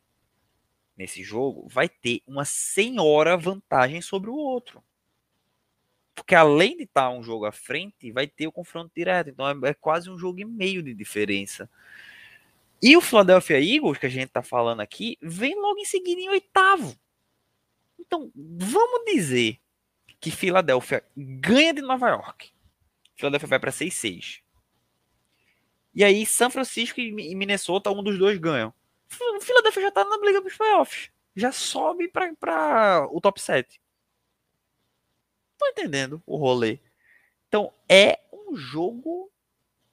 nesse 0.96 1.22
jogo 1.22 1.68
vai 1.68 1.88
ter 1.88 2.22
uma 2.26 2.44
senhora 2.44 3.36
vantagem 3.36 4.00
sobre 4.00 4.30
o 4.30 4.34
outro. 4.34 4.82
Porque 6.14 6.34
além 6.34 6.76
de 6.76 6.84
estar 6.84 7.10
um 7.10 7.22
jogo 7.22 7.44
à 7.44 7.52
frente, 7.52 8.12
vai 8.12 8.26
ter 8.26 8.46
o 8.46 8.52
confronto 8.52 8.92
direto. 8.94 9.30
Então 9.30 9.48
é, 9.48 9.70
é 9.70 9.74
quase 9.74 10.08
um 10.08 10.16
jogo 10.16 10.40
e 10.40 10.44
meio 10.44 10.82
de 10.82 10.94
diferença. 10.94 11.68
E 12.80 12.96
o 12.96 13.00
Philadelphia 13.00 13.58
Eagles, 13.58 13.98
que 13.98 14.06
a 14.06 14.10
gente 14.10 14.26
está 14.26 14.42
falando 14.42 14.80
aqui, 14.80 15.18
vem 15.20 15.58
logo 15.60 15.78
em 15.78 15.84
seguida 15.84 16.20
em 16.20 16.28
oitavo. 16.28 16.96
Então, 17.98 18.30
vamos 18.34 19.04
dizer 19.06 19.58
que 20.20 20.30
Filadélfia 20.30 21.02
ganha 21.16 21.72
de 21.74 21.80
Nova 21.80 22.10
York. 22.10 22.52
Filadélfia 23.16 23.48
vai 23.48 23.58
para 23.58 23.72
6-6. 23.72 24.43
E 25.95 26.03
aí, 26.03 26.26
São 26.26 26.51
Francisco 26.51 27.01
e 27.01 27.34
Minnesota, 27.34 27.90
um 27.90 28.03
dos 28.03 28.18
dois 28.18 28.38
ganham. 28.38 28.74
O 29.36 29.40
Philadelphia 29.40 29.82
já 29.82 29.90
tá 29.90 30.05
na 30.05 30.18
briga 30.18 30.40
dos 30.40 30.57
playoffs. 30.57 31.11
Já 31.36 31.53
sobe 31.53 32.09
para 32.09 33.07
o 33.11 33.20
top 33.20 33.40
7. 33.40 33.80
Tô 35.57 35.66
entendendo 35.68 36.22
o 36.26 36.36
rolê. 36.36 36.80
Então, 37.49 37.72
é 37.88 38.18
um 38.32 38.57
jogo. 38.57 39.30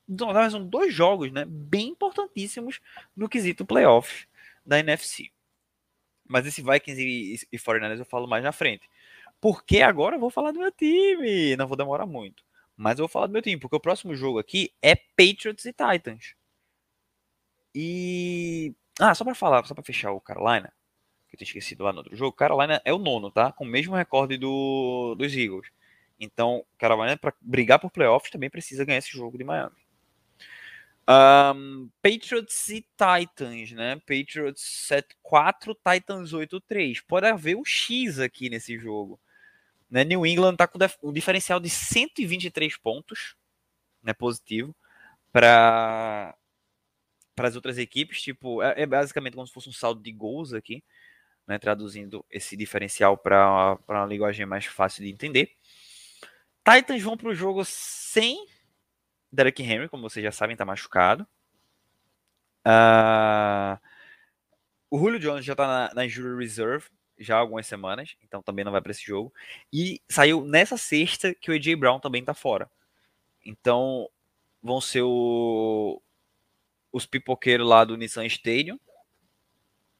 Não, 0.07 0.49
são 0.49 0.65
dois 0.65 0.93
jogos, 0.93 1.31
né? 1.31 1.45
Bem 1.45 1.89
importantíssimos 1.89 2.79
no 3.15 3.29
quesito 3.29 3.65
playoffs 3.65 4.27
da 4.65 4.79
NFC. 4.79 5.31
Mas 6.27 6.45
esse 6.45 6.61
Vikings 6.61 7.01
e, 7.01 7.35
e 7.51 7.57
49ers 7.57 7.99
eu 7.99 8.05
falo 8.05 8.27
mais 8.27 8.43
na 8.43 8.51
frente. 8.51 8.89
Porque 9.39 9.81
agora 9.81 10.15
eu 10.15 10.19
vou 10.19 10.29
falar 10.29 10.51
do 10.51 10.59
meu 10.59 10.71
time. 10.71 11.55
Não 11.55 11.67
vou 11.67 11.77
demorar 11.77 12.05
muito. 12.05 12.43
Mas 12.81 12.97
eu 12.97 13.03
vou 13.03 13.09
falar 13.09 13.27
do 13.27 13.33
meu 13.33 13.43
time, 13.43 13.59
porque 13.59 13.75
o 13.75 13.79
próximo 13.79 14.15
jogo 14.15 14.39
aqui 14.39 14.73
é 14.81 14.95
Patriots 14.95 15.65
e 15.65 15.71
Titans. 15.71 16.33
E. 17.75 18.73
Ah, 18.99 19.13
só 19.13 19.23
para 19.23 19.35
falar, 19.35 19.63
só 19.67 19.75
para 19.75 19.83
fechar 19.83 20.11
o 20.11 20.19
Carolina, 20.19 20.73
que 21.29 21.35
eu 21.35 21.37
tinha 21.37 21.45
esquecido 21.45 21.83
lá 21.83 21.93
no 21.93 21.99
outro 21.99 22.15
jogo. 22.15 22.35
Carolina 22.35 22.81
é 22.83 22.91
o 22.91 22.97
nono, 22.97 23.29
tá? 23.29 23.51
Com 23.51 23.65
o 23.65 23.67
mesmo 23.67 23.95
recorde 23.95 24.35
do, 24.35 25.13
dos 25.13 25.31
Eagles. 25.31 25.67
Então, 26.19 26.65
Carolina, 26.79 27.15
para 27.15 27.31
brigar 27.39 27.77
por 27.77 27.91
playoffs, 27.91 28.31
também 28.31 28.49
precisa 28.49 28.83
ganhar 28.83 28.97
esse 28.97 29.11
jogo 29.11 29.37
de 29.37 29.43
Miami. 29.43 29.75
Um, 31.07 31.87
Patriots 32.01 32.67
e 32.69 32.81
Titans, 32.97 33.73
né? 33.73 33.97
Patriots 33.97 34.89
7-4, 34.91 35.75
Titans 35.87 36.33
8-3. 36.33 37.03
Pode 37.07 37.27
haver 37.27 37.55
um 37.55 37.63
X 37.63 38.17
aqui 38.17 38.49
nesse 38.49 38.75
jogo. 38.79 39.19
Né? 39.91 40.05
New 40.05 40.25
England 40.25 40.53
está 40.53 40.65
com 40.65 40.79
um 41.03 41.11
diferencial 41.11 41.59
de 41.59 41.69
123 41.69 42.77
pontos, 42.77 43.35
né? 44.01 44.13
Positivo, 44.13 44.73
para 45.33 46.33
para 47.35 47.47
as 47.49 47.55
outras 47.55 47.77
equipes. 47.77 48.21
Tipo, 48.21 48.63
é, 48.63 48.83
é, 48.83 48.85
basicamente 48.85 49.35
como 49.35 49.45
se 49.45 49.53
fosse 49.53 49.67
um 49.67 49.73
saldo 49.73 50.01
de 50.01 50.11
gols 50.11 50.53
aqui, 50.53 50.81
né? 51.45 51.59
Traduzindo 51.59 52.25
esse 52.29 52.55
diferencial 52.55 53.17
para 53.17 53.77
uma 53.87 54.05
linguagem 54.05 54.45
mais 54.45 54.65
fácil 54.65 55.03
de 55.03 55.11
entender. 55.11 55.51
Titans 56.63 57.01
vão 57.01 57.17
para 57.17 57.29
o 57.29 57.35
jogo 57.35 57.65
sem 57.65 58.47
Derek 59.31 59.61
Henry, 59.61 59.89
como 59.89 60.09
vocês 60.09 60.23
já 60.23 60.31
sabem, 60.31 60.53
está 60.53 60.63
machucado. 60.63 61.27
Uh, 62.65 63.79
o 64.89 64.99
Julio 64.99 65.19
Jones 65.19 65.43
já 65.43 65.53
está 65.53 65.67
na, 65.67 65.93
na 65.93 66.05
Injury 66.05 66.37
Reserve 66.37 66.87
já 67.21 67.37
há 67.37 67.39
algumas 67.39 67.67
semanas, 67.67 68.15
então 68.23 68.41
também 68.41 68.65
não 68.65 68.71
vai 68.71 68.81
para 68.81 68.91
esse 68.91 69.03
jogo. 69.03 69.33
E 69.71 70.01
saiu 70.09 70.45
nessa 70.45 70.77
sexta 70.77 71.33
que 71.33 71.51
o 71.51 71.53
AJ 71.53 71.75
Brown 71.75 71.99
também 71.99 72.21
está 72.21 72.33
fora. 72.33 72.69
Então 73.45 74.09
vão 74.61 74.79
ser 74.79 75.01
o, 75.01 76.01
os 76.91 77.05
pipoqueiros 77.05 77.67
lá 77.67 77.83
do 77.83 77.97
Nissan 77.97 78.25
Stadium, 78.25 78.79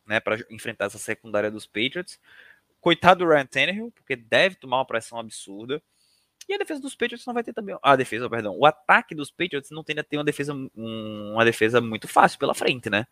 né, 0.06 0.20
para 0.20 0.38
enfrentar 0.50 0.86
essa 0.86 0.98
secundária 0.98 1.50
dos 1.50 1.66
Patriots. 1.66 2.20
Coitado 2.80 3.24
do 3.24 3.30
Ryan 3.30 3.46
Tannehill, 3.46 3.92
porque 3.92 4.16
deve 4.16 4.56
tomar 4.56 4.78
uma 4.78 4.86
pressão 4.86 5.20
absurda. 5.20 5.82
E 6.50 6.54
a 6.54 6.58
defesa 6.58 6.82
dos 6.82 6.96
Patriots 6.96 7.26
não 7.26 7.34
vai 7.34 7.44
ter 7.44 7.54
também. 7.54 7.78
A 7.82 7.96
defesa, 7.96 8.30
perdão. 8.30 8.58
O 8.58 8.66
ataque 8.66 9.14
dos 9.14 9.30
Patriots 9.32 9.70
não 9.72 9.84
tende 9.84 10.00
a 10.00 10.04
ter 10.04 10.18
uma 10.18 10.24
defesa, 10.24 10.54
uma 10.76 11.46
defesa 11.46 11.80
muito 11.80 12.08
fácil 12.08 12.40
pela 12.40 12.54
frente, 12.54 12.90
né? 12.90 13.06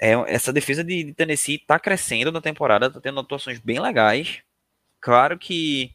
É, 0.00 0.12
essa 0.32 0.52
defesa 0.52 0.84
de, 0.84 1.12
Tennessee 1.14 1.56
está 1.56 1.78
crescendo 1.78 2.30
na 2.30 2.40
temporada, 2.40 2.86
está 2.86 3.00
tendo 3.00 3.20
atuações 3.20 3.58
bem 3.58 3.80
legais. 3.80 4.42
Claro 5.00 5.38
que 5.38 5.92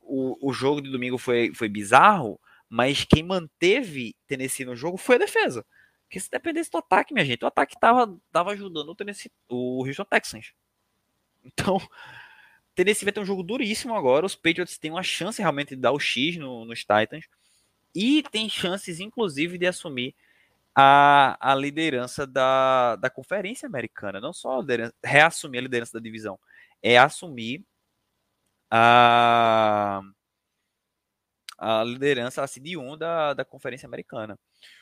o, 0.00 0.48
o 0.48 0.52
jogo 0.52 0.80
de 0.80 0.90
domingo 0.90 1.18
foi, 1.18 1.52
foi 1.54 1.68
bizarro, 1.68 2.40
mas 2.68 3.04
quem 3.04 3.22
manteve 3.22 4.16
Tennessee 4.26 4.64
no 4.64 4.74
jogo 4.74 4.96
foi 4.96 5.16
a 5.16 5.20
defesa. 5.20 5.64
Porque 6.04 6.20
se 6.20 6.30
dependesse 6.30 6.70
do 6.70 6.78
ataque, 6.78 7.14
minha 7.14 7.24
gente, 7.24 7.44
o 7.44 7.48
ataque 7.48 7.78
tava, 7.78 8.18
tava 8.30 8.52
ajudando 8.52 8.88
o 8.88 8.94
Tennessee, 8.94 9.30
o 9.48 9.84
Houston 9.86 10.04
Texans. 10.04 10.52
Então, 11.44 11.80
Tennessee 12.74 13.04
vai 13.04 13.12
ter 13.12 13.20
um 13.20 13.24
jogo 13.24 13.42
duríssimo 13.42 13.94
agora. 13.94 14.26
Os 14.26 14.34
Patriots 14.34 14.78
têm 14.78 14.90
uma 14.90 15.02
chance 15.02 15.40
realmente 15.40 15.70
de 15.70 15.80
dar 15.80 15.92
o 15.92 15.98
X 15.98 16.36
no, 16.36 16.64
nos 16.64 16.80
Titans. 16.80 17.26
E 17.94 18.22
tem 18.30 18.48
chances, 18.48 19.00
inclusive, 19.00 19.58
de 19.58 19.66
assumir 19.66 20.14
a, 20.74 21.36
a 21.40 21.54
liderança 21.54 22.26
da, 22.26 22.96
da 22.96 23.10
Conferência 23.10 23.66
Americana. 23.66 24.20
Não 24.20 24.32
só 24.32 24.64
reassumir 25.04 25.60
a 25.60 25.62
liderança 25.62 25.92
da 25.94 26.00
divisão, 26.00 26.38
é 26.82 26.98
assumir 26.98 27.64
a, 28.70 30.02
a 31.58 31.84
liderança, 31.84 32.42
a 32.42 32.46
cd 32.46 32.76
1 32.76 32.96
da, 32.96 33.34
da 33.34 33.44
Conferência 33.44 33.86
Americana. 33.86 34.38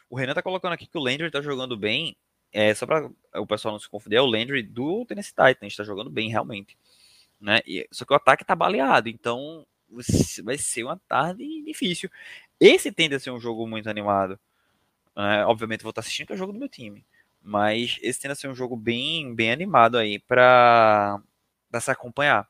O 0.09 0.16
Renan 0.16 0.34
tá 0.34 0.43
colocando 0.43 0.72
aqui 0.72 0.86
que 0.86 0.99
o 0.99 1.01
Landry 1.01 1.30
tá 1.30 1.41
jogando 1.41 1.76
bem. 1.76 2.16
É, 2.53 2.74
só 2.74 2.86
para 2.86 3.09
o 3.36 3.47
pessoal 3.47 3.72
não 3.72 3.78
se 3.78 3.88
confundir, 3.88 4.18
é 4.18 4.20
o 4.20 4.26
Landry 4.26 4.62
do 4.62 5.05
Tennessee 5.07 5.30
Titans, 5.32 5.72
está 5.72 5.84
jogando 5.84 6.11
bem 6.11 6.30
realmente. 6.30 6.76
Né? 7.41 7.61
E, 7.66 7.88
só 7.93 8.05
que 8.05 8.12
o 8.12 8.16
ataque 8.16 8.45
tá 8.45 8.57
baleado, 8.57 9.09
então 9.09 9.66
vai 10.45 10.59
ser 10.59 10.84
uma 10.84 11.01
tarde 11.09 11.45
difícil. 11.64 12.11
Esse 12.59 12.93
tende 12.93 13.14
a 13.14 13.20
ser 13.20 13.30
um 13.30 13.41
jogo 13.41 13.66
muito 13.66 13.88
animado. 13.88 14.38
Né? 15.21 15.45
Obviamente 15.45 15.83
vou 15.83 15.91
estar 15.91 16.01
assistindo 16.01 16.29
que 16.29 16.33
é 16.33 16.37
o 16.37 16.39
jogo 16.39 16.53
do 16.53 16.59
meu 16.59 16.68
time. 16.68 17.05
Mas 17.43 17.99
esse 18.03 18.21
tende 18.21 18.33
a 18.33 18.37
ser 18.37 18.49
um 18.49 18.55
jogo 18.55 18.77
bem, 18.77 19.35
bem 19.35 19.53
animado 19.53 19.97
aí 19.99 20.18
para 20.18 21.21
se 21.81 21.91
acompanhar. 21.91 22.49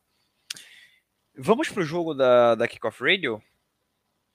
Vamos 1.36 1.68
para 1.68 1.82
o 1.82 1.86
jogo 1.86 2.14
da, 2.14 2.54
da 2.54 2.68
Kickoff 2.68 3.02
Radio. 3.02 3.42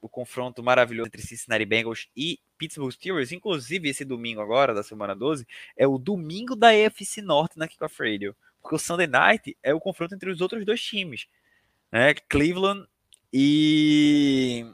O 0.02 0.10
confronto 0.10 0.62
maravilhoso 0.62 1.08
entre 1.08 1.22
Cincinnati 1.22 1.66
Bengals 1.66 2.10
e 2.16 2.40
Pittsburgh 2.58 2.92
Steelers. 2.92 3.32
Inclusive, 3.32 3.90
esse 3.90 4.06
domingo 4.06 4.42
agora, 4.42 4.74
da 4.74 4.84
semana 4.84 5.16
12, 5.16 5.48
é 5.76 5.88
o 5.88 5.98
domingo 5.98 6.56
da 6.56 6.74
EFC 6.74 7.22
Norte 7.22 7.58
na 7.58 7.68
Kickoff 7.68 7.98
Radio. 8.00 8.36
Porque 8.62 8.76
o 8.76 8.80
Sunday 8.80 9.08
Night 9.08 9.58
é 9.64 9.74
o 9.74 9.80
confronto 9.80 10.16
entre 10.16 10.30
os 10.30 10.42
outros 10.42 10.66
dois 10.66 10.82
times, 10.82 11.28
né? 11.92 12.14
Cleveland 12.14 12.88
e, 13.32 14.66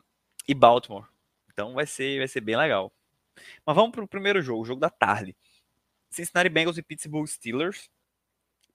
e 0.48 0.54
Baltimore. 0.54 1.06
Então 1.52 1.74
vai 1.74 1.86
ser, 1.86 2.20
vai 2.20 2.28
ser 2.28 2.42
bem 2.42 2.56
legal. 2.56 2.92
Mas 3.66 3.76
vamos 3.76 3.92
para 3.92 4.04
o 4.04 4.08
primeiro 4.08 4.42
jogo, 4.42 4.62
o 4.62 4.66
jogo 4.66 4.82
da 4.82 4.90
tarde. 4.90 5.36
Cincinnati 6.10 6.50
Bengals 6.50 6.78
e 6.78 6.82
Pittsburgh 6.82 7.28
Steelers. 7.28 7.90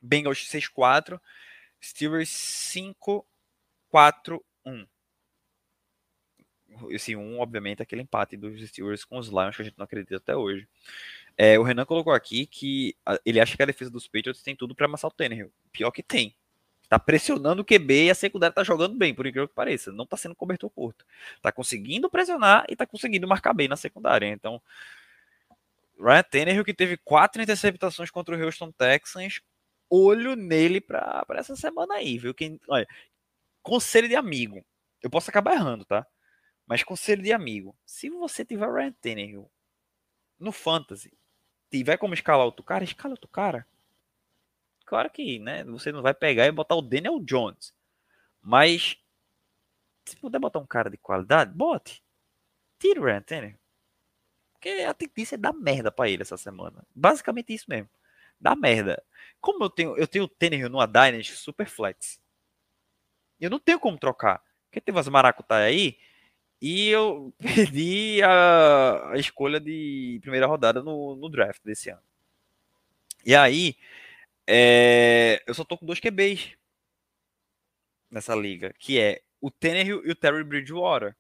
Bengals 0.01 0.49
6-4, 0.49 1.21
Steelers 1.83 2.31
5-4-1. 2.31 3.25
Esse 6.91 7.17
1, 7.17 7.39
obviamente, 7.39 7.81
é 7.81 7.83
aquele 7.83 8.03
empate 8.03 8.37
dos 8.37 8.61
Steelers 8.69 9.05
com 9.05 9.19
os 9.19 9.29
Lions 9.29 9.57
que 9.57 9.63
a 9.63 9.65
gente 9.65 9.79
não 9.79 9.85
acredita 9.85 10.17
até 10.17 10.37
hoje. 10.37 10.69
É, 11.37 11.59
o 11.59 11.63
Renan 11.63 11.85
colocou 11.85 12.13
aqui 12.13 12.47
que 12.47 12.97
ele 13.25 13.41
acha 13.41 13.57
que 13.57 13.63
a 13.63 13.67
defesa 13.67 13.91
dos 13.91 14.07
Patriots 14.07 14.43
tem 14.43 14.57
tudo 14.57 14.75
para 14.75 14.87
amassar 14.87 15.11
o 15.11 15.15
Tannehill. 15.15 15.53
Pior 15.73 15.91
que 15.91 16.03
tem. 16.03 16.35
Está 16.87 17.01
pressionando 17.01 17.63
o 17.63 17.65
QB 17.65 18.05
e 18.05 18.11
a 18.11 18.15
secundária 18.15 18.53
está 18.53 18.63
jogando 18.63 18.97
bem, 18.97 19.13
por 19.13 19.27
incrível 19.27 19.49
que 19.49 19.55
pareça. 19.55 19.91
Não 19.91 20.05
está 20.05 20.17
sendo 20.17 20.37
cobertor 20.37 20.71
curto. 20.71 21.05
Está 21.35 21.51
conseguindo 21.51 22.09
pressionar 22.09 22.65
e 22.69 22.75
está 22.75 22.87
conseguindo 22.87 23.27
marcar 23.27 23.53
bem 23.53 23.67
na 23.67 23.75
secundária. 23.75 24.29
Então, 24.29 24.63
Ryan 25.99 26.23
Tannehill, 26.23 26.65
que 26.65 26.73
teve 26.73 26.97
quatro 26.97 27.43
interceptações 27.43 28.09
contra 28.09 28.37
o 28.37 28.41
Houston 28.41 28.71
Texans, 28.71 29.41
olho 29.91 30.37
nele 30.37 30.81
para 30.81 31.27
essa 31.31 31.57
semana 31.57 31.95
aí, 31.95 32.19
viu? 32.19 32.33
Quem, 32.33 32.61
olha, 32.69 32.87
conselho 33.65 34.09
de 34.09 34.15
amigo. 34.15 34.65
Eu 35.03 35.11
posso 35.11 35.29
acabar 35.29 35.55
errando, 35.55 35.85
tá? 35.85 36.07
Mas 36.69 36.85
conselho 36.85 37.21
de 37.21 37.33
amigo. 37.33 37.77
Se 37.85 38.09
você 38.11 38.45
tiver 38.45 38.73
Ryan 38.73 38.93
Tannehill 39.01 39.51
no 40.39 40.53
Fantasy, 40.53 41.13
tiver 41.69 41.97
como 41.97 42.15
escalar 42.15 42.47
outro 42.47 42.65
cara, 42.65 42.85
escala 42.85 43.15
outro 43.15 43.29
cara. 43.29 43.67
Claro 44.87 45.11
que, 45.11 45.39
né, 45.39 45.65
você 45.65 45.93
não 45.93 46.01
vai 46.01 46.15
pegar 46.15 46.47
e 46.47 46.53
botar 46.53 46.77
o 46.77 46.83
Daniel 46.83 47.19
Jones. 47.21 47.75
Mas 48.41 48.97
se 50.07 50.17
puder 50.17 50.39
botar 50.39 50.61
um 50.61 50.67
cara 50.67 50.89
de 50.89 50.97
qualidade, 50.97 51.53
bote. 51.53 52.03
Tira 52.79 53.01
o 53.01 53.05
Ryan. 53.05 53.25
Porque 54.53 54.69
a 54.69 54.95
tendência 54.95 55.35
é 55.35 55.39
dar 55.39 55.53
merda 55.53 55.91
para 55.91 56.09
ele 56.09 56.23
essa 56.23 56.37
semana. 56.37 56.87
Basicamente 56.95 57.53
isso 57.53 57.67
mesmo. 57.69 57.91
Dá 58.41 58.55
merda. 58.55 59.03
Como 59.41 59.65
eu 59.65 59.71
tenho, 59.71 59.97
eu 59.97 60.07
tenho 60.07 60.25
o 60.25 60.29
Tannehill 60.29 60.69
numa 60.69 60.87
Dynasty 60.87 61.33
super 61.33 61.67
flex. 61.67 62.21
Eu 63.41 63.51
não 63.51 63.59
tenho 63.59 63.81
como 63.81 63.99
trocar. 63.99 64.43
Porque 64.65 64.81
tem 64.81 64.95
umas 64.95 65.09
maracutaia 65.09 65.67
aí 65.67 65.99
e 66.61 66.89
eu 66.89 67.35
perdi 67.41 68.23
a, 68.23 69.11
a 69.13 69.19
escolha 69.19 69.61
de 69.61 70.19
primeira 70.23 70.47
rodada 70.47 70.83
no, 70.83 71.17
no, 71.17 71.29
draft 71.29 71.63
desse 71.65 71.91
ano. 71.91 72.03
E 73.25 73.35
aí, 73.35 73.77
é, 74.47 75.43
eu 75.47 75.55
só 75.55 75.65
tô 75.65 75.77
com 75.77 75.87
dois 75.87 76.01
QBs 76.01 76.57
nessa 78.11 78.35
liga, 78.35 78.73
que 78.79 78.99
é 78.99 79.23
o 79.41 79.51
Tannehill 79.51 80.05
e 80.07 80.11
o 80.11 80.15
Terry 80.15 80.45
Bridgewater. 80.45 81.17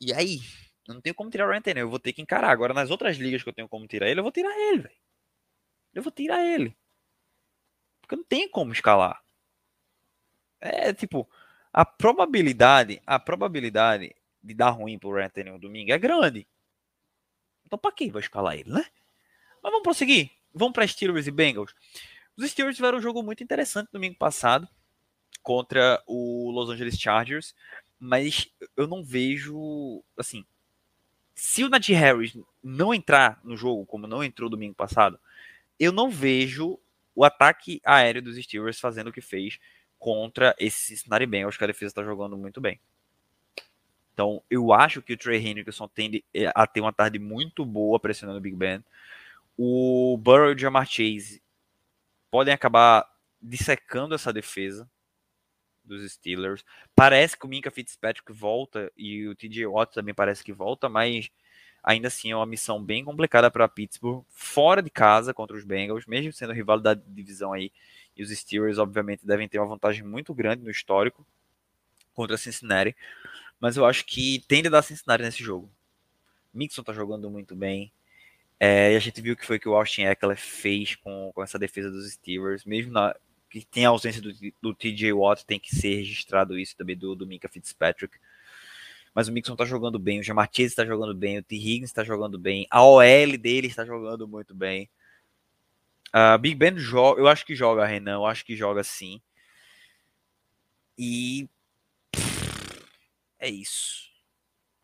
E 0.00 0.12
aí, 0.12 0.38
eu 0.86 0.94
não 0.94 1.00
tenho 1.00 1.14
como 1.14 1.30
tirar 1.30 1.46
o 1.46 1.50
Ryan 1.50 1.62
Tannehill, 1.62 1.86
eu 1.86 1.90
vou 1.90 1.98
ter 1.98 2.12
que 2.12 2.22
encarar. 2.22 2.50
Agora, 2.50 2.72
nas 2.72 2.90
outras 2.90 3.16
ligas 3.16 3.42
que 3.42 3.48
eu 3.48 3.52
tenho 3.52 3.68
como 3.68 3.86
tirar 3.86 4.08
ele, 4.08 4.20
eu 4.20 4.24
vou 4.24 4.32
tirar 4.32 4.56
ele, 4.58 4.82
velho. 4.82 4.96
Eu 5.94 6.02
vou 6.02 6.12
tirar 6.12 6.44
ele. 6.44 6.76
Porque 8.00 8.16
não 8.16 8.24
tem 8.24 8.48
como 8.48 8.72
escalar. 8.72 9.22
É 10.60 10.92
tipo, 10.92 11.28
a 11.72 11.84
probabilidade, 11.84 13.02
a 13.06 13.18
probabilidade 13.18 14.14
de 14.42 14.54
dar 14.54 14.70
ruim 14.70 14.98
pro 14.98 15.12
Ryan 15.14 15.28
Tannehill 15.28 15.58
domingo 15.58 15.92
é 15.92 15.98
grande. 15.98 16.48
Então 17.66 17.78
para 17.78 17.92
que 17.92 18.10
vai 18.10 18.22
escalar 18.22 18.54
ele, 18.54 18.70
né? 18.70 18.84
Mas 19.62 19.72
vamos 19.72 19.82
prosseguir. 19.82 20.37
Vamos 20.54 20.72
para 20.72 20.86
Steelers 20.86 21.26
e 21.26 21.30
Bengals. 21.30 21.74
Os 22.36 22.50
Steelers 22.50 22.76
tiveram 22.76 22.98
um 22.98 23.02
jogo 23.02 23.22
muito 23.22 23.42
interessante 23.42 23.90
domingo 23.92 24.16
passado 24.16 24.68
contra 25.42 26.02
o 26.06 26.50
Los 26.50 26.70
Angeles 26.70 26.98
Chargers, 26.98 27.54
mas 27.98 28.48
eu 28.76 28.86
não 28.86 29.02
vejo, 29.02 30.02
assim, 30.16 30.44
se 31.34 31.64
o 31.64 31.68
Najee 31.68 31.94
Harris 31.94 32.36
não 32.62 32.92
entrar 32.92 33.40
no 33.44 33.56
jogo 33.56 33.86
como 33.86 34.06
não 34.06 34.22
entrou 34.22 34.50
domingo 34.50 34.74
passado, 34.74 35.18
eu 35.78 35.92
não 35.92 36.10
vejo 36.10 36.78
o 37.14 37.24
ataque 37.24 37.80
aéreo 37.84 38.22
dos 38.22 38.36
Steelers 38.36 38.78
fazendo 38.78 39.08
o 39.08 39.12
que 39.12 39.20
fez 39.20 39.58
contra 39.98 40.54
esse 40.58 40.78
Cincinnati 40.86 41.26
Bengals 41.26 41.56
que 41.56 41.64
a 41.64 41.66
defesa 41.66 41.90
está 41.90 42.04
jogando 42.04 42.36
muito 42.36 42.60
bem. 42.60 42.80
Então, 44.12 44.42
eu 44.50 44.72
acho 44.72 45.00
que 45.00 45.12
o 45.12 45.16
Trey 45.16 45.44
Hendrickson 45.44 45.86
tende 45.86 46.24
eh, 46.34 46.50
a 46.52 46.66
ter 46.66 46.80
uma 46.80 46.92
tarde 46.92 47.20
muito 47.20 47.64
boa 47.64 48.00
pressionando 48.00 48.38
o 48.38 48.42
Big 48.42 48.56
Ben. 48.56 48.84
O 49.60 50.16
Burrow 50.16 50.52
e 50.52 50.54
o 50.54 50.58
Jamar 50.58 50.86
Chase 50.86 51.42
podem 52.30 52.54
acabar 52.54 53.04
dissecando 53.42 54.14
essa 54.14 54.32
defesa 54.32 54.88
dos 55.84 56.08
Steelers. 56.12 56.64
Parece 56.94 57.36
que 57.36 57.44
o 57.44 57.48
Minka 57.48 57.68
Fitzpatrick 57.68 58.32
volta 58.32 58.92
e 58.96 59.26
o 59.26 59.34
TJ 59.34 59.66
Watt 59.66 59.92
também 59.92 60.14
parece 60.14 60.44
que 60.44 60.52
volta, 60.52 60.88
mas 60.88 61.28
ainda 61.82 62.06
assim 62.06 62.30
é 62.30 62.36
uma 62.36 62.46
missão 62.46 62.80
bem 62.80 63.04
complicada 63.04 63.50
para 63.50 63.66
Pittsburgh, 63.66 64.24
fora 64.28 64.80
de 64.80 64.90
casa 64.90 65.34
contra 65.34 65.56
os 65.56 65.64
Bengals, 65.64 66.06
mesmo 66.06 66.32
sendo 66.32 66.52
rival 66.52 66.78
da 66.78 66.94
divisão 66.94 67.52
aí. 67.52 67.72
E 68.16 68.22
os 68.22 68.30
Steelers, 68.30 68.78
obviamente, 68.78 69.26
devem 69.26 69.48
ter 69.48 69.58
uma 69.58 69.66
vantagem 69.66 70.04
muito 70.04 70.32
grande 70.32 70.62
no 70.62 70.70
histórico 70.70 71.26
contra 72.14 72.36
Cincinnati. 72.36 72.94
Mas 73.58 73.76
eu 73.76 73.84
acho 73.84 74.04
que 74.06 74.44
tende 74.46 74.68
a 74.68 74.70
dar 74.70 74.82
Cincinnati 74.82 75.24
nesse 75.24 75.42
jogo. 75.42 75.68
Mixon 76.54 76.84
tá 76.84 76.92
jogando 76.92 77.28
muito 77.28 77.56
bem. 77.56 77.92
É, 78.60 78.92
e 78.92 78.96
a 78.96 78.98
gente 78.98 79.20
viu 79.20 79.36
que 79.36 79.46
foi 79.46 79.58
que 79.58 79.68
o 79.68 79.74
Austin 79.74 80.02
Eckler 80.02 80.36
fez 80.36 80.96
com, 80.96 81.30
com 81.32 81.42
essa 81.42 81.58
defesa 81.58 81.90
dos 81.90 82.12
Steelers, 82.12 82.64
mesmo 82.64 82.92
na, 82.92 83.14
que 83.48 83.64
tem 83.64 83.86
a 83.86 83.90
ausência 83.90 84.20
do, 84.20 84.32
do 84.60 84.74
TJ 84.74 85.12
Watt, 85.12 85.44
tem 85.44 85.58
que 85.58 85.74
ser 85.74 85.94
registrado 85.96 86.58
isso 86.58 86.76
também 86.76 86.96
do, 86.96 87.14
do 87.14 87.26
Minka 87.26 87.48
Fitzpatrick. 87.48 88.18
Mas 89.14 89.28
o 89.28 89.32
Mixon 89.32 89.56
tá 89.56 89.64
jogando 89.64 89.98
bem, 89.98 90.20
o 90.20 90.22
Jamartese 90.22 90.72
está 90.72 90.84
jogando 90.84 91.14
bem, 91.14 91.38
o 91.38 91.42
T. 91.42 91.56
Higgins 91.56 91.90
está 91.90 92.04
jogando 92.04 92.38
bem, 92.38 92.66
a 92.70 92.84
OL 92.84 93.38
dele 93.38 93.66
está 93.68 93.84
jogando 93.84 94.28
muito 94.28 94.54
bem. 94.54 94.88
Uh, 96.08 96.38
Big 96.38 96.54
Ben 96.54 96.78
joga, 96.78 97.20
eu 97.20 97.28
acho 97.28 97.44
que 97.44 97.54
joga, 97.54 97.84
Renan, 97.84 98.14
eu 98.14 98.26
acho 98.26 98.44
que 98.44 98.56
joga 98.56 98.82
sim. 98.82 99.20
E 100.96 101.48
é 103.38 103.48
isso. 103.48 104.08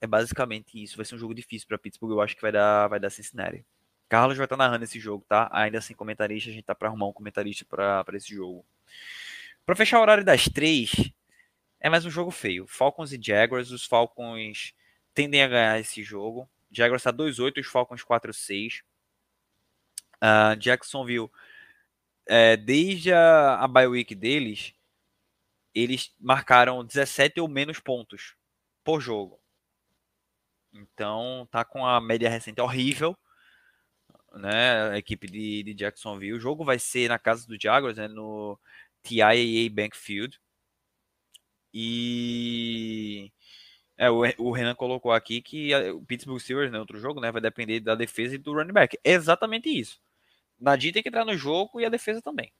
É 0.04 0.06
basicamente 0.06 0.82
isso. 0.82 0.98
Vai 0.98 1.06
ser 1.06 1.14
um 1.14 1.18
jogo 1.18 1.34
difícil 1.34 1.66
para 1.66 1.78
Pittsburgh, 1.78 2.12
eu 2.12 2.20
acho 2.20 2.36
que 2.36 2.42
vai 2.42 2.52
dar, 2.52 2.88
vai 2.88 3.00
dar 3.00 3.08
Cincinnati. 3.08 3.64
Carlos 4.06 4.36
vai 4.36 4.44
estar 4.44 4.54
narrando 4.54 4.84
esse 4.84 5.00
jogo, 5.00 5.24
tá? 5.26 5.48
Ainda 5.50 5.80
sem 5.80 5.96
comentarista, 5.96 6.50
a 6.50 6.52
gente 6.52 6.62
tá 6.62 6.74
para 6.74 6.88
arrumar 6.88 7.06
um 7.06 7.12
comentarista 7.12 7.64
para 7.64 8.04
esse 8.12 8.34
jogo. 8.34 8.62
Para 9.64 9.74
fechar 9.74 9.98
o 9.98 10.02
horário 10.02 10.22
das 10.22 10.44
três, 10.44 10.92
é 11.80 11.88
mais 11.88 12.04
um 12.04 12.10
jogo 12.10 12.30
feio. 12.30 12.66
Falcons 12.66 13.14
e 13.14 13.20
Jaguars, 13.20 13.70
os 13.70 13.86
Falcons 13.86 14.74
tendem 15.14 15.42
a 15.42 15.48
ganhar 15.48 15.80
esse 15.80 16.02
jogo. 16.02 16.46
Jaguars 16.70 17.00
está 17.00 17.10
2-8, 17.10 17.62
os 17.62 17.66
Falcons 17.66 18.04
4-6. 18.04 18.82
Uh, 20.16 20.54
Jacksonville, 20.60 21.30
é, 22.26 22.58
desde 22.58 23.10
a, 23.10 23.54
a 23.54 23.66
bye 23.66 23.86
week 23.86 24.14
deles, 24.14 24.74
eles 25.74 26.14
marcaram 26.20 26.84
17 26.84 27.40
ou 27.40 27.48
menos 27.48 27.80
pontos 27.80 28.34
por 28.84 29.00
jogo. 29.00 29.42
Então, 30.74 31.48
tá 31.50 31.64
com 31.64 31.86
a 31.86 32.00
média 32.00 32.28
recente 32.28 32.60
horrível 32.60 33.16
né, 34.36 34.90
a 34.90 34.98
equipe 34.98 35.26
de, 35.26 35.62
de 35.62 35.74
Jacksonville. 35.74 36.34
O 36.34 36.40
jogo 36.40 36.64
vai 36.64 36.78
ser 36.78 37.08
na 37.08 37.18
casa 37.18 37.46
do 37.46 37.60
Jaguars, 37.60 37.96
né, 37.96 38.08
no 38.08 38.58
TIAA 39.02 39.70
Bank 39.70 39.96
Field. 39.96 40.40
E 41.72 43.32
é, 43.96 44.08
o, 44.10 44.52
Renan 44.52 44.74
colocou 44.74 45.12
aqui 45.12 45.42
que 45.42 45.74
a, 45.74 45.94
o 45.94 46.04
Pittsburgh 46.04 46.40
Steelers, 46.40 46.70
né, 46.70 46.78
outro 46.78 46.98
jogo, 46.98 47.20
né, 47.20 47.32
vai 47.32 47.40
depender 47.40 47.80
da 47.80 47.94
defesa 47.94 48.34
e 48.34 48.38
do 48.38 48.54
running 48.54 48.72
back. 48.72 48.98
É 49.04 49.12
exatamente 49.12 49.68
isso. 49.68 50.00
Nadir 50.58 50.92
tem 50.92 51.02
que 51.02 51.08
entrar 51.08 51.24
no 51.24 51.36
jogo 51.36 51.80
e 51.80 51.84
a 51.84 51.88
defesa 51.88 52.22
também. 52.22 52.52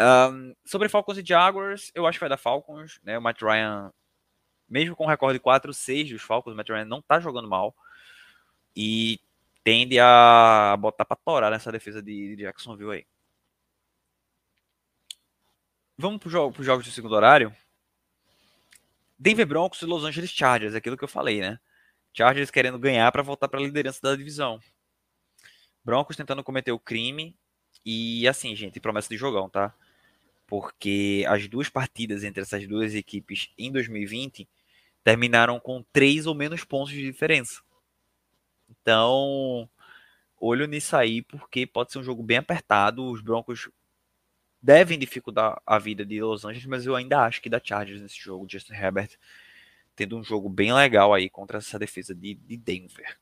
Um, 0.00 0.54
sobre 0.64 0.88
Falcons 0.88 1.18
e 1.18 1.24
Jaguars, 1.24 1.90
eu 1.94 2.06
acho 2.06 2.18
que 2.18 2.20
vai 2.20 2.28
dar 2.28 2.36
Falcons, 2.36 3.00
né? 3.02 3.16
O 3.16 3.22
Matt 3.22 3.40
Ryan, 3.40 3.92
mesmo 4.68 4.96
com 4.96 5.04
o 5.04 5.08
recorde 5.08 5.38
de 5.38 5.44
4-6 5.44 6.10
dos 6.10 6.22
Falcons, 6.22 6.52
o 6.52 6.56
Matt 6.56 6.68
Ryan 6.68 6.84
não 6.84 7.00
tá 7.00 7.20
jogando 7.20 7.48
mal. 7.48 7.74
E 8.74 9.20
tende 9.64 9.98
a 9.98 10.76
botar 10.78 11.04
para 11.04 11.16
torar 11.16 11.50
nessa 11.50 11.72
defesa 11.72 12.02
de, 12.02 12.36
Jacksonville 12.36 12.92
aí. 12.92 13.06
Vamos 15.98 16.18
para 16.18 16.28
os 16.28 16.66
jogos 16.66 16.86
do 16.86 16.92
segundo 16.92 17.14
horário. 17.14 17.54
Denver 19.18 19.46
Broncos 19.46 19.80
e 19.80 19.86
Los 19.86 20.04
Angeles 20.04 20.30
Chargers, 20.30 20.74
aquilo 20.74 20.96
que 20.96 21.04
eu 21.04 21.08
falei, 21.08 21.40
né? 21.40 21.58
Chargers 22.12 22.50
querendo 22.50 22.78
ganhar 22.78 23.10
para 23.10 23.22
voltar 23.22 23.48
para 23.48 23.58
a 23.58 23.62
liderança 23.62 24.00
da 24.02 24.14
divisão. 24.14 24.60
Broncos 25.82 26.16
tentando 26.16 26.44
cometer 26.44 26.72
o 26.72 26.78
crime. 26.78 27.34
E 27.84 28.26
assim, 28.28 28.54
gente, 28.54 28.80
promessa 28.80 29.08
de 29.08 29.16
jogão, 29.16 29.48
tá? 29.48 29.74
Porque 30.46 31.24
as 31.28 31.48
duas 31.48 31.68
partidas 31.68 32.24
entre 32.24 32.42
essas 32.42 32.66
duas 32.66 32.94
equipes 32.94 33.50
em 33.56 33.72
2020 33.72 34.48
terminaram 35.06 35.60
com 35.60 35.84
três 35.92 36.26
ou 36.26 36.34
menos 36.34 36.64
pontos 36.64 36.92
de 36.92 37.00
diferença. 37.00 37.62
Então, 38.68 39.70
olho 40.36 40.66
nisso 40.66 40.96
aí, 40.96 41.22
porque 41.22 41.64
pode 41.64 41.92
ser 41.92 42.00
um 42.00 42.02
jogo 42.02 42.24
bem 42.24 42.38
apertado. 42.38 43.08
Os 43.08 43.20
Broncos 43.20 43.70
devem 44.60 44.98
dificultar 44.98 45.62
a 45.64 45.78
vida 45.78 46.04
de 46.04 46.20
Los 46.20 46.44
Angeles, 46.44 46.66
mas 46.66 46.86
eu 46.86 46.96
ainda 46.96 47.20
acho 47.20 47.40
que 47.40 47.48
dá 47.48 47.60
Chargers 47.62 48.02
nesse 48.02 48.18
jogo. 48.18 48.48
Justin 48.50 48.72
Herbert 48.72 49.10
tendo 49.94 50.18
um 50.18 50.24
jogo 50.24 50.48
bem 50.48 50.72
legal 50.72 51.14
aí 51.14 51.30
contra 51.30 51.58
essa 51.58 51.78
defesa 51.78 52.12
de, 52.12 52.34
de 52.34 52.56
Denver. 52.56 53.16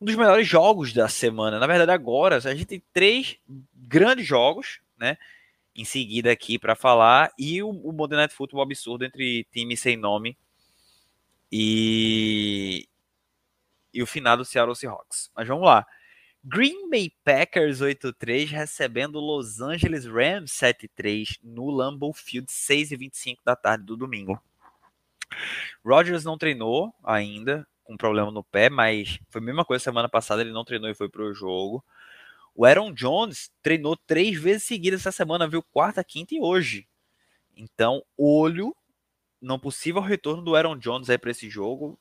Um 0.00 0.06
dos 0.06 0.14
melhores 0.14 0.46
jogos 0.46 0.92
da 0.92 1.08
semana. 1.08 1.58
Na 1.58 1.66
verdade, 1.66 1.90
agora 1.90 2.36
a 2.36 2.54
gente 2.54 2.66
tem 2.66 2.82
três 2.92 3.38
grandes 3.74 4.24
jogos, 4.24 4.80
né? 4.96 5.18
Em 5.74 5.84
seguida 5.84 6.30
aqui 6.30 6.60
para 6.60 6.76
falar. 6.76 7.32
E 7.36 7.60
o, 7.60 7.70
o 7.70 7.92
Monday 7.92 8.18
Night 8.18 8.32
Football 8.32 8.62
absurdo 8.62 9.04
entre 9.04 9.42
times 9.50 9.80
sem 9.80 9.96
nome. 9.96 10.38
E, 11.52 12.88
e 13.92 14.02
o 14.02 14.06
finado 14.06 14.44
Seattle 14.44 14.74
Seahawks. 14.74 15.30
Mas 15.36 15.46
vamos 15.46 15.64
lá. 15.64 15.86
Green 16.42 16.90
Bay 16.90 17.12
Packers 17.22 17.80
8-3 17.80 18.48
recebendo 18.50 19.20
Los 19.20 19.60
Angeles 19.60 20.06
Rams 20.06 20.50
7-3 20.50 21.38
no 21.42 21.70
Lambeau 21.70 22.12
Field 22.12 22.50
6h25 22.50 23.38
da 23.44 23.54
tarde 23.54 23.84
do 23.84 23.96
domingo. 23.96 24.42
Rodgers 25.84 26.24
não 26.24 26.36
treinou 26.36 26.92
ainda, 27.04 27.66
com 27.84 27.96
problema 27.96 28.30
no 28.30 28.42
pé, 28.42 28.68
mas 28.68 29.20
foi 29.28 29.40
a 29.40 29.44
mesma 29.44 29.64
coisa 29.64 29.84
semana 29.84 30.08
passada, 30.08 30.42
ele 30.42 30.52
não 30.52 30.64
treinou 30.64 30.90
e 30.90 30.94
foi 30.94 31.08
pro 31.08 31.32
jogo. 31.32 31.84
O 32.54 32.64
Aaron 32.64 32.92
Jones 32.92 33.50
treinou 33.62 33.96
três 33.96 34.38
vezes 34.38 34.64
seguidas 34.64 35.00
essa 35.00 35.12
semana, 35.12 35.48
viu? 35.48 35.62
Quarta, 35.62 36.02
quinta 36.02 36.34
e 36.34 36.40
hoje. 36.40 36.88
Então, 37.56 38.02
olho 38.16 38.74
no 39.42 39.58
possível 39.58 40.00
retorno 40.00 40.42
do 40.42 40.54
Aaron 40.56 40.78
Jones 40.78 41.10
aí 41.10 41.18
para 41.18 41.32
esse 41.32 41.50
jogo. 41.50 41.98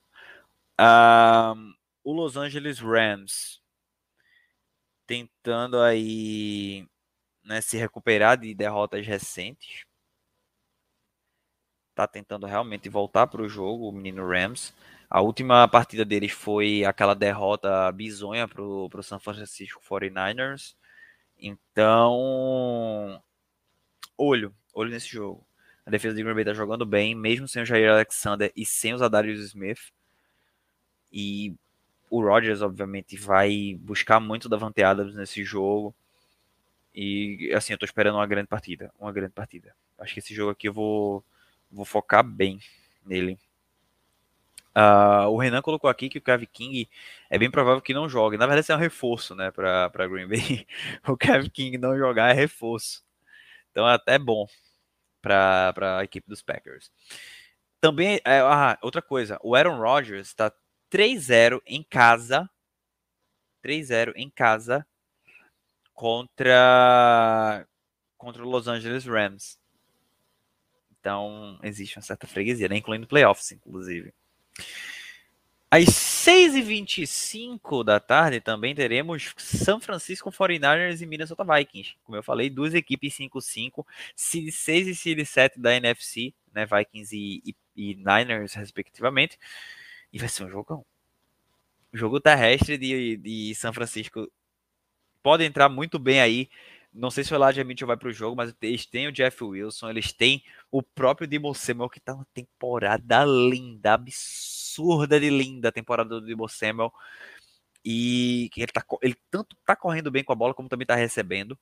Um, 0.79 1.73
o 2.03 2.13
Los 2.13 2.37
Angeles 2.37 2.79
Rams 2.79 3.61
tentando 5.05 5.79
aí 5.81 6.87
né, 7.43 7.59
se 7.61 7.77
recuperar 7.77 8.37
de 8.37 8.53
derrotas 8.53 9.05
recentes. 9.05 9.83
Tá 11.93 12.07
tentando 12.07 12.45
realmente 12.45 12.87
voltar 12.87 13.27
para 13.27 13.41
o 13.41 13.49
jogo, 13.49 13.89
o 13.89 13.91
menino 13.91 14.25
Rams. 14.25 14.73
A 15.09 15.19
última 15.21 15.67
partida 15.67 16.05
deles 16.05 16.31
foi 16.31 16.85
aquela 16.85 17.13
derrota 17.13 17.91
bizonha 17.91 18.47
para 18.47 18.61
o 18.61 19.03
San 19.03 19.19
Francisco 19.19 19.81
49ers. 19.81 20.75
Então, 21.37 23.21
olho, 24.17 24.55
olho 24.73 24.91
nesse 24.91 25.09
jogo. 25.09 25.45
A 25.85 25.89
defesa 25.89 26.15
de 26.15 26.23
Green 26.23 26.35
Bay 26.35 26.45
tá 26.45 26.53
jogando 26.53 26.85
bem, 26.85 27.15
mesmo 27.15 27.47
sem 27.47 27.63
o 27.63 27.65
Jair 27.65 27.89
Alexander 27.89 28.51
e 28.55 28.65
sem 28.65 28.93
os 28.93 29.01
Adarius 29.01 29.39
Smith. 29.39 29.91
E 31.11 31.55
o 32.09 32.21
Rodgers, 32.21 32.61
obviamente, 32.61 33.17
vai 33.17 33.77
buscar 33.79 34.19
muito 34.19 34.47
da 34.47 34.57
Vante 34.57 34.83
Adams 34.83 35.15
nesse 35.15 35.43
jogo. 35.43 35.95
E, 36.93 37.51
assim, 37.55 37.73
eu 37.73 37.79
tô 37.79 37.85
esperando 37.85 38.15
uma 38.15 38.27
grande 38.27 38.47
partida. 38.47 38.93
Uma 38.99 39.11
grande 39.11 39.33
partida. 39.33 39.73
Acho 39.97 40.13
que 40.13 40.19
esse 40.19 40.35
jogo 40.35 40.51
aqui 40.51 40.67
eu 40.67 40.73
vou, 40.73 41.23
vou 41.71 41.85
focar 41.85 42.23
bem 42.23 42.59
nele. 43.05 43.39
Uh, 44.75 45.27
o 45.29 45.37
Renan 45.37 45.61
colocou 45.61 45.89
aqui 45.89 46.09
que 46.09 46.17
o 46.17 46.21
Kevin 46.21 46.47
King 46.51 46.89
é 47.29 47.37
bem 47.37 47.49
provável 47.49 47.81
que 47.81 47.93
não 47.93 48.07
jogue. 48.07 48.37
Na 48.37 48.45
verdade, 48.45 48.63
isso 48.63 48.71
é 48.71 48.75
um 48.75 48.79
reforço, 48.79 49.35
né, 49.35 49.51
para 49.51 50.07
Green 50.07 50.27
Bay. 50.27 50.65
o 51.07 51.17
Kevin 51.17 51.49
King 51.49 51.77
não 51.77 51.97
jogar 51.97 52.29
é 52.29 52.33
reforço. 52.33 53.03
Então 53.71 53.87
é 53.87 53.93
até 53.93 54.19
bom 54.19 54.47
para 55.21 55.99
a 55.99 56.03
equipe 56.03 56.27
dos 56.27 56.41
Packers. 56.41 56.91
Também, 57.79 58.19
é, 58.25 58.39
ah, 58.39 58.77
outra 58.81 59.01
coisa, 59.01 59.39
o 59.43 59.55
Aaron 59.55 59.79
Rodgers 59.79 60.27
está 60.27 60.51
3-0 60.91 61.61
em 61.65 61.83
casa. 61.83 62.49
3-0 63.63 64.13
em 64.15 64.29
casa 64.29 64.85
contra 65.93 67.67
contra 68.17 68.43
o 68.43 68.49
Los 68.49 68.67
Angeles 68.67 69.05
Rams. 69.05 69.59
Então, 70.99 71.59
existe 71.63 71.97
uma 71.97 72.03
certa 72.03 72.27
freguesia, 72.27 72.67
né? 72.67 72.77
incluindo 72.77 73.07
playoffs, 73.07 73.51
inclusive. 73.51 74.13
Às 75.73 75.85
6h25 75.85 77.81
da 77.81 77.97
tarde 77.97 78.41
também 78.41 78.75
teremos 78.75 79.33
São 79.37 79.79
Francisco 79.79 80.29
49ers 80.29 80.99
e 80.99 81.05
Minnesota 81.05 81.45
Vikings. 81.45 81.95
Como 82.03 82.17
eu 82.17 82.21
falei, 82.21 82.49
duas 82.49 82.73
equipes 82.73 83.17
5-5, 83.17 83.85
Seed 84.13 84.51
6 84.51 84.87
e 84.87 84.95
Seed 84.95 85.25
7 85.25 85.61
da 85.61 85.73
NFC, 85.73 86.33
né, 86.53 86.65
Vikings 86.65 87.15
e, 87.15 87.41
e, 87.45 87.55
e, 87.73 87.95
Niners, 87.95 88.53
respectivamente. 88.53 89.39
E 90.11 90.19
vai 90.19 90.27
ser 90.27 90.43
um 90.43 90.49
jogão. 90.49 90.85
O 91.93 91.97
jogo 91.97 92.19
terrestre 92.19 92.77
de, 92.77 93.15
de 93.15 93.55
São 93.55 93.71
Francisco 93.71 94.29
pode 95.23 95.45
entrar 95.45 95.69
muito 95.69 95.97
bem 95.97 96.19
aí. 96.19 96.49
Não 96.93 97.09
sei 97.09 97.23
se 97.23 97.33
o 97.33 97.41
Elijah 97.41 97.63
Mitchell 97.63 97.87
vai 97.87 97.95
para 97.95 98.09
o 98.09 98.13
jogo, 98.13 98.35
mas 98.35 98.53
eles 98.61 98.85
têm 98.85 99.07
o 99.07 99.11
Jeff 99.13 99.41
Wilson, 99.41 99.89
eles 99.89 100.11
têm 100.11 100.43
o 100.69 100.83
próprio 100.83 101.29
Debo 101.29 101.53
Samuel, 101.53 101.89
que 101.89 101.99
está 101.99 102.13
uma 102.13 102.27
temporada 102.33 103.23
linda, 103.23 103.93
absurda 103.93 104.60
absurda 104.71 105.19
de 105.19 105.29
linda 105.29 105.69
a 105.69 105.71
temporada 105.71 106.09
do 106.09 106.21
Debo 106.21 106.47
Samuel. 106.47 106.93
E 107.83 108.49
ele, 108.55 108.67
tá, 108.67 108.85
ele 109.01 109.15
tanto 109.29 109.55
tá 109.65 109.75
correndo 109.75 110.11
bem 110.11 110.23
com 110.23 110.31
a 110.31 110.35
bola, 110.35 110.53
como 110.53 110.69
também 110.69 110.85
tá 110.85 110.95
recebendo. 110.95 111.57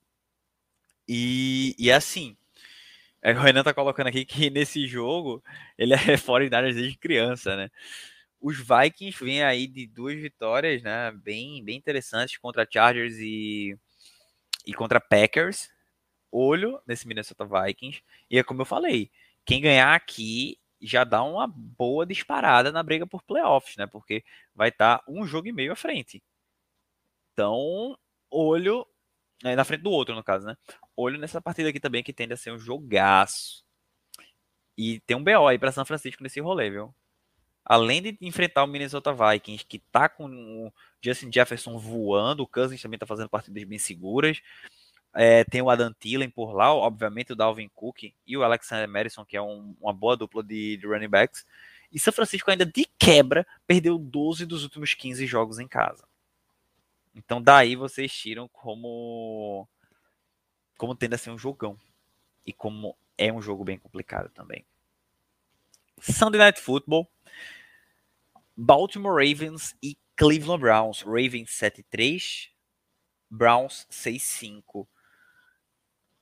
E, 1.07 1.75
e 1.77 1.89
é 1.89 1.95
assim. 1.95 2.37
É, 3.21 3.33
o 3.33 3.39
Renan 3.39 3.63
tá 3.63 3.73
colocando 3.73 4.07
aqui 4.07 4.23
que 4.25 4.49
nesse 4.49 4.87
jogo 4.87 5.43
ele 5.77 5.93
é 6.13 6.17
fora 6.17 6.47
desde 6.49 6.97
criança, 6.97 7.55
né? 7.55 7.69
Os 8.41 8.57
Vikings 8.57 9.23
vêm 9.23 9.43
aí 9.43 9.67
de 9.67 9.85
duas 9.87 10.17
vitórias, 10.17 10.81
né? 10.81 11.11
Bem, 11.11 11.63
bem 11.63 11.77
interessantes 11.77 12.37
contra 12.37 12.67
Chargers 12.69 13.15
e, 13.17 13.77
e 14.65 14.73
contra 14.73 15.01
Packers. 15.01 15.69
Olho 16.31 16.79
nesse 16.87 17.07
Minnesota 17.07 17.45
Vikings. 17.45 18.01
E 18.29 18.37
é 18.37 18.43
como 18.43 18.61
eu 18.61 18.65
falei, 18.65 19.11
quem 19.45 19.61
ganhar 19.61 19.93
aqui 19.95 20.57
já 20.81 21.03
dá 21.03 21.23
uma 21.23 21.47
boa 21.47 22.05
disparada 22.05 22.71
na 22.71 22.83
briga 22.83 23.05
por 23.05 23.23
playoffs, 23.23 23.75
né? 23.77 23.87
Porque 23.87 24.23
vai 24.55 24.69
estar 24.69 24.99
tá 24.99 25.03
um 25.07 25.25
jogo 25.25 25.47
e 25.47 25.51
meio 25.51 25.71
à 25.71 25.75
frente. 25.75 26.23
Então, 27.33 27.97
olho 28.29 28.85
é, 29.43 29.55
na 29.55 29.63
frente 29.63 29.81
do 29.81 29.91
outro, 29.91 30.15
no 30.15 30.23
caso, 30.23 30.45
né? 30.45 30.57
Olho 30.95 31.17
nessa 31.17 31.41
partida 31.41 31.69
aqui 31.69 31.79
também 31.79 32.03
que 32.03 32.13
tende 32.13 32.33
a 32.33 32.37
ser 32.37 32.51
um 32.51 32.59
jogaço. 32.59 33.63
E 34.77 34.99
tem 35.01 35.15
um 35.15 35.23
BO 35.23 35.47
aí 35.47 35.57
para 35.57 35.71
São 35.71 35.85
Francisco 35.85 36.23
nesse 36.23 36.39
rolê, 36.39 36.69
viu? 36.69 36.93
Além 37.63 38.01
de 38.01 38.17
enfrentar 38.21 38.63
o 38.63 38.67
Minnesota 38.67 39.13
Vikings, 39.13 39.65
que 39.65 39.79
tá 39.79 40.09
com 40.09 40.25
o 40.25 40.73
Justin 41.01 41.31
Jefferson 41.31 41.77
voando, 41.77 42.43
o 42.43 42.47
Cousins 42.47 42.81
também 42.81 42.97
tá 42.97 43.05
fazendo 43.05 43.29
partidas 43.29 43.63
bem 43.63 43.77
seguras. 43.77 44.41
É, 45.13 45.43
tem 45.43 45.61
o 45.61 45.69
Adam 45.69 45.91
Thielen 45.93 46.29
por 46.29 46.53
lá, 46.53 46.73
obviamente 46.73 47.33
o 47.33 47.35
Dalvin 47.35 47.69
Cook 47.73 48.13
e 48.27 48.37
o 48.37 48.43
Alexander 48.43 48.87
Madison, 48.87 49.25
que 49.25 49.35
é 49.35 49.41
um, 49.41 49.75
uma 49.81 49.91
boa 49.91 50.15
dupla 50.15 50.43
de, 50.43 50.77
de, 50.77 50.85
running 50.85 51.09
backs. 51.09 51.45
E 51.91 51.99
São 51.99 52.13
Francisco 52.13 52.51
ainda 52.51 52.65
de 52.65 52.85
quebra 52.99 53.45
perdeu 53.65 53.97
12 53.97 54.45
dos 54.45 54.63
últimos 54.63 54.93
15 54.93 55.25
jogos 55.25 55.57
em 55.57 55.67
casa. 55.67 56.07
Então 57.15 57.41
daí 57.41 57.75
vocês 57.75 58.11
tiram 58.13 58.47
como 58.47 59.67
como 60.77 60.95
tende 60.95 61.15
a 61.15 61.17
ser 61.17 61.31
um 61.31 61.37
jogão 61.37 61.77
e 62.45 62.53
como 62.53 62.95
é 63.17 63.33
um 63.33 63.41
jogo 63.41 63.65
bem 63.65 63.77
complicado 63.77 64.29
também. 64.29 64.63
Sunday 65.99 66.39
Night 66.39 66.61
Football, 66.61 67.09
Baltimore 68.55 69.13
Ravens 69.13 69.75
e 69.83 69.97
Cleveland 70.15 70.61
Browns. 70.61 71.01
Ravens 71.01 71.49
7-3, 71.49 72.49
Browns 73.29 73.85
6-5 73.91 74.87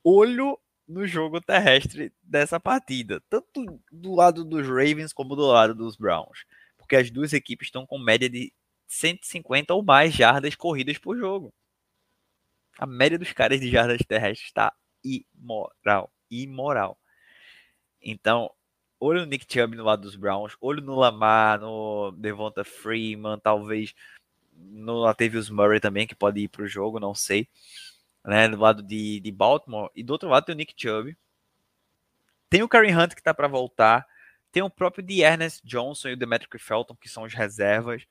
olho 0.08 0.58
no 0.86 1.06
jogo 1.06 1.40
terrestre 1.40 2.12
dessa 2.22 2.58
partida, 2.58 3.22
tanto 3.28 3.78
do 3.92 4.14
lado 4.14 4.42
dos 4.42 4.66
Ravens 4.66 5.12
como 5.12 5.36
do 5.36 5.46
lado 5.46 5.74
dos 5.74 5.96
Browns, 5.96 6.46
porque 6.78 6.96
as 6.96 7.10
duas 7.10 7.34
equipes 7.34 7.68
estão 7.68 7.84
com 7.86 7.98
média 7.98 8.28
de 8.28 8.52
150 8.86 9.74
ou 9.74 9.82
mais 9.82 10.14
jardas 10.14 10.54
corridas 10.54 10.96
por 10.96 11.16
jogo. 11.18 11.52
A 12.78 12.86
média 12.86 13.18
dos 13.18 13.32
caras 13.32 13.60
de 13.60 13.70
jardas 13.70 14.00
terrestres 14.06 14.48
está 14.48 14.72
imoral, 15.04 16.10
imoral. 16.30 16.98
Então, 18.00 18.50
olho 18.98 19.20
no 19.20 19.26
Nick 19.26 19.44
Chubb 19.52 19.76
no 19.76 19.84
lado 19.84 20.02
dos 20.02 20.16
Browns, 20.16 20.56
olho 20.58 20.80
no 20.80 20.94
Lamar, 20.94 21.60
no 21.60 22.12
Devonta 22.12 22.64
Freeman, 22.64 23.38
talvez 23.40 23.94
no 24.54 25.00
Latavius 25.00 25.50
Murray 25.50 25.80
também, 25.80 26.06
que 26.06 26.14
pode 26.14 26.40
ir 26.40 26.48
para 26.48 26.62
o 26.62 26.68
jogo, 26.68 26.98
não 26.98 27.14
sei 27.14 27.46
né, 28.24 28.48
do 28.48 28.58
lado 28.58 28.82
de, 28.82 29.20
de 29.20 29.32
Baltimore, 29.32 29.90
e 29.94 30.02
do 30.02 30.12
outro 30.12 30.28
lado 30.28 30.44
tem 30.44 30.54
o 30.54 30.58
Nick 30.58 30.74
Chubb. 30.76 31.16
Tem 32.50 32.62
o 32.62 32.68
Karen 32.68 32.96
Hunt 32.96 33.14
que 33.14 33.20
está 33.20 33.34
para 33.34 33.46
voltar, 33.46 34.06
tem 34.50 34.62
o 34.62 34.70
próprio 34.70 35.04
de 35.04 35.20
Ernest 35.20 35.60
Johnson 35.64 36.08
e 36.08 36.12
o 36.14 36.16
Demetric 36.16 36.58
Felton, 36.58 36.96
que 36.96 37.08
são 37.08 37.24
os 37.24 37.34
reservas. 37.34 38.06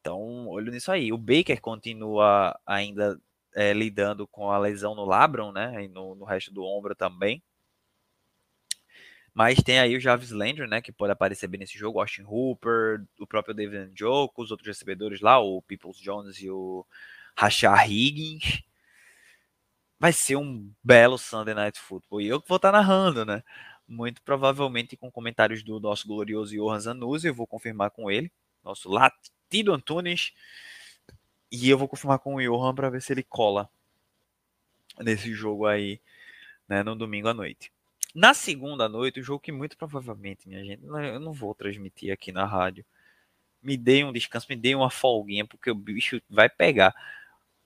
Então, 0.00 0.46
olho 0.46 0.70
nisso 0.70 0.92
aí. 0.92 1.12
O 1.12 1.18
Baker 1.18 1.60
continua 1.60 2.58
ainda 2.64 3.20
é, 3.54 3.72
lidando 3.72 4.26
com 4.28 4.50
a 4.50 4.58
lesão 4.58 4.94
no 4.94 5.04
labrum, 5.04 5.50
né? 5.50 5.84
E 5.84 5.88
no, 5.88 6.14
no, 6.14 6.24
resto 6.24 6.52
do 6.52 6.62
ombro 6.64 6.94
também. 6.94 7.42
Mas 9.34 9.62
tem 9.62 9.78
aí 9.80 9.96
o 9.96 10.00
Jarvis 10.00 10.30
Landry, 10.30 10.68
né? 10.68 10.80
Que 10.80 10.92
pode 10.92 11.12
aparecer 11.12 11.48
bem 11.48 11.58
nesse 11.60 11.76
jogo. 11.76 12.00
Austin 12.00 12.22
Hooper, 12.22 13.04
o 13.18 13.26
próprio 13.26 13.54
David 13.54 13.90
Njoku, 13.92 14.42
os 14.42 14.50
outros 14.50 14.68
recebedores 14.68 15.20
lá, 15.20 15.40
o 15.40 15.60
Peoples 15.62 15.98
Jones 15.98 16.40
e 16.40 16.48
o 16.48 16.86
Rashard 17.36 17.92
Higgins 17.92 18.62
vai 19.98 20.12
ser 20.12 20.36
um 20.36 20.70
belo 20.82 21.18
Sunday 21.18 21.54
Night 21.54 21.78
Football. 21.78 22.20
E 22.20 22.28
eu 22.28 22.40
que 22.40 22.48
vou 22.48 22.56
estar 22.56 22.72
narrando, 22.72 23.24
né? 23.24 23.42
Muito 23.88 24.22
provavelmente 24.22 24.96
com 24.96 25.10
comentários 25.10 25.62
do 25.62 25.80
nosso 25.80 26.06
glorioso 26.06 26.54
Johan 26.54 26.80
Zanuzzi, 26.80 27.28
eu 27.28 27.34
vou 27.34 27.46
confirmar 27.46 27.90
com 27.90 28.10
ele, 28.10 28.30
nosso 28.64 28.90
Latido 28.90 29.72
Antunes, 29.72 30.32
e 31.50 31.70
eu 31.70 31.78
vou 31.78 31.88
confirmar 31.88 32.18
com 32.18 32.34
o 32.34 32.42
Johan 32.42 32.74
para 32.74 32.90
ver 32.90 33.00
se 33.00 33.12
ele 33.12 33.22
cola 33.22 33.70
nesse 34.98 35.32
jogo 35.32 35.66
aí, 35.66 36.00
né, 36.68 36.82
no 36.82 36.96
domingo 36.96 37.28
à 37.28 37.34
noite. 37.34 37.72
Na 38.14 38.34
segunda 38.34 38.88
noite, 38.88 39.20
o 39.20 39.22
jogo 39.22 39.40
que 39.40 39.52
muito 39.52 39.76
provavelmente, 39.76 40.48
minha 40.48 40.64
gente, 40.64 40.82
eu 40.84 41.20
não 41.20 41.32
vou 41.32 41.54
transmitir 41.54 42.12
aqui 42.12 42.32
na 42.32 42.44
rádio. 42.44 42.84
Me 43.62 43.76
dê 43.76 44.04
um 44.04 44.12
descanso, 44.12 44.46
me 44.48 44.56
dê 44.56 44.74
uma 44.74 44.90
folguinha, 44.90 45.46
porque 45.46 45.70
o 45.70 45.74
bicho 45.74 46.20
vai 46.28 46.48
pegar 46.48 46.94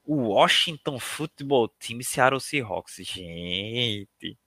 o 0.04 0.28
Washington 0.28 0.98
Football 0.98 1.68
Team 1.68 2.02
Seattle 2.02 2.40
Seahawks. 2.40 2.96
Gente, 2.96 4.38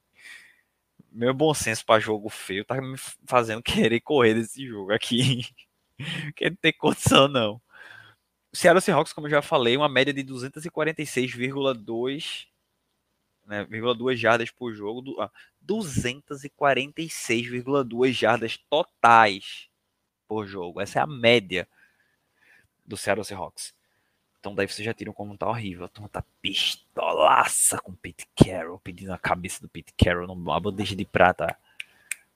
meu 1.11 1.33
bom 1.33 1.53
senso 1.53 1.85
para 1.85 1.99
jogo 1.99 2.29
feio 2.29 2.65
tá 2.65 2.81
me 2.81 2.97
fazendo 3.25 3.61
querer 3.63 4.01
correr 4.01 4.33
desse 4.33 4.65
jogo 4.67 4.91
aqui. 4.91 5.45
que 6.35 6.49
não 6.49 6.57
tem 6.57 6.73
condição, 6.73 7.27
não. 7.27 7.61
O 8.51 8.57
Seattle 8.57 8.81
Seahawks, 8.81 9.13
como 9.13 9.27
eu 9.27 9.31
já 9.31 9.41
falei, 9.41 9.77
uma 9.77 9.89
média 9.89 10.13
de 10.13 10.23
246,2 10.23 12.47
né, 13.45 13.67
jardas 14.15 14.51
por 14.51 14.73
jogo. 14.73 15.21
Ah, 15.21 15.31
246,2 15.65 18.11
jardas 18.11 18.57
totais 18.69 19.69
por 20.27 20.45
jogo. 20.45 20.81
Essa 20.81 20.99
é 20.99 21.01
a 21.01 21.07
média 21.07 21.67
do 22.85 22.97
Seattle 22.97 23.25
Seahawks. 23.25 23.73
Então 24.43 24.53
daí 24.53 24.67
você 24.67 24.83
já 24.83 24.93
tira 24.93 25.13
como 25.13 25.37
tá 25.37 25.47
horrível. 25.47 25.85
A 25.85 25.87
turma 25.87 26.09
tá 26.09 26.21
pistolaça 26.41 27.79
com 27.79 27.93
o 27.93 27.95
Pete 27.95 28.27
Carroll, 28.35 28.77
pedindo 28.77 29.13
a 29.13 29.17
cabeça 29.17 29.61
do 29.61 29.69
Pete 29.69 29.93
Carroll 29.93 30.27
numa 30.27 30.59
bandeja 30.59 30.97
de 30.97 31.05
prata 31.05 31.57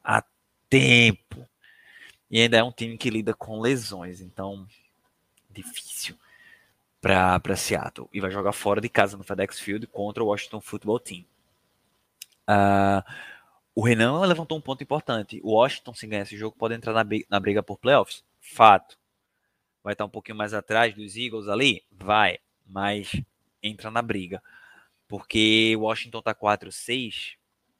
há 0.02 0.24
tempo. 0.70 1.46
E 2.32 2.40
ainda 2.40 2.56
é 2.56 2.64
um 2.64 2.72
time 2.72 2.98
que 2.98 3.10
lida 3.10 3.34
com 3.34 3.60
lesões, 3.60 4.22
então 4.22 4.66
difícil 5.50 6.18
para 7.02 7.58
Seattle. 7.58 8.08
E 8.14 8.22
vai 8.22 8.32
jogar 8.32 8.54
fora 8.54 8.80
de 8.80 8.88
casa 8.88 9.18
no 9.18 9.24
FedEx 9.26 9.60
Field 9.60 9.86
contra 9.88 10.24
o 10.24 10.28
Washington 10.28 10.62
Football 10.62 11.02
Team. 11.02 11.26
Uh, 12.48 13.04
o 13.76 13.84
Renan 13.84 14.22
levantou 14.22 14.58
um 14.58 14.62
ponto 14.62 14.82
importante. 14.82 15.42
O 15.44 15.56
Washington, 15.56 15.94
se 15.94 16.08
ganhar 16.08 16.24
esse 16.24 16.38
jogo, 16.38 16.56
pode 16.58 16.74
entrar 16.74 16.94
na, 16.94 17.04
na 17.30 17.38
briga 17.38 17.62
por 17.62 17.78
playoffs. 17.78 18.24
Fato 18.40 18.98
vai 19.88 19.94
estar 19.94 20.04
um 20.04 20.10
pouquinho 20.10 20.38
mais 20.38 20.54
atrás 20.54 20.94
dos 20.94 21.16
Eagles 21.16 21.48
ali? 21.48 21.82
Vai, 21.90 22.40
mas 22.66 23.16
entra 23.64 23.90
na 23.90 24.02
briga. 24.02 24.44
Porque 25.08 25.78
Washington 25.78 26.22
tá 26.22 26.36
4-6. 26.36 27.36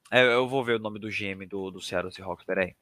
É, 0.10 0.24
eu 0.24 0.48
vou 0.48 0.64
ver 0.64 0.78
o 0.78 0.80
nome 0.80 1.00
do 1.00 1.10
GM 1.10 1.46
do, 1.46 1.70
do 1.70 1.82
Seattle 1.82 2.14
Seahawks, 2.14 2.46
peraí. 2.46 2.74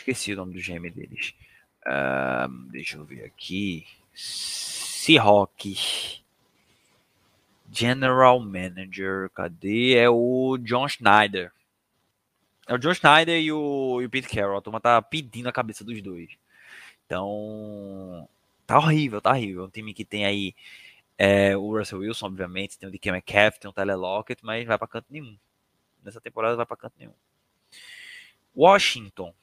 Esqueci 0.00 0.32
o 0.32 0.36
nome 0.36 0.52
do 0.52 0.60
GM 0.60 0.90
deles. 0.90 1.32
Deixa 2.72 2.96
eu 2.96 3.04
ver 3.04 3.24
aqui. 3.24 3.86
Seahawks. 4.12 6.24
General 7.70 8.40
Manager, 8.40 9.30
cadê? 9.30 9.94
É 9.94 10.10
o 10.10 10.58
John 10.58 10.88
Schneider. 10.88 11.52
É 12.66 12.74
o 12.74 12.78
John 12.78 12.94
Schneider 12.94 13.40
e 13.40 13.52
o, 13.52 14.02
e 14.02 14.06
o 14.06 14.10
Pete 14.10 14.28
Carroll. 14.28 14.58
A 14.58 14.60
turma 14.60 14.80
tá 14.80 15.00
pedindo 15.00 15.48
a 15.48 15.52
cabeça 15.52 15.84
dos 15.84 16.02
dois. 16.02 16.36
Então, 17.10 18.28
tá 18.64 18.78
horrível, 18.78 19.20
tá 19.20 19.30
horrível. 19.32 19.64
Um 19.64 19.68
time 19.68 19.92
que 19.92 20.04
tem 20.04 20.24
aí 20.24 20.54
é, 21.18 21.56
o 21.56 21.76
Russell 21.76 21.98
Wilson, 21.98 22.26
obviamente, 22.26 22.78
tem 22.78 22.88
o 22.88 22.92
DK 22.92 23.10
Metcalf, 23.10 23.58
tem 23.58 23.68
o 23.68 23.74
Tyler 23.74 23.98
Lockett, 23.98 24.44
mas 24.44 24.64
vai 24.64 24.78
para 24.78 24.86
canto 24.86 25.06
nenhum. 25.10 25.36
Nessa 26.04 26.20
temporada 26.20 26.56
vai 26.56 26.66
para 26.66 26.76
canto 26.76 26.94
nenhum. 27.00 27.14
Washington 28.54 29.34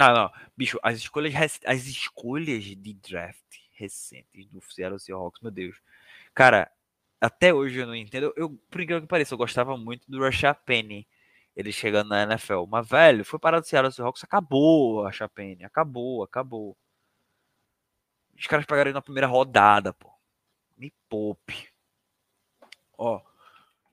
Ah, 0.00 0.12
não. 0.14 0.32
Bicho, 0.56 0.78
as 0.82 0.98
escolhas, 0.98 1.34
as 1.66 1.86
escolhas 1.86 2.64
de 2.64 2.94
draft 2.94 3.38
recentes 3.74 4.46
do 4.48 4.60
Seattle 4.62 5.00
Seahawks, 5.00 5.42
meu 5.42 5.50
Deus. 5.52 5.76
Cara, 6.34 6.70
até 7.20 7.54
hoje 7.54 7.80
eu 7.80 7.86
não 7.86 7.94
entendo. 7.96 8.32
Eu, 8.36 8.50
por 8.70 8.80
incrível 8.80 9.02
que 9.02 9.08
pareça, 9.08 9.34
eu 9.34 9.38
gostava 9.38 9.76
muito 9.76 10.10
do 10.10 10.20
Rashad 10.20 10.56
Penny. 10.66 11.06
Ele 11.56 11.72
chegando 11.72 12.10
na 12.10 12.24
NFL. 12.24 12.66
Mas, 12.68 12.88
velho, 12.88 13.24
foi 13.24 13.38
parado 13.40 13.64
do 13.64 13.68
Seattle 13.68 13.92
Seahawks, 13.92 14.24
acabou 14.24 15.02
Rashad 15.04 15.30
Penny. 15.34 15.64
Acabou, 15.64 16.22
acabou. 16.24 16.76
Os 18.36 18.46
caras 18.46 18.66
pegaram 18.66 18.88
ele 18.88 18.94
na 18.94 19.02
primeira 19.02 19.26
rodada, 19.26 19.92
pô. 19.92 20.10
Me 20.76 20.92
poupe. 21.08 21.68
Ó, 22.98 23.20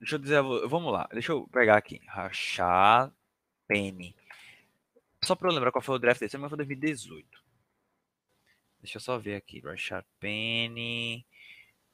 deixa 0.00 0.16
eu 0.16 0.18
dizer, 0.18 0.42
vamos 0.42 0.92
lá. 0.92 1.08
Deixa 1.12 1.32
eu 1.32 1.46
pegar 1.48 1.76
aqui. 1.76 2.00
Rashad 2.06 3.12
Penny. 3.66 4.14
Só 5.24 5.34
pra 5.36 5.48
eu 5.48 5.54
lembrar 5.54 5.70
qual 5.70 5.82
foi 5.82 5.94
o 5.94 5.98
draft 5.98 6.20
desse, 6.20 6.36
mas 6.36 6.48
foi 6.48 6.56
2018. 6.56 7.42
Deixa 8.80 8.96
eu 8.96 9.00
só 9.00 9.18
ver 9.18 9.36
aqui. 9.36 9.60
Rashad 9.60 10.04
Penny 10.18 11.24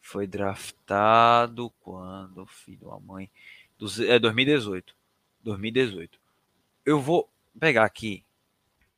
foi 0.01 0.26
draftado 0.26 1.70
quando, 1.80 2.46
filho 2.46 2.88
da 2.88 2.99
mãe? 2.99 3.30
É 4.09 4.18
2018. 4.18 4.96
2018. 5.42 6.18
Eu 6.84 7.01
vou 7.01 7.30
pegar 7.61 7.84
aqui 7.84 8.24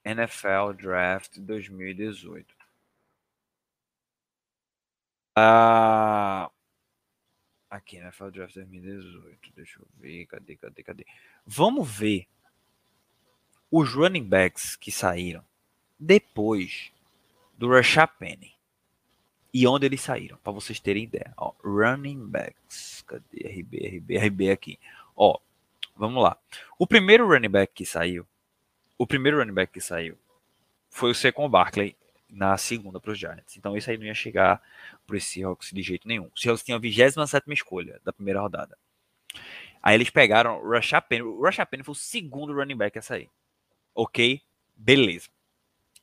NFL 0.05 0.73
Draft 0.77 1.39
2018. 1.39 2.60
Ah, 5.43 6.51
aqui, 7.71 7.97
NFL 7.97 8.29
Draft 8.29 8.55
2018. 8.57 9.53
Deixa 9.57 9.81
eu 9.81 9.87
ver. 9.97 10.27
Cadê, 10.27 10.55
cadê, 10.55 10.83
cadê? 10.83 11.07
Vamos 11.47 11.91
ver 11.91 12.27
os 13.71 13.91
running 13.95 14.25
backs 14.25 14.77
que 14.77 14.93
saíram 14.93 15.43
depois 15.99 16.93
do 17.57 17.71
Rashad 17.71 18.11
Penny. 18.19 18.53
E 19.53 19.67
onde 19.67 19.87
eles 19.87 20.03
saíram, 20.03 20.37
para 20.45 20.53
vocês 20.53 20.79
terem 20.79 21.05
ideia. 21.05 21.33
Ó, 21.39 21.55
running 21.65 22.27
backs. 22.27 23.03
Cadê 23.07 23.49
RB, 23.49 23.97
RB, 23.97 24.19
RB 24.19 24.51
aqui? 24.51 24.79
Ó, 25.17 25.39
vamos 25.97 26.23
lá. 26.23 26.37
O 26.79 26.87
primeiro 26.87 27.27
running 27.27 27.49
back 27.49 27.73
que 27.73 27.87
saiu, 27.87 28.27
o 28.99 29.07
primeiro 29.07 29.39
running 29.39 29.55
back 29.55 29.73
que 29.73 29.81
saiu 29.81 30.19
foi 30.91 31.13
o 31.13 31.15
Secon 31.15 31.49
Barkley 31.49 31.97
na 32.31 32.57
segunda 32.57 33.01
para 33.01 33.13
os 33.13 33.19
Giants. 33.19 33.57
Então 33.57 33.77
isso 33.77 33.91
aí 33.91 33.99
não 33.99 34.07
ia 34.07 34.15
chegar 34.15 34.63
para 35.07 35.17
os 35.17 35.25
Seahawks 35.25 35.71
de 35.73 35.83
jeito 35.83 36.07
nenhum. 36.07 36.31
Os 36.35 36.41
Seahawks 36.41 36.65
tinham 36.65 36.77
a 36.77 36.81
27 36.81 37.53
escolha 37.53 38.01
da 38.05 38.13
primeira 38.13 38.41
rodada. 38.41 38.79
Aí 39.83 39.95
eles 39.95 40.11
pegaram 40.11 40.63
o 40.63 40.71
Rashad 40.71 41.05
Penny. 41.09 41.23
O 41.23 41.43
Rashad 41.43 41.69
Penny 41.69 41.83
foi 41.83 41.93
o 41.93 41.97
segundo 41.97 42.53
running 42.53 42.77
back 42.77 42.99
a 42.99 43.03
sair. 43.03 43.31
Ok? 43.95 44.41
Beleza. 44.77 45.29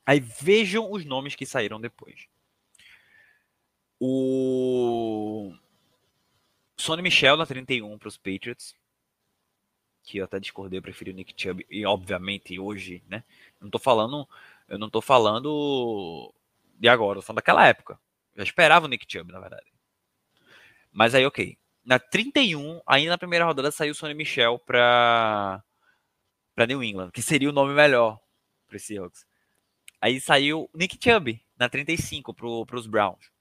Aí 0.06 0.20
vejam 0.20 0.92
os 0.92 1.06
nomes 1.06 1.36
que 1.36 1.46
saíram 1.46 1.80
depois. 1.80 2.28
O 4.00 5.54
Sonny 6.78 7.02
Michel 7.02 7.38
na 7.38 7.46
31 7.46 7.98
para 7.98 8.08
os 8.08 8.18
Patriots. 8.18 8.76
Que 10.04 10.20
eu 10.20 10.26
até 10.26 10.40
discordei, 10.40 10.80
eu 10.80 10.84
preferi 10.84 11.12
o 11.12 11.14
Nick 11.14 11.34
Chubb. 11.36 11.66
E 11.70 11.86
obviamente 11.86 12.58
hoje, 12.58 13.04
né? 13.08 13.24
Não 13.60 13.70
tô 13.70 13.78
falando. 13.78 14.28
Eu 14.68 14.78
não 14.78 14.90
tô 14.90 15.02
falando 15.02 16.34
de 16.76 16.88
agora, 16.88 17.18
eu 17.18 17.22
tô 17.22 17.28
falando 17.28 17.38
daquela 17.38 17.66
época. 17.66 18.00
Eu 18.36 18.44
esperava 18.44 18.86
o 18.86 18.90
Nick 18.90 19.06
Chubb, 19.10 19.32
na 19.32 19.40
verdade. 19.40 19.72
Mas 20.92 21.16
aí, 21.16 21.26
ok. 21.26 21.58
Na 21.84 21.98
31, 22.00 22.82
ainda 22.86 23.12
na 23.12 23.18
primeira 23.18 23.46
rodada, 23.46 23.72
saiu 23.72 23.92
o 23.92 23.96
Sonny 23.96 24.14
Michel 24.14 24.60
para 24.60 25.64
para 26.54 26.66
New 26.66 26.84
England, 26.84 27.12
que 27.12 27.22
seria 27.22 27.50
o 27.50 27.54
nome 27.54 27.74
melhor 27.74 28.20
para 28.68 28.80
Seahawks. 28.80 29.26
Aí 30.02 30.20
saiu 30.20 30.70
Nick 30.74 30.98
Chubb 31.02 31.40
na 31.58 31.70
35 31.70 32.34
para 32.34 32.76
os 32.76 32.88
Browns. 32.88 33.32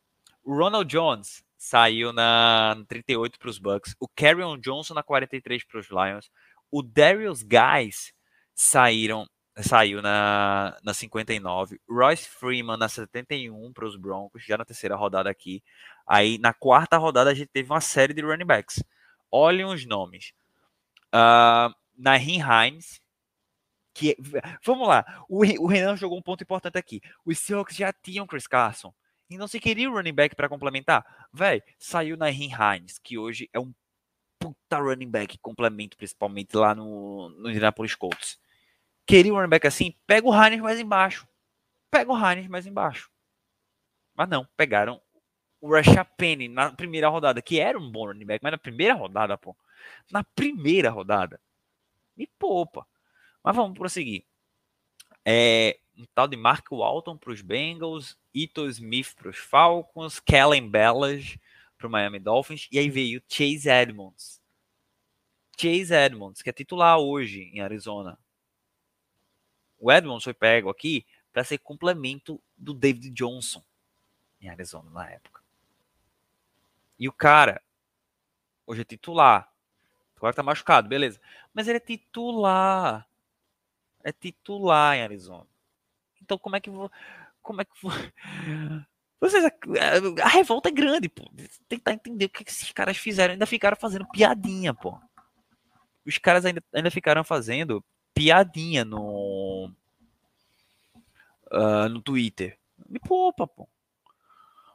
O 0.45 0.55
Ronald 0.55 0.91
Jones 0.91 1.43
saiu 1.57 2.13
na 2.13 2.77
38 2.89 3.39
para 3.39 3.49
os 3.49 3.59
Bucks. 3.59 3.97
O 3.99 4.07
Carrion 4.07 4.59
Johnson 4.59 4.95
na 4.95 5.03
43 5.03 5.65
para 5.65 5.81
os 5.81 5.89
Lions. 5.89 6.31
O 6.71 6.83
Darius 6.83 7.43
Guys 7.43 8.13
saíram, 8.55 9.27
saiu 9.63 10.03
na, 10.03 10.77
na 10.83 10.93
59. 10.93 11.81
Royce 11.89 12.29
Freeman 12.29 12.77
na 12.77 12.89
71 12.89 13.73
para 13.73 13.87
os 13.87 13.97
Broncos, 13.97 14.45
já 14.45 14.59
na 14.59 14.65
terceira 14.65 14.97
rodada 14.97 15.31
aqui. 15.31 15.63
Aí 16.07 16.39
na 16.39 16.53
quarta 16.53 16.97
rodada 16.97 17.31
a 17.31 17.35
gente 17.35 17.49
teve 17.49 17.71
uma 17.71 17.81
série 17.81 18.13
de 18.13 18.23
running 18.23 18.45
backs. 18.45 18.83
Olhem 19.31 19.65
os 19.65 19.85
nomes. 19.87 20.33
Uh, 21.15 21.75
Nahin 21.97 22.41
Hines, 22.41 23.01
que 23.95 24.17
vamos 24.63 24.87
lá, 24.87 25.25
o, 25.29 25.39
o 25.63 25.67
Renan 25.67 25.97
jogou 25.97 26.19
um 26.19 26.23
ponto 26.23 26.43
importante 26.43 26.77
aqui. 26.77 27.01
Os 27.25 27.39
Seahawks 27.39 27.77
já 27.77 27.93
tinham 27.93 28.27
Chris 28.27 28.47
Carson 28.47 28.93
e 29.31 29.39
não 29.39 29.49
se 29.49 29.59
queria 29.59 29.91
o 29.91 29.95
running 29.95 30.13
back 30.13 30.37
para 30.37 30.49
complementar. 30.49 31.29
Véi, 31.33 31.63
saiu 31.79 32.17
na 32.17 32.31
Hines, 32.31 32.99
que 32.99 33.17
hoje 33.17 33.49
é 33.53 33.59
um 33.59 33.73
puta 34.39 34.79
running 34.79 35.11
back, 35.11 35.39
complemento 35.39 35.97
principalmente 35.97 36.55
lá 36.55 36.75
no, 36.75 37.31
no 37.31 37.49
Indianapolis 37.49 37.95
Colts. 37.95 38.39
Queria 39.07 39.33
um 39.33 39.37
running 39.37 39.49
back 39.49 39.67
assim? 39.67 39.95
Pega 40.07 40.27
o 40.27 40.35
Hines 40.35 40.61
mais 40.61 40.81
embaixo. 40.81 41.29
Pega 41.91 42.13
o 42.13 42.17
Hines 42.17 42.49
mais 42.49 42.67
embaixo. 42.67 43.11
Mas 44.15 44.29
não, 44.29 44.47
pegaram 44.57 45.01
o 45.61 45.73
Rashad 45.73 46.07
Penny 46.17 46.49
na 46.49 46.73
primeira 46.73 47.09
rodada, 47.09 47.41
que 47.41 47.61
era 47.61 47.79
um 47.79 47.91
bom 47.91 48.07
running 48.07 48.27
back, 48.27 48.43
mas 48.43 48.53
na 48.53 48.59
primeira 48.59 48.95
rodada, 48.95 49.39
pô. 49.39 49.57
Na 50.11 50.25
primeira 50.25 50.91
rodada. 50.91 51.41
Me 52.17 52.27
poupa. 52.27 52.87
Mas 53.45 53.55
vamos 53.55 53.79
prosseguir. 53.79 54.25
É, 55.25 55.79
um 55.97 56.05
tal 56.15 56.27
de 56.27 56.37
Mark 56.37 56.67
Walton 56.71 57.17
para 57.17 57.33
os 57.33 57.41
Bengals, 57.41 58.19
Ito 58.35 58.69
Smith 58.69 59.15
para 59.15 59.29
os 59.29 59.39
Falcons, 59.39 60.21
Kellen 60.21 60.69
Bellas 60.69 61.39
para 61.77 61.87
o 61.87 61.91
Miami 61.91 62.19
Dolphins, 62.19 62.69
e 62.73 62.79
aí 62.79 62.89
veio 62.89 63.23
Chase 63.29 63.69
Edmonds. 63.69 64.41
Chase 65.59 65.93
Edmonds, 65.95 66.43
que 66.43 66.51
é 66.51 66.53
titular 66.53 66.99
hoje 66.99 67.51
em 67.53 67.61
Arizona. 67.61 68.19
O 69.79 69.93
Edmonds 69.93 70.25
foi 70.25 70.35
pego 70.35 70.71
aqui 70.71 71.07
para 71.33 71.45
ser 71.45 71.59
complemento 71.59 72.43
do 72.57 72.73
David 72.73 73.11
Johnson 73.11 73.63
em 74.41 74.49
Arizona 74.49 74.91
na 74.91 75.11
época. 75.11 75.43
E 76.99 77.09
o 77.09 77.13
cara 77.13 77.61
hoje 78.67 78.81
é 78.81 78.85
titular. 78.85 79.51
Agora 80.17 80.33
tá 80.33 80.43
machucado, 80.43 80.89
beleza. 80.89 81.21
Mas 81.53 81.69
ele 81.69 81.77
é 81.77 81.81
titular. 81.81 83.07
É 84.03 84.13
titular 84.13 84.97
em 84.97 85.03
Arizona. 85.03 85.47
Então 86.23 86.39
como 86.39 86.57
é 86.57 86.61
que 86.61 86.71
vou. 86.71 86.91
Como 87.43 87.61
é 87.61 87.65
que 87.65 87.73
vou. 87.83 87.93
Vocês, 89.21 89.45
a, 90.23 90.29
revolta 90.29 90.69
é 90.69 90.73
grande, 90.73 91.09
pô. 91.09 91.31
Tentar 91.69 91.93
entender 91.93 92.27
o 92.27 92.29
que 92.31 92.45
esses 92.49 92.71
caras 92.73 92.97
fizeram. 92.97 93.33
Ainda 93.33 93.47
ficaram 93.47 93.77
fazendo 93.77 94.09
piadinha, 94.09 94.75
pô. 94.75 94.99
Os 96.05 96.19
caras 96.19 96.45
ainda, 96.45 96.63
ainda 96.73 96.91
ficaram 96.91 97.25
fazendo 97.25 97.85
piadinha 98.17 98.85
no. 98.85 99.71
Uh, 101.53 101.89
no 101.91 102.01
Twitter. 102.01 102.59
Me 102.89 102.99
poupa, 102.99 103.47
pô. 103.47 103.69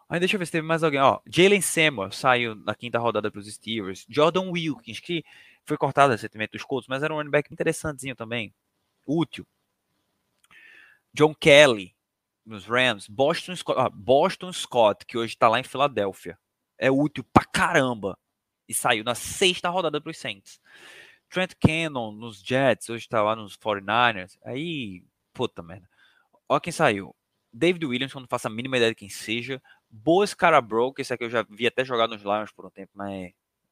Aí 0.07 0.19
deixa 0.19 0.35
eu 0.35 0.39
ver 0.39 0.45
se 0.45 0.51
teve 0.51 0.67
mais 0.67 0.83
alguém. 0.83 0.99
Ó, 0.99 1.19
Jalen 1.25 1.61
Samuel 1.61 2.11
saiu 2.11 2.53
na 2.53 2.75
quinta 2.75 2.99
rodada 2.99 3.31
para 3.31 3.39
os 3.39 3.51
Steelers. 3.51 4.05
Jordan 4.07 4.51
Wilkins, 4.51 4.99
que 4.99 5.23
foi 5.65 5.77
cortado 5.77 6.11
recentemente 6.11 6.51
dos 6.51 6.63
Colts, 6.63 6.87
mas 6.87 7.01
era 7.01 7.13
um 7.13 7.17
running 7.17 7.31
back 7.31 7.51
interessantezinho 7.51 8.15
também. 8.15 8.53
Útil. 9.05 9.47
John 11.13 11.33
Kelly 11.33 11.95
nos 12.45 12.65
Rams, 12.65 13.07
Boston 13.07 13.55
Scott, 13.55 13.91
Boston 13.93 14.53
Scott, 14.53 15.05
que 15.05 15.17
hoje 15.17 15.33
está 15.33 15.47
lá 15.47 15.59
em 15.59 15.63
Filadélfia, 15.63 16.37
é 16.77 16.89
útil 16.89 17.23
pra 17.31 17.45
caramba 17.45 18.17
e 18.67 18.73
saiu 18.73 19.03
na 19.03 19.15
sexta 19.15 19.69
rodada 19.69 19.99
para 20.01 20.09
os 20.09 20.17
Saints. 20.17 20.59
Trent 21.31 21.53
Cannon 21.55 22.11
nos 22.11 22.43
Jets, 22.43 22.89
hoje 22.89 23.05
está 23.05 23.23
lá 23.23 23.37
nos 23.37 23.55
49ers. 23.55 24.37
Aí, 24.43 25.01
puta 25.33 25.63
merda. 25.63 25.89
Ó 26.47 26.59
quem 26.59 26.73
saiu. 26.73 27.15
David 27.53 27.85
Williams, 27.85 28.13
não 28.13 28.27
faço 28.27 28.47
a 28.47 28.49
mínima 28.49 28.75
ideia 28.75 28.91
de 28.91 28.95
quem 28.95 29.09
seja. 29.09 29.61
Boa 29.89 30.27
Scarborough, 30.27 30.93
que 30.93 31.01
esse 31.01 31.13
aqui 31.13 31.23
eu 31.23 31.29
já 31.29 31.43
vi 31.49 31.65
até 31.65 31.85
jogar 31.85 32.07
nos 32.09 32.21
Lions 32.21 32.51
por 32.51 32.65
um 32.65 32.69
tempo, 32.69 32.91
mas 32.93 33.31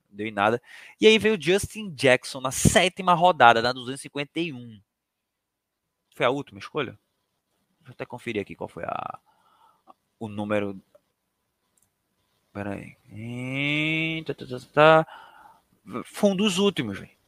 deu 0.10 0.26
em 0.26 0.32
nada. 0.32 0.62
E 1.00 1.06
aí 1.06 1.20
veio 1.20 1.42
Justin 1.42 1.94
Jackson 1.94 2.40
na 2.40 2.52
sétima 2.52 3.14
rodada, 3.14 3.62
da 3.62 3.74
251. 3.74 4.82
Foi 6.16 6.26
a 6.26 6.30
última 6.30 6.60
escolha? 6.60 6.98
Deixa 7.80 7.90
eu 7.90 7.94
até 7.94 8.06
conferir 8.06 8.42
aqui 8.42 8.56
qual 8.56 8.70
foi 8.70 8.86
a, 8.86 9.20
o 10.18 10.30
número. 10.30 10.82
Pera 12.54 12.76
aí. 12.76 14.24
Tá, 14.24 14.34
tá, 14.34 14.46
tá, 14.46 14.60
tá. 14.74 16.04
Foi 16.06 16.30
um 16.30 16.36
dos 16.36 16.58
últimos, 16.58 17.00
véio. 17.00 17.19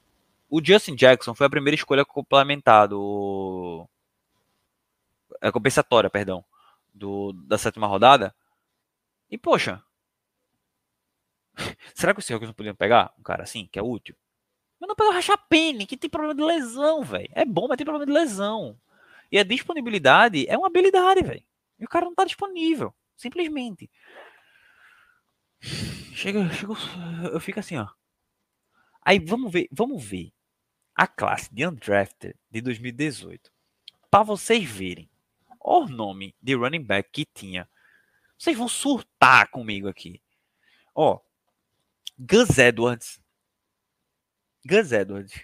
O 0.51 0.61
Justin 0.61 0.95
Jackson 0.95 1.33
foi 1.33 1.47
a 1.47 1.49
primeira 1.49 1.75
escolha 1.75 2.03
complementar 2.03 2.85
do. 2.85 3.87
É 5.39 5.49
compensatória, 5.49 6.09
perdão. 6.09 6.43
Do, 6.93 7.31
da 7.31 7.57
sétima 7.57 7.87
rodada. 7.87 8.35
E, 9.29 9.37
poxa. 9.37 9.81
Será 11.95 12.13
que 12.13 12.19
os 12.19 12.25
Seahawks 12.25 12.49
não 12.49 12.53
podiam 12.53 12.75
pegar 12.75 13.13
um 13.17 13.23
cara 13.23 13.43
assim, 13.43 13.65
que 13.71 13.79
é 13.79 13.81
útil? 13.81 14.13
Mas 14.77 14.89
não 14.89 14.95
pegou 14.95 15.13
o 15.13 15.15
Rachapene, 15.15 15.87
que 15.87 15.95
tem 15.95 16.09
problema 16.09 16.35
de 16.35 16.43
lesão, 16.43 17.01
velho. 17.01 17.29
É 17.31 17.45
bom, 17.45 17.69
mas 17.69 17.77
tem 17.77 17.85
problema 17.85 18.05
de 18.05 18.11
lesão. 18.11 18.77
E 19.31 19.39
a 19.39 19.43
disponibilidade 19.43 20.45
é 20.49 20.57
uma 20.57 20.67
habilidade, 20.67 21.23
velho. 21.23 21.43
E 21.79 21.85
o 21.85 21.87
cara 21.87 22.03
não 22.03 22.13
tá 22.13 22.25
disponível. 22.25 22.93
Simplesmente. 23.15 23.89
Chega, 25.61 26.49
chega, 26.49 26.73
eu 27.31 27.39
fico 27.39 27.59
assim, 27.61 27.77
ó. 27.77 27.87
Aí 29.01 29.17
vamos 29.17 29.49
ver, 29.49 29.69
vamos 29.71 30.03
ver 30.03 30.33
a 31.01 31.07
classe 31.07 31.51
de 31.51 31.65
undrafted 31.65 32.35
de 32.51 32.61
2018. 32.61 33.51
Para 34.11 34.21
vocês 34.21 34.69
verem 34.69 35.09
o 35.59 35.87
nome 35.87 36.35
de 36.39 36.53
running 36.53 36.83
back 36.83 37.09
que 37.11 37.25
tinha. 37.25 37.67
Vocês 38.37 38.55
vão 38.55 38.67
surtar 38.67 39.49
comigo 39.49 39.87
aqui. 39.87 40.21
Ó, 40.93 41.19
Gus 42.19 42.55
Edwards. 42.59 43.19
Gus 44.63 44.91
Edwards. 44.91 45.43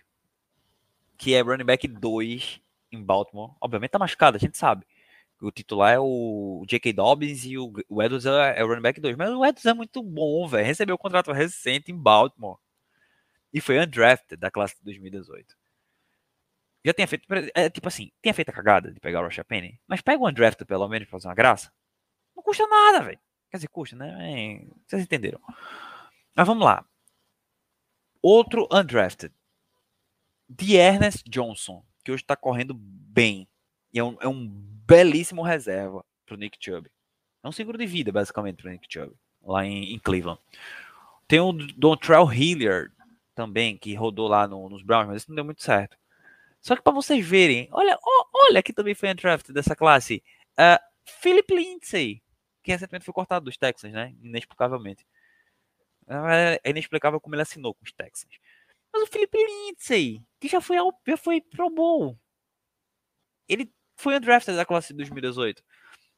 Que 1.17 1.33
é 1.33 1.41
running 1.41 1.65
back 1.65 1.87
2 1.87 2.61
em 2.91 3.03
Baltimore. 3.03 3.55
Obviamente 3.59 3.89
tá 3.89 3.97
machucado, 3.97 4.37
a 4.37 4.39
gente 4.39 4.59
sabe. 4.59 4.85
O 5.41 5.49
titular 5.49 5.91
é 5.91 5.99
o 5.99 6.63
J.K. 6.67 6.93
Dobbins 6.93 7.45
e 7.45 7.57
o, 7.57 7.73
Edwards 7.99 8.27
é, 8.27 8.59
é, 8.59 8.63
o 8.63 8.67
running 8.67 8.83
back 8.83 9.01
2. 9.01 9.17
Mas 9.17 9.31
o 9.31 9.43
Edwards 9.43 9.65
é 9.65 9.73
muito 9.73 10.03
bom, 10.03 10.47
velho. 10.47 10.67
Recebeu 10.67 10.93
o 10.93 10.97
um 10.97 11.01
contrato 11.01 11.31
recente 11.31 11.91
em 11.91 11.97
Baltimore. 11.97 12.59
E 13.57 13.61
foi 13.61 13.79
undrafted 13.79 14.39
da 14.39 14.51
classe 14.51 14.75
de 14.77 14.83
2018. 14.83 15.57
Já 16.85 16.93
tinha 16.93 17.07
feito. 17.07 17.25
É, 17.55 17.67
tipo 17.71 17.87
assim, 17.87 18.11
tinha 18.21 18.31
feito 18.31 18.49
a 18.49 18.53
cagada 18.53 18.93
de 18.93 18.99
pegar 18.99 19.19
o 19.19 19.23
Rocha 19.23 19.43
Penny. 19.43 19.81
Mas 19.87 19.99
pega 19.99 20.21
o 20.21 20.27
undrafted 20.27 20.67
pelo 20.67 20.87
menos 20.87 21.07
pra 21.07 21.17
fazer 21.17 21.27
uma 21.27 21.33
graça. 21.33 21.73
Não 22.35 22.43
custa 22.43 22.67
nada, 22.67 23.03
velho. 23.03 23.19
Quer 23.49 23.57
dizer, 23.57 23.67
custa, 23.69 23.95
né? 23.95 24.63
Vocês 24.85 25.01
entenderam. 25.01 25.41
Mas 26.35 26.45
vamos 26.45 26.63
lá. 26.63 26.85
Outro 28.21 28.67
undrafted. 28.71 29.33
De 30.47 30.75
Ernest 30.75 31.27
Johnson, 31.27 31.83
que 32.05 32.11
hoje 32.11 32.21
está 32.21 32.35
correndo 32.35 32.75
bem. 32.75 33.49
E 33.91 33.97
é 33.97 34.03
um, 34.03 34.17
é 34.21 34.27
um 34.27 34.47
belíssimo 34.47 35.41
reserva 35.41 36.05
para 36.27 36.35
o 36.35 36.37
Nick 36.37 36.59
Chubb. 36.61 36.91
É 37.43 37.47
um 37.47 37.51
seguro 37.51 37.75
de 37.75 37.87
vida, 37.87 38.11
basicamente, 38.11 38.61
para 38.61 38.69
o 38.69 38.71
Nick 38.71 38.85
Chubb, 38.87 39.15
lá 39.41 39.65
em, 39.65 39.95
em, 39.95 39.99
Cleveland. 39.99 40.39
Tem 41.27 41.39
o 41.39 41.51
Dontrell 41.51 42.31
Hilliard 42.31 42.95
também, 43.37 43.77
que 43.77 43.93
rodou 43.93 44.27
lá 44.27 44.47
no, 44.47 44.67
nos 44.67 44.81
Browns, 44.81 45.07
mas 45.07 45.17
isso 45.17 45.29
não 45.29 45.35
deu 45.35 45.45
muito 45.45 45.61
certo. 45.61 45.95
Só 46.59 46.75
que 46.75 46.81
para 46.81 46.91
vocês 46.91 47.23
verem, 47.23 47.69
olha, 47.71 47.95
olha 48.33 48.63
que 48.63 48.73
também 48.73 48.95
foi 48.95 49.11
undrafted 49.11 49.53
dessa 49.53 49.75
classe. 49.75 50.23
Uh, 50.53 50.81
Philip 51.05 51.53
Lindsay, 51.53 52.23
que 52.63 52.71
recentemente 52.71 53.05
foi 53.05 53.13
cortado 53.13 53.45
dos 53.45 53.55
Texans, 53.55 53.93
né? 53.93 54.15
Inexplicavelmente. 54.23 55.05
É 56.63 56.69
inexplicável 56.69 57.21
como 57.21 57.35
ele 57.35 57.43
assinou 57.43 57.75
com 57.75 57.85
os 57.85 57.91
Texans. 57.91 58.33
Mas 58.91 59.03
o 59.03 59.07
Philip 59.07 59.37
Lindsay, 59.37 60.23
que 60.39 60.47
já 60.47 60.59
foi, 60.59 60.77
ao, 60.77 60.91
já 61.07 61.15
foi 61.15 61.39
Pro 61.39 61.69
Bowl. 61.69 62.17
Ele 63.47 63.71
foi 63.95 64.17
undrafted 64.17 64.57
da 64.57 64.65
classe 64.65 64.93
de 64.93 64.97
2018. 64.97 65.63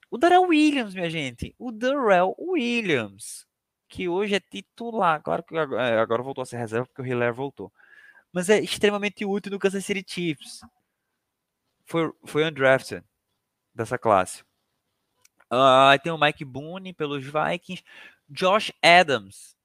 O 0.09 0.17
Darrell 0.17 0.43
Williams, 0.43 0.93
minha 0.93 1.09
gente. 1.09 1.53
O 1.59 1.69
Darrell 1.69 2.33
Williams. 2.39 3.45
Que 3.89 4.07
hoje 4.07 4.35
é 4.35 4.39
titular. 4.39 5.21
Claro 5.21 5.43
que 5.43 5.57
agora, 5.57 5.89
é, 5.89 5.99
agora 5.99 6.23
voltou 6.23 6.41
a 6.41 6.45
ser 6.45 6.57
reserva 6.57 6.85
porque 6.85 7.01
o 7.01 7.05
Hiller 7.05 7.33
voltou. 7.33 7.71
Mas 8.31 8.49
é 8.49 8.59
extremamente 8.59 9.25
útil 9.25 9.51
no 9.51 9.59
Kansas 9.59 9.83
City 9.83 10.05
Chiefs. 10.07 10.61
Foi, 11.85 12.13
foi 12.25 12.45
undrafted 12.45 13.03
dessa 13.73 13.97
classe. 13.97 14.43
Uh, 15.51 15.97
tem 16.03 16.11
o 16.11 16.17
Mike 16.17 16.45
Boone 16.45 16.93
pelos 16.93 17.25
Vikings. 17.25 17.83
Josh 18.29 18.71
Adams. 18.83 19.57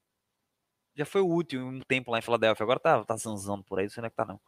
Já 0.95 1.05
foi 1.05 1.21
útil 1.21 1.65
um 1.65 1.81
tempo 1.81 2.09
lá 2.09 2.17
em 2.17 2.21
Filadélfia. 2.21 2.63
Agora 2.63 2.79
tá, 2.79 3.03
tá 3.05 3.15
zanzando 3.15 3.63
por 3.63 3.77
aí, 3.77 3.85
não 3.85 3.91
sei 3.91 4.01
onde 4.01 4.07
é 4.07 4.09
que 4.09 4.15
tá 4.15 4.25
não. 4.25 4.41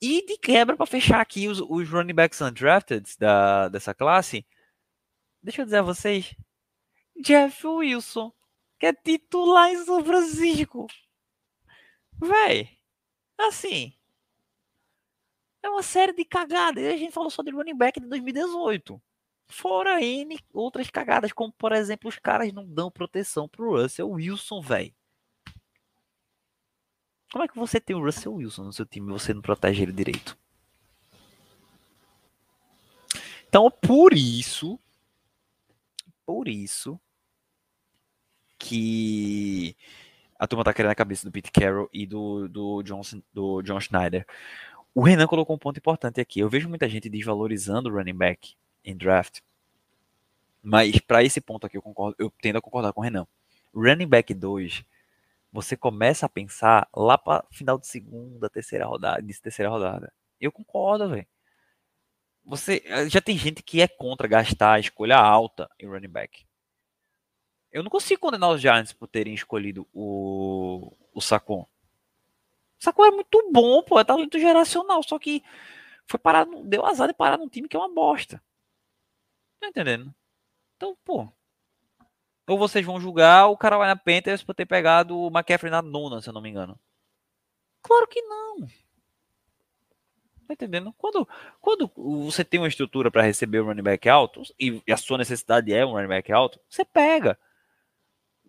E 0.00 0.26
de 0.26 0.36
quebra, 0.36 0.76
para 0.76 0.84
fechar 0.84 1.20
aqui 1.20 1.48
os, 1.48 1.60
os 1.60 1.88
running 1.88 2.14
backs 2.14 2.40
undrafted 2.40 3.08
da, 3.18 3.68
dessa 3.68 3.94
classe, 3.94 4.44
deixa 5.42 5.62
eu 5.62 5.64
dizer 5.64 5.78
a 5.78 5.82
vocês: 5.82 6.34
Jeff 7.22 7.66
Wilson, 7.66 8.32
é 8.84 8.92
titular 8.92 9.70
em 9.70 9.84
São 9.84 10.04
Francisco. 10.04 10.86
Véi, 12.20 12.78
assim, 13.38 13.92
é 15.62 15.68
uma 15.68 15.82
série 15.82 16.12
de 16.12 16.24
cagadas. 16.24 16.84
A 16.84 16.96
gente 16.96 17.12
falou 17.12 17.30
só 17.30 17.42
de 17.42 17.50
running 17.50 17.76
back 17.76 18.00
de 18.00 18.06
2018. 18.06 19.00
Fora 19.48 20.02
N 20.02 20.38
outras 20.52 20.90
cagadas, 20.90 21.32
como 21.32 21.52
por 21.52 21.72
exemplo, 21.72 22.08
os 22.08 22.18
caras 22.18 22.52
não 22.52 22.66
dão 22.66 22.90
proteção 22.90 23.48
pro 23.48 23.80
Russell 23.80 24.10
Wilson, 24.10 24.60
velho. 24.60 24.94
Como 27.32 27.44
é 27.44 27.48
que 27.48 27.56
você 27.56 27.80
tem 27.80 27.96
o 27.96 28.04
Russell 28.04 28.34
Wilson 28.34 28.64
no 28.64 28.72
seu 28.72 28.86
time 28.86 29.08
e 29.08 29.12
você 29.12 29.34
não 29.34 29.42
protege 29.42 29.82
ele 29.82 29.92
direito? 29.92 30.38
Então, 33.48 33.70
por 33.70 34.12
isso, 34.12 34.78
por 36.24 36.48
isso 36.48 37.00
que 38.64 39.76
a 40.38 40.46
turma 40.46 40.64
tá 40.64 40.72
querendo 40.72 40.92
a 40.92 40.94
cabeça 40.94 41.26
do 41.26 41.30
Pete 41.30 41.52
Carroll 41.52 41.88
e 41.92 42.06
do, 42.06 42.48
do, 42.48 42.82
Johnson, 42.82 43.22
do 43.32 43.60
John 43.62 43.78
Schneider. 43.78 44.26
O 44.94 45.02
Renan 45.02 45.26
colocou 45.26 45.54
um 45.54 45.58
ponto 45.58 45.78
importante 45.78 46.20
aqui. 46.20 46.40
Eu 46.40 46.48
vejo 46.48 46.68
muita 46.68 46.88
gente 46.88 47.08
desvalorizando 47.10 47.90
o 47.90 47.92
running 47.92 48.16
back 48.16 48.54
em 48.84 48.96
draft. 48.96 49.40
Mas 50.62 50.98
para 50.98 51.22
esse 51.22 51.40
ponto 51.40 51.66
aqui 51.66 51.76
eu 51.76 51.82
concordo, 51.82 52.16
eu 52.18 52.32
tendo 52.40 52.56
a 52.56 52.62
concordar 52.62 52.92
com 52.92 53.00
o 53.00 53.04
Renan. 53.04 53.26
Running 53.74 54.08
back 54.08 54.32
2 54.32 54.84
você 55.52 55.76
começa 55.76 56.26
a 56.26 56.28
pensar 56.28 56.88
lá 56.96 57.16
para 57.16 57.44
final 57.52 57.78
de 57.78 57.86
segunda, 57.86 58.50
terceira 58.50 58.86
rodada, 58.86 59.22
de 59.22 59.40
terceira 59.40 59.70
rodada. 59.70 60.12
Eu 60.40 60.50
concordo, 60.50 61.08
velho. 61.08 61.26
Você 62.44 62.82
já 63.08 63.20
tem 63.20 63.38
gente 63.38 63.62
que 63.62 63.80
é 63.80 63.86
contra 63.86 64.26
gastar 64.26 64.72
a 64.72 64.80
escolha 64.80 65.16
alta 65.16 65.70
em 65.78 65.86
running 65.86 66.08
back. 66.08 66.44
Eu 67.74 67.82
não 67.82 67.90
consigo 67.90 68.20
condenar 68.20 68.50
os 68.50 68.60
Giants 68.60 68.92
por 68.92 69.08
terem 69.08 69.34
escolhido 69.34 69.86
o 69.92 70.96
o 71.12 71.20
Sacon. 71.20 71.62
O 72.80 72.84
Sacon 72.84 73.04
é 73.04 73.10
muito 73.10 73.50
bom, 73.52 73.82
pô, 73.82 73.98
é 73.98 74.04
talento 74.04 74.38
geracional, 74.38 75.02
só 75.02 75.18
que 75.18 75.42
foi 76.06 76.18
parado, 76.18 76.62
deu 76.64 76.86
azar 76.86 77.08
de 77.08 77.14
parar 77.14 77.36
num 77.36 77.48
time 77.48 77.68
que 77.68 77.76
é 77.76 77.78
uma 77.78 77.92
bosta. 77.92 78.42
Tá 79.60 79.68
entendendo? 79.68 80.14
Então, 80.76 80.96
pô, 81.04 81.28
ou 82.46 82.58
vocês 82.58 82.84
vão 82.84 83.00
julgar 83.00 83.48
o 83.48 83.56
Carolina 83.56 83.96
Panthers 83.96 84.44
por 84.44 84.54
ter 84.54 84.66
pegado 84.66 85.18
o 85.18 85.28
McCaffrey 85.28 85.70
na 85.70 85.82
nona, 85.82 86.20
se 86.20 86.28
eu 86.28 86.32
não 86.32 86.42
me 86.42 86.50
engano. 86.50 86.78
Claro 87.82 88.06
que 88.06 88.22
não. 88.22 88.66
Tá 90.46 90.52
entendendo? 90.52 90.92
Quando, 90.98 91.26
quando 91.60 91.90
você 91.96 92.44
tem 92.44 92.60
uma 92.60 92.68
estrutura 92.68 93.10
para 93.10 93.22
receber 93.22 93.60
um 93.60 93.66
running 93.66 93.82
back 93.82 94.08
alto, 94.08 94.42
e 94.60 94.82
a 94.88 94.96
sua 94.96 95.18
necessidade 95.18 95.72
é 95.72 95.84
um 95.84 95.92
running 95.92 96.08
back 96.08 96.30
alto, 96.30 96.60
você 96.68 96.84
pega. 96.84 97.38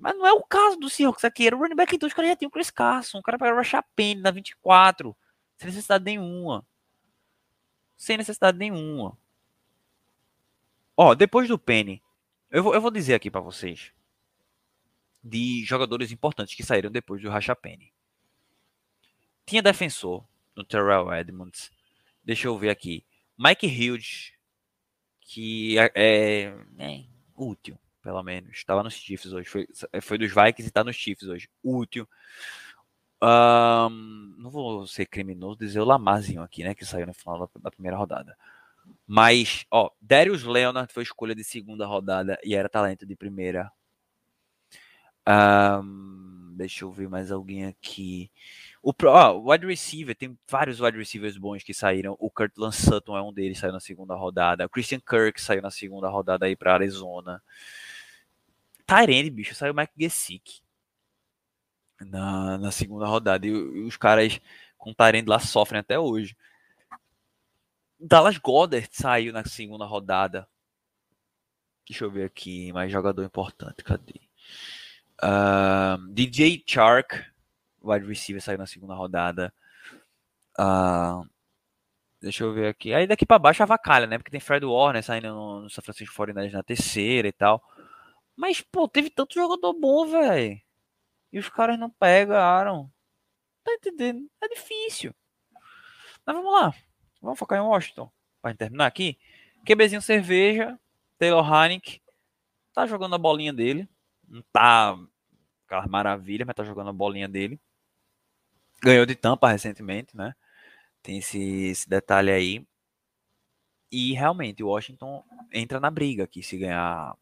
Mas 0.05 0.15
não 0.15 0.27
é 0.27 0.31
o 0.33 0.43
caso 0.43 0.77
do 0.77 0.87
Seahawks 0.87 1.25
aqui. 1.25 1.47
Era 1.47 1.55
o 1.55 1.59
running 1.59 1.75
back 1.75 1.95
então 1.95 2.05
os 2.05 2.13
caras 2.13 2.29
já 2.29 2.35
tinham 2.35 2.49
o 2.49 2.51
Chris 2.51 2.69
Carson. 2.69 3.17
O 3.17 3.23
cara 3.23 3.39
pegou 3.39 3.59
o 3.59 3.83
Penny 3.95 4.21
na 4.21 4.29
24. 4.29 5.17
Sem 5.57 5.65
necessidade 5.65 6.05
nenhuma. 6.05 6.63
Sem 7.97 8.15
necessidade 8.15 8.55
nenhuma. 8.55 9.17
Ó, 10.95 11.15
depois 11.15 11.47
do 11.47 11.57
Penny, 11.57 12.03
eu 12.51 12.61
vou, 12.61 12.75
eu 12.75 12.81
vou 12.81 12.91
dizer 12.91 13.15
aqui 13.15 13.31
para 13.31 13.41
vocês 13.41 13.93
de 15.23 15.65
jogadores 15.65 16.11
importantes 16.11 16.53
que 16.53 16.61
saíram 16.61 16.91
depois 16.91 17.19
do 17.19 17.29
Rachapene. 17.31 17.91
Tinha 19.43 19.63
defensor 19.63 20.23
no 20.55 20.63
Terrell 20.63 21.11
Edmonds. 21.11 21.71
Deixa 22.23 22.47
eu 22.47 22.55
ver 22.59 22.69
aqui. 22.69 23.03
Mike 23.35 23.65
Hughes, 23.65 24.33
que 25.19 25.79
é, 25.79 25.91
é, 25.95 26.43
é 26.77 27.05
útil, 27.35 27.79
pelo 28.05 28.21
menos. 28.21 28.51
Estava 28.51 28.83
nos 28.83 28.93
Chiefs 28.93 29.33
hoje. 29.33 29.49
Foi, 29.49 29.67
foi 29.99 30.17
dos 30.19 30.29
Vikings 30.29 30.61
e 30.61 30.67
está 30.67 30.83
nos 30.83 30.95
Chiefs 30.95 31.27
hoje. 31.27 31.49
Útil. 31.63 32.07
Um, 33.19 34.35
não 34.37 34.51
vou 34.51 34.85
ser 34.85 35.07
criminoso 35.07 35.57
dizer 35.57 35.79
o 35.79 35.85
Lamarzinho 35.85 36.43
aqui, 36.43 36.63
né? 36.63 36.75
Que 36.75 36.85
saiu 36.85 37.07
no 37.07 37.15
final 37.15 37.39
da, 37.39 37.47
da 37.59 37.71
primeira 37.71 37.97
rodada. 37.97 38.37
Mas, 39.07 39.65
ó, 39.71 39.89
Darius 39.99 40.43
Leonard 40.43 40.93
foi 40.93 41.01
escolha 41.01 41.33
de 41.33 41.43
segunda 41.43 41.87
rodada 41.87 42.37
e 42.43 42.53
era 42.53 42.69
talento 42.69 43.07
de 43.07 43.15
primeira. 43.15 43.71
Um, 45.27 46.53
deixa 46.55 46.85
eu 46.85 46.91
ver 46.91 47.09
mais 47.09 47.31
alguém 47.31 47.65
aqui. 47.65 48.29
O 48.83 48.93
ó, 49.05 49.51
wide 49.51 49.65
receiver, 49.65 50.15
tem 50.15 50.37
vários 50.47 50.79
wide 50.79 50.95
receivers 50.95 51.39
bons 51.39 51.63
que 51.63 51.73
saíram. 51.73 52.15
O 52.19 52.29
Kurtland 52.29 52.75
Sutton 52.75 53.17
é 53.17 53.21
um 53.23 53.33
deles, 53.33 53.57
saiu 53.57 53.73
na 53.73 53.79
segunda 53.79 54.13
rodada. 54.13 54.63
O 54.63 54.69
Christian 54.69 54.99
Kirk 54.99 55.41
saiu 55.41 55.63
na 55.63 55.71
segunda 55.71 56.07
rodada 56.07 56.45
aí 56.45 56.55
para 56.55 56.75
Arizona. 56.75 57.41
Tyrene, 58.85 59.29
bicho, 59.29 59.55
saiu 59.55 59.73
o 59.73 59.75
Mike 59.75 59.93
Gesick 59.97 60.61
na, 61.99 62.57
na 62.57 62.71
segunda 62.71 63.05
rodada. 63.05 63.45
E, 63.45 63.49
e 63.49 63.83
os 63.83 63.97
caras 63.97 64.39
com 64.77 64.93
Tyrene 64.93 65.27
lá 65.27 65.39
sofrem 65.39 65.79
até 65.79 65.99
hoje. 65.99 66.35
Dallas 67.99 68.37
Goddard 68.37 68.87
saiu 68.91 69.33
na 69.33 69.43
segunda 69.45 69.85
rodada. 69.85 70.47
Deixa 71.87 72.03
eu 72.03 72.11
ver 72.11 72.25
aqui, 72.25 72.73
mais 72.73 72.91
jogador 72.91 73.23
importante, 73.23 73.83
cadê? 73.83 74.19
Uh, 75.23 76.13
DJ 76.13 76.63
Chark, 76.65 77.25
wide 77.81 78.05
receiver, 78.05 78.41
saiu 78.41 78.57
na 78.57 78.67
segunda 78.67 78.95
rodada. 78.95 79.53
Uh, 80.59 81.27
Deixa 82.25 82.43
eu 82.43 82.51
ver 82.51 82.69
aqui. 82.69 82.91
Aí 82.91 83.05
daqui 83.05 83.23
para 83.23 83.37
baixo 83.37 83.61
avacalha, 83.61 84.07
né? 84.07 84.17
Porque 84.17 84.31
tem 84.31 84.39
Fred 84.39 84.65
Warner 84.65 85.03
saindo 85.03 85.27
no, 85.27 85.61
no 85.61 85.69
São 85.69 85.83
Francisco 85.83 86.15
49 86.15 86.51
na 86.51 86.63
terceira 86.63 87.27
e 87.27 87.31
tal. 87.31 87.61
Mas, 88.35 88.61
pô, 88.61 88.87
teve 88.87 89.09
tanto 89.09 89.33
jogador 89.33 89.73
bom, 89.73 90.05
velho. 90.05 90.59
E 91.31 91.39
os 91.39 91.49
caras 91.49 91.79
não 91.79 91.89
pegaram. 91.89 92.91
Tá 93.63 93.73
entendendo? 93.73 94.29
É 94.41 94.47
difícil. 94.47 95.13
Mas 96.25 96.35
vamos 96.35 96.51
lá. 96.51 96.73
Vamos 97.21 97.39
focar 97.39 97.57
em 97.57 97.61
Washington. 97.61 98.11
Pra 98.41 98.53
terminar 98.53 98.85
aqui. 98.85 99.17
QBzinho 99.65 100.01
cerveja. 100.01 100.79
Taylor 101.17 101.45
Haneke. 101.51 102.01
Tá 102.73 102.85
jogando 102.85 103.15
a 103.15 103.17
bolinha 103.17 103.53
dele. 103.53 103.87
Não 104.27 104.43
tá 104.51 104.97
aquela 105.65 105.87
maravilha, 105.87 106.45
mas 106.45 106.55
tá 106.55 106.63
jogando 106.63 106.89
a 106.89 106.93
bolinha 106.93 107.27
dele. 107.27 107.59
Ganhou 108.81 109.05
de 109.05 109.15
tampa 109.15 109.49
recentemente, 109.49 110.15
né? 110.15 110.35
Tem 111.01 111.17
esse, 111.19 111.39
esse 111.39 111.89
detalhe 111.89 112.31
aí. 112.31 112.67
E 113.91 114.13
realmente 114.13 114.63
o 114.63 114.67
Washington 114.67 115.23
entra 115.51 115.79
na 115.79 115.89
briga 115.89 116.23
aqui 116.25 116.43
se 116.43 116.57
ganhar, 116.57 117.15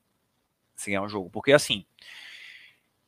se 0.75 0.89
ganhar 0.89 1.01
um 1.01 1.09
jogo. 1.09 1.29
Porque 1.29 1.51
assim, 1.51 1.85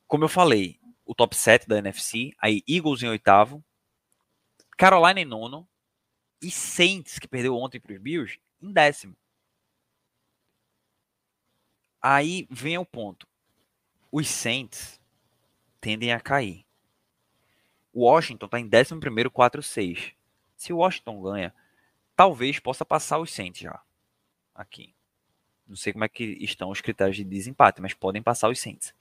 como 0.08 0.24
eu 0.24 0.30
falei, 0.30 0.80
o 1.06 1.14
top 1.14 1.36
7 1.36 1.68
da 1.68 1.78
NFC, 1.78 2.34
aí 2.40 2.64
Eagles 2.68 3.04
em 3.04 3.08
oitavo, 3.08 3.64
Carolina 4.78 5.20
em 5.20 5.26
nono, 5.26 5.68
e 6.42 6.52
Saints, 6.52 7.20
que 7.20 7.28
perdeu 7.28 7.56
ontem 7.56 7.80
para 7.80 7.94
os 7.94 8.00
Bills, 8.00 8.40
em 8.62 8.72
décimo. 8.72 9.16
Aí 12.02 12.48
vem 12.52 12.78
o 12.78 12.86
ponto. 12.86 13.28
Os 14.12 14.28
Saints 14.28 15.02
tendem 15.82 16.12
a 16.12 16.20
cair. 16.20 16.66
O 17.92 18.06
Washington 18.06 18.46
está 18.46 18.60
em 18.60 18.66
11 18.66 19.00
primeiro, 19.00 19.32
4-6. 19.32 20.14
Se 20.56 20.74
o 20.74 20.78
Washington 20.78 21.22
ganha, 21.22 21.54
talvez 22.16 22.60
possa 22.60 22.86
passar 22.86 23.20
os 23.20 23.32
Saints 23.32 23.62
já. 23.62 23.82
Aqui. 24.54 24.95
Não 25.68 25.76
sei 25.76 25.94
como 25.94 26.04
é 26.06 26.10
que 26.10 26.24
estão 26.42 26.70
os 26.70 26.82
critérios 26.82 27.18
de 27.18 27.24
desempate, 27.24 27.82
mas 27.82 27.94
podem 27.94 28.22
passar 28.22 28.50
os 28.50 28.60
Saints. 28.60 28.94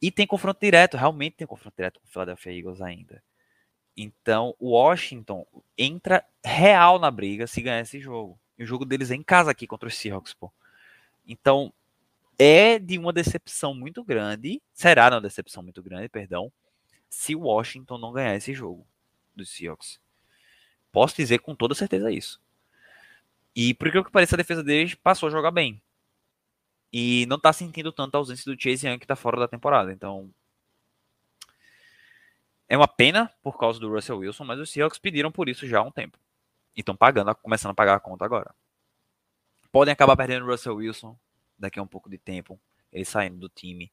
E 0.00 0.10
tem 0.10 0.26
confronto 0.26 0.60
direto, 0.60 0.96
realmente 0.96 1.36
tem 1.36 1.46
confronto 1.46 1.74
direto 1.76 1.98
com 2.00 2.06
o 2.06 2.10
Philadelphia 2.10 2.52
Eagles 2.56 2.80
ainda. 2.80 3.22
Então, 3.96 4.54
o 4.60 4.70
Washington 4.70 5.44
entra 5.76 6.24
real 6.44 6.98
na 6.98 7.10
briga 7.10 7.46
se 7.46 7.60
ganhar 7.60 7.80
esse 7.80 7.98
jogo. 7.98 8.38
E 8.56 8.62
o 8.62 8.66
jogo 8.66 8.84
deles 8.84 9.10
é 9.10 9.16
em 9.16 9.22
casa 9.22 9.50
aqui 9.50 9.66
contra 9.66 9.88
os 9.88 9.96
Seahawks, 9.96 10.34
pô. 10.34 10.52
Então, 11.26 11.72
é 12.38 12.78
de 12.78 12.96
uma 12.96 13.12
decepção 13.12 13.74
muito 13.74 14.04
grande, 14.04 14.62
será 14.72 15.08
uma 15.10 15.20
decepção 15.20 15.62
muito 15.62 15.82
grande, 15.82 16.08
perdão, 16.08 16.52
se 17.10 17.34
o 17.34 17.40
Washington 17.40 17.98
não 17.98 18.12
ganhar 18.12 18.36
esse 18.36 18.54
jogo 18.54 18.86
dos 19.34 19.50
Seahawks. 19.50 20.00
Posso 20.92 21.16
dizer 21.16 21.38
com 21.38 21.54
toda 21.54 21.74
certeza 21.74 22.12
isso. 22.12 22.40
E 23.60 23.74
por 23.74 23.90
que 23.90 24.04
que 24.04 24.10
pareça, 24.12 24.36
a 24.36 24.38
defesa 24.38 24.62
deles 24.62 24.94
passou 24.94 25.26
a 25.26 25.32
jogar 25.32 25.50
bem. 25.50 25.82
E 26.92 27.26
não 27.26 27.40
tá 27.40 27.52
sentindo 27.52 27.90
tanto 27.90 28.14
a 28.14 28.18
ausência 28.18 28.44
do 28.44 28.60
Chase 28.60 28.86
Young 28.86 29.00
que 29.00 29.06
tá 29.06 29.16
fora 29.16 29.36
da 29.36 29.48
temporada. 29.48 29.92
Então. 29.92 30.32
É 32.68 32.76
uma 32.76 32.86
pena 32.86 33.34
por 33.42 33.58
causa 33.58 33.80
do 33.80 33.92
Russell 33.92 34.18
Wilson, 34.18 34.44
mas 34.44 34.60
os 34.60 34.70
Seahawks 34.70 35.00
pediram 35.00 35.32
por 35.32 35.48
isso 35.48 35.66
já 35.66 35.80
há 35.80 35.82
um 35.82 35.90
tempo. 35.90 36.16
E 36.76 36.80
estão 36.80 36.94
pagando, 36.94 37.34
começando 37.34 37.72
a 37.72 37.74
pagar 37.74 37.96
a 37.96 38.00
conta 38.00 38.24
agora. 38.24 38.54
Podem 39.72 39.90
acabar 39.90 40.16
perdendo 40.16 40.46
o 40.46 40.50
Russell 40.50 40.76
Wilson 40.76 41.18
daqui 41.58 41.80
a 41.80 41.82
um 41.82 41.86
pouco 41.88 42.08
de 42.08 42.16
tempo. 42.16 42.60
Ele 42.92 43.04
saindo 43.04 43.38
do 43.38 43.48
time. 43.48 43.90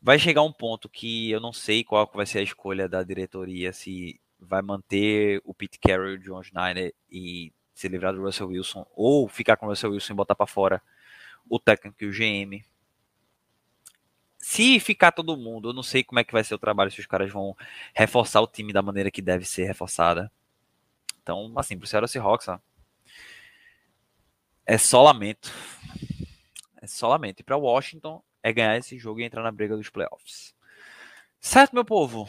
Vai 0.00 0.20
chegar 0.20 0.42
um 0.42 0.52
ponto 0.52 0.88
que 0.88 1.32
eu 1.32 1.40
não 1.40 1.52
sei 1.52 1.82
qual 1.82 2.08
vai 2.14 2.26
ser 2.26 2.38
a 2.38 2.42
escolha 2.42 2.88
da 2.88 3.02
diretoria, 3.02 3.72
se 3.72 4.20
vai 4.38 4.62
manter 4.62 5.42
o 5.44 5.52
Pete 5.52 5.80
Carroll 5.80 6.10
e 6.10 6.14
o 6.14 6.18
John 6.20 6.44
Schneider 6.44 6.94
e 7.10 7.52
se 7.82 7.88
livrar 7.88 8.14
do 8.14 8.22
Russell 8.22 8.48
Wilson, 8.48 8.86
ou 8.94 9.28
ficar 9.28 9.56
com 9.56 9.66
o 9.66 9.68
Russell 9.68 9.90
Wilson 9.90 10.12
e 10.12 10.16
botar 10.16 10.34
para 10.34 10.46
fora 10.46 10.80
o 11.48 11.58
técnico 11.58 12.02
e 12.02 12.06
o 12.06 12.12
GM. 12.12 12.64
Se 14.38 14.78
ficar 14.80 15.12
todo 15.12 15.36
mundo, 15.36 15.70
eu 15.70 15.72
não 15.72 15.82
sei 15.82 16.04
como 16.04 16.20
é 16.20 16.24
que 16.24 16.32
vai 16.32 16.44
ser 16.44 16.54
o 16.54 16.58
trabalho, 16.58 16.90
se 16.90 17.00
os 17.00 17.06
caras 17.06 17.30
vão 17.30 17.56
reforçar 17.94 18.40
o 18.40 18.46
time 18.46 18.72
da 18.72 18.82
maneira 18.82 19.10
que 19.10 19.20
deve 19.20 19.44
ser 19.44 19.64
reforçada. 19.64 20.30
Então, 21.22 21.52
assim, 21.56 21.76
pro 21.76 21.86
Seattle 21.86 22.08
Seahawks, 22.08 22.48
ó, 22.48 22.60
é 24.64 24.78
só 24.78 25.02
lamento. 25.02 25.52
É 26.80 26.86
só 26.86 27.08
lamento. 27.08 27.40
E 27.40 27.44
para 27.44 27.56
Washington 27.56 28.22
é 28.42 28.52
ganhar 28.52 28.76
esse 28.76 28.98
jogo 28.98 29.20
e 29.20 29.24
entrar 29.24 29.42
na 29.42 29.50
briga 29.50 29.76
dos 29.76 29.90
playoffs. 29.90 30.54
Certo, 31.40 31.74
meu 31.74 31.84
povo? 31.84 32.28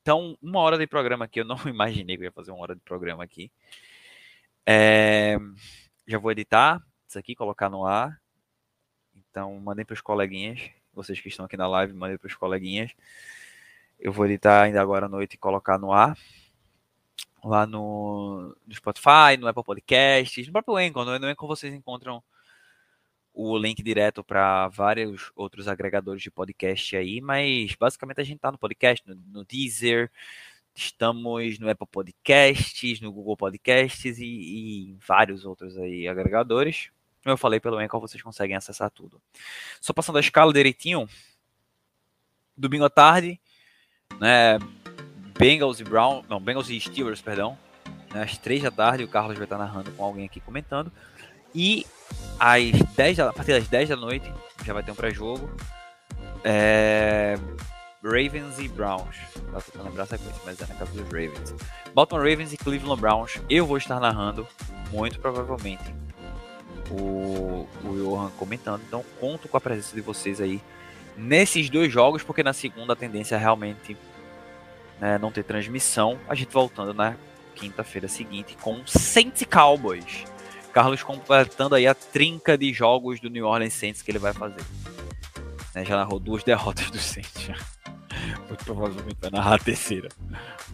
Então, 0.00 0.36
uma 0.42 0.60
hora 0.60 0.78
de 0.78 0.86
programa 0.86 1.26
aqui, 1.26 1.40
eu 1.40 1.44
não 1.44 1.56
imaginei 1.68 2.16
que 2.16 2.22
eu 2.22 2.26
ia 2.26 2.32
fazer 2.32 2.50
uma 2.50 2.62
hora 2.62 2.74
de 2.74 2.80
programa 2.80 3.22
aqui. 3.22 3.50
É, 4.72 5.36
já 6.06 6.16
vou 6.16 6.30
editar 6.30 6.80
isso 7.08 7.18
aqui, 7.18 7.34
colocar 7.34 7.68
no 7.68 7.84
ar. 7.84 8.22
Então, 9.16 9.58
mandem 9.58 9.84
para 9.84 9.94
os 9.94 10.00
coleguinhas. 10.00 10.70
Vocês 10.94 11.20
que 11.20 11.28
estão 11.28 11.44
aqui 11.44 11.56
na 11.56 11.66
live, 11.66 11.92
mandem 11.92 12.16
para 12.16 12.28
os 12.28 12.36
coleguinhas. 12.36 12.92
Eu 13.98 14.12
vou 14.12 14.26
editar 14.26 14.62
ainda 14.62 14.80
agora 14.80 15.06
à 15.06 15.08
noite 15.08 15.34
e 15.34 15.38
colocar 15.38 15.76
no 15.76 15.92
ar. 15.92 16.16
Lá 17.42 17.66
no, 17.66 18.56
no 18.64 18.72
Spotify, 18.72 19.36
no 19.40 19.48
Apple 19.48 19.64
Podcasts, 19.64 20.46
no 20.46 20.52
próprio 20.52 20.76
Anchor. 20.76 21.04
No 21.04 21.26
Anchor 21.26 21.48
vocês 21.48 21.74
encontram 21.74 22.22
o 23.34 23.58
link 23.58 23.82
direto 23.82 24.22
para 24.22 24.68
vários 24.68 25.32
outros 25.34 25.66
agregadores 25.66 26.22
de 26.22 26.30
podcast 26.30 26.96
aí, 26.96 27.20
mas 27.20 27.74
basicamente 27.74 28.20
a 28.20 28.24
gente 28.24 28.36
está 28.36 28.52
no 28.52 28.58
podcast, 28.58 29.04
no, 29.08 29.16
no, 29.16 29.44
Deezer, 29.44 30.12
estamos 30.74 31.58
no 31.58 31.70
Apple 31.70 31.86
Podcasts, 31.90 33.00
no 33.00 33.12
Google 33.12 33.36
Podcasts 33.36 34.18
e, 34.18 34.24
e 34.24 34.96
vários 35.06 35.44
outros 35.44 35.76
aí 35.76 36.08
agregadores. 36.08 36.90
Como 37.22 37.34
eu 37.34 37.38
falei 37.38 37.60
pelo 37.60 37.78
Anchor, 37.78 38.00
vocês 38.00 38.22
conseguem 38.22 38.56
acessar 38.56 38.90
tudo. 38.90 39.20
Só 39.80 39.92
passando 39.92 40.16
a 40.16 40.20
escala 40.20 40.52
direitinho, 40.52 41.08
domingo 42.56 42.84
à 42.84 42.90
tarde, 42.90 43.38
né, 44.18 44.58
Bengals 45.38 45.80
e 45.80 45.84
Brown, 45.84 46.22
não, 46.28 46.40
Bengals 46.40 46.70
e 46.70 46.80
Steelers, 46.80 47.20
perdão, 47.20 47.58
né, 48.12 48.22
às 48.22 48.38
três 48.38 48.62
da 48.62 48.70
tarde, 48.70 49.04
o 49.04 49.08
Carlos 49.08 49.36
vai 49.36 49.44
estar 49.44 49.58
narrando 49.58 49.90
com 49.92 50.04
alguém 50.04 50.24
aqui 50.24 50.40
comentando. 50.40 50.90
E 51.54 51.86
às 52.38 52.72
10 52.94 53.16
da, 53.16 53.30
a 53.30 53.32
partir 53.32 53.52
das 53.52 53.68
10 53.68 53.88
da 53.90 53.96
noite 53.96 54.32
já 54.64 54.72
vai 54.72 54.82
ter 54.82 54.92
um 54.92 54.94
pré-jogo. 54.94 55.50
É, 56.44 57.36
Ravens 58.02 58.58
e 58.58 58.66
Browns. 58.68 59.16
Tá 59.52 59.60
tentando 59.60 59.84
lembrar 59.84 60.04
a 60.04 60.06
sequência, 60.06 60.40
mas 60.44 60.60
é 60.60 60.66
na 60.66 60.74
casa 60.74 60.92
dos 60.92 61.04
Ravens. 61.04 61.54
Baltimore 61.94 62.28
Ravens 62.28 62.52
e 62.52 62.56
Cleveland 62.56 63.00
Browns. 63.00 63.40
Eu 63.48 63.66
vou 63.66 63.76
estar 63.76 64.00
narrando, 64.00 64.46
muito 64.90 65.20
provavelmente, 65.20 65.94
o, 66.90 67.68
o 67.84 67.94
Johan 67.96 68.30
comentando. 68.38 68.82
Então 68.86 69.04
conto 69.20 69.48
com 69.48 69.56
a 69.56 69.60
presença 69.60 69.94
de 69.94 70.00
vocês 70.00 70.40
aí 70.40 70.62
nesses 71.16 71.68
dois 71.68 71.92
jogos, 71.92 72.22
porque 72.22 72.42
na 72.42 72.52
segunda 72.52 72.94
a 72.94 72.96
tendência 72.96 73.34
é 73.34 73.38
realmente 73.38 73.96
né, 74.98 75.18
não 75.18 75.30
ter 75.30 75.44
transmissão. 75.44 76.18
A 76.28 76.34
gente 76.34 76.52
voltando 76.52 76.94
na 76.94 77.16
quinta-feira 77.54 78.08
seguinte 78.08 78.56
com 78.60 78.80
Saints 78.86 79.44
Cowboys. 79.50 80.24
Carlos 80.72 81.02
completando 81.02 81.74
aí 81.74 81.86
a 81.86 81.94
trinca 81.94 82.56
de 82.56 82.72
jogos 82.72 83.20
do 83.20 83.28
New 83.28 83.44
Orleans 83.44 83.74
Saints 83.74 84.02
que 84.02 84.10
ele 84.10 84.18
vai 84.18 84.32
fazer. 84.32 84.62
Né, 85.74 85.84
já 85.84 85.96
narrou 85.96 86.18
duas 86.18 86.42
derrotas 86.44 86.90
do 86.90 86.98
Saints. 86.98 87.50
Muito 88.48 88.64
provavelmente 88.64 89.16
vai 89.20 89.30
narrar 89.30 89.54
a 89.54 89.58
terceira. 89.58 90.08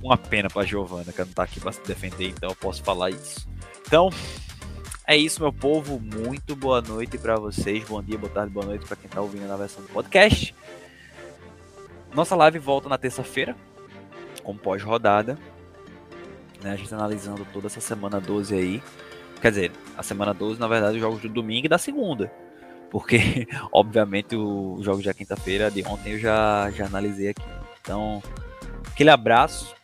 Uma 0.02 0.16
pena 0.16 0.48
para 0.48 0.66
Giovana, 0.66 1.12
que 1.12 1.18
não 1.20 1.32
tá 1.32 1.42
aqui 1.42 1.60
para 1.60 1.72
se 1.72 1.80
defender, 1.82 2.28
então 2.28 2.50
eu 2.50 2.56
posso 2.56 2.82
falar 2.82 3.10
isso. 3.10 3.48
Então, 3.86 4.10
é 5.06 5.16
isso, 5.16 5.40
meu 5.40 5.52
povo. 5.52 6.00
Muito 6.00 6.56
boa 6.56 6.82
noite 6.82 7.16
para 7.16 7.36
vocês. 7.36 7.84
Bom 7.84 8.02
dia, 8.02 8.18
boa 8.18 8.32
tarde, 8.32 8.52
boa 8.52 8.66
noite 8.66 8.84
para 8.86 8.96
quem 8.96 9.08
tá 9.08 9.20
ouvindo 9.20 9.46
na 9.46 9.56
versão 9.56 9.82
do 9.82 9.88
podcast. 9.88 10.54
Nossa 12.12 12.34
live 12.34 12.58
volta 12.58 12.88
na 12.88 12.98
terça-feira, 12.98 13.54
com 14.42 14.56
pós-rodada. 14.56 15.38
Né, 16.62 16.72
a 16.72 16.76
gente 16.76 16.92
analisando 16.92 17.46
toda 17.52 17.66
essa 17.66 17.80
semana 17.80 18.20
12 18.20 18.54
aí. 18.54 18.82
Quer 19.40 19.50
dizer, 19.50 19.72
a 19.96 20.02
semana 20.02 20.32
12, 20.32 20.58
na 20.58 20.66
verdade, 20.66 20.96
os 20.96 21.00
jogos 21.00 21.20
do 21.20 21.28
domingo 21.28 21.66
e 21.66 21.68
da 21.68 21.78
segunda. 21.78 22.32
Porque, 22.96 23.46
obviamente, 23.70 24.34
os 24.34 24.82
jogos 24.82 25.04
da 25.04 25.12
quinta-feira 25.12 25.70
de 25.70 25.84
ontem 25.86 26.14
eu 26.14 26.18
já, 26.18 26.70
já 26.70 26.86
analisei 26.86 27.28
aqui. 27.28 27.44
Então, 27.78 28.22
aquele 28.90 29.10
abraço. 29.10 29.76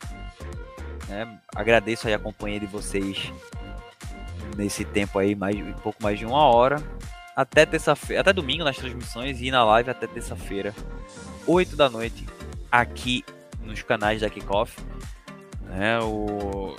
Né? 1.07 1.39
Agradeço 1.55 2.09
aí 2.09 2.15
a 2.15 2.19
companhia 2.19 2.59
de 2.59 2.65
vocês 2.65 3.31
nesse 4.57 4.87
tempo 4.87 5.19
aí, 5.19 5.35
mais, 5.35 5.55
um 5.55 5.75
pouco 5.75 6.03
mais 6.03 6.19
de 6.19 6.25
uma 6.25 6.39
hora. 6.39 6.83
Até 7.37 7.67
terça-feira, 7.67 8.23
até 8.23 8.33
domingo 8.33 8.65
nas 8.65 8.79
transmissões 8.79 9.43
e 9.43 9.51
na 9.51 9.63
live 9.63 9.91
até 9.91 10.07
terça-feira, 10.07 10.75
8 11.47 11.77
da 11.77 11.91
noite, 11.91 12.27
aqui 12.71 13.27
nos 13.61 13.83
canais 13.83 14.23
da 14.23 14.31
Kickoff. 14.31 14.81
Né? 15.67 16.01
O, 16.01 16.75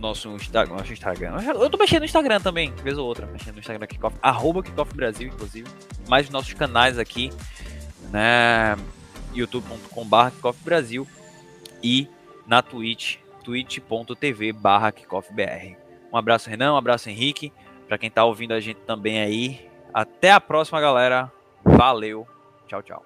o 0.00 0.08
nosso, 0.08 0.28
Instagram, 0.30 0.76
nosso 0.76 0.92
Instagram. 0.92 1.40
Eu 1.42 1.68
tô 1.68 1.76
mexendo 1.76 2.00
no 2.00 2.06
Instagram 2.06 2.40
também, 2.40 2.72
vez 2.76 2.96
ou 2.96 3.06
outra, 3.06 3.26
mexendo 3.26 3.54
no 3.54 3.60
Instagram 3.60 3.86
Kickoff, 3.86 4.16
arroba 4.22 4.62
Kickoff 4.62 4.94
Brasil, 4.94 5.28
inclusive. 5.28 5.68
Mais 6.08 6.26
os 6.26 6.32
nossos 6.32 6.54
canais 6.54 6.98
aqui, 6.98 7.30
né? 8.10 8.76
youtube.com.br 9.34 10.30
Kickoff 10.34 10.58
Brasil 10.64 11.06
e 11.82 12.08
na 12.46 12.62
Twitch 12.62 13.18
twitch.tv 13.44 14.52
barra 14.52 14.92
Um 16.12 16.16
abraço, 16.16 16.50
Renan, 16.50 16.74
um 16.74 16.76
abraço, 16.76 17.08
Henrique. 17.08 17.52
Para 17.86 17.98
quem 17.98 18.08
está 18.08 18.24
ouvindo 18.24 18.52
a 18.52 18.60
gente 18.60 18.80
também 18.80 19.20
aí. 19.20 19.68
Até 19.92 20.30
a 20.30 20.40
próxima, 20.40 20.80
galera. 20.80 21.30
Valeu. 21.64 22.26
Tchau, 22.68 22.82
tchau. 22.82 23.04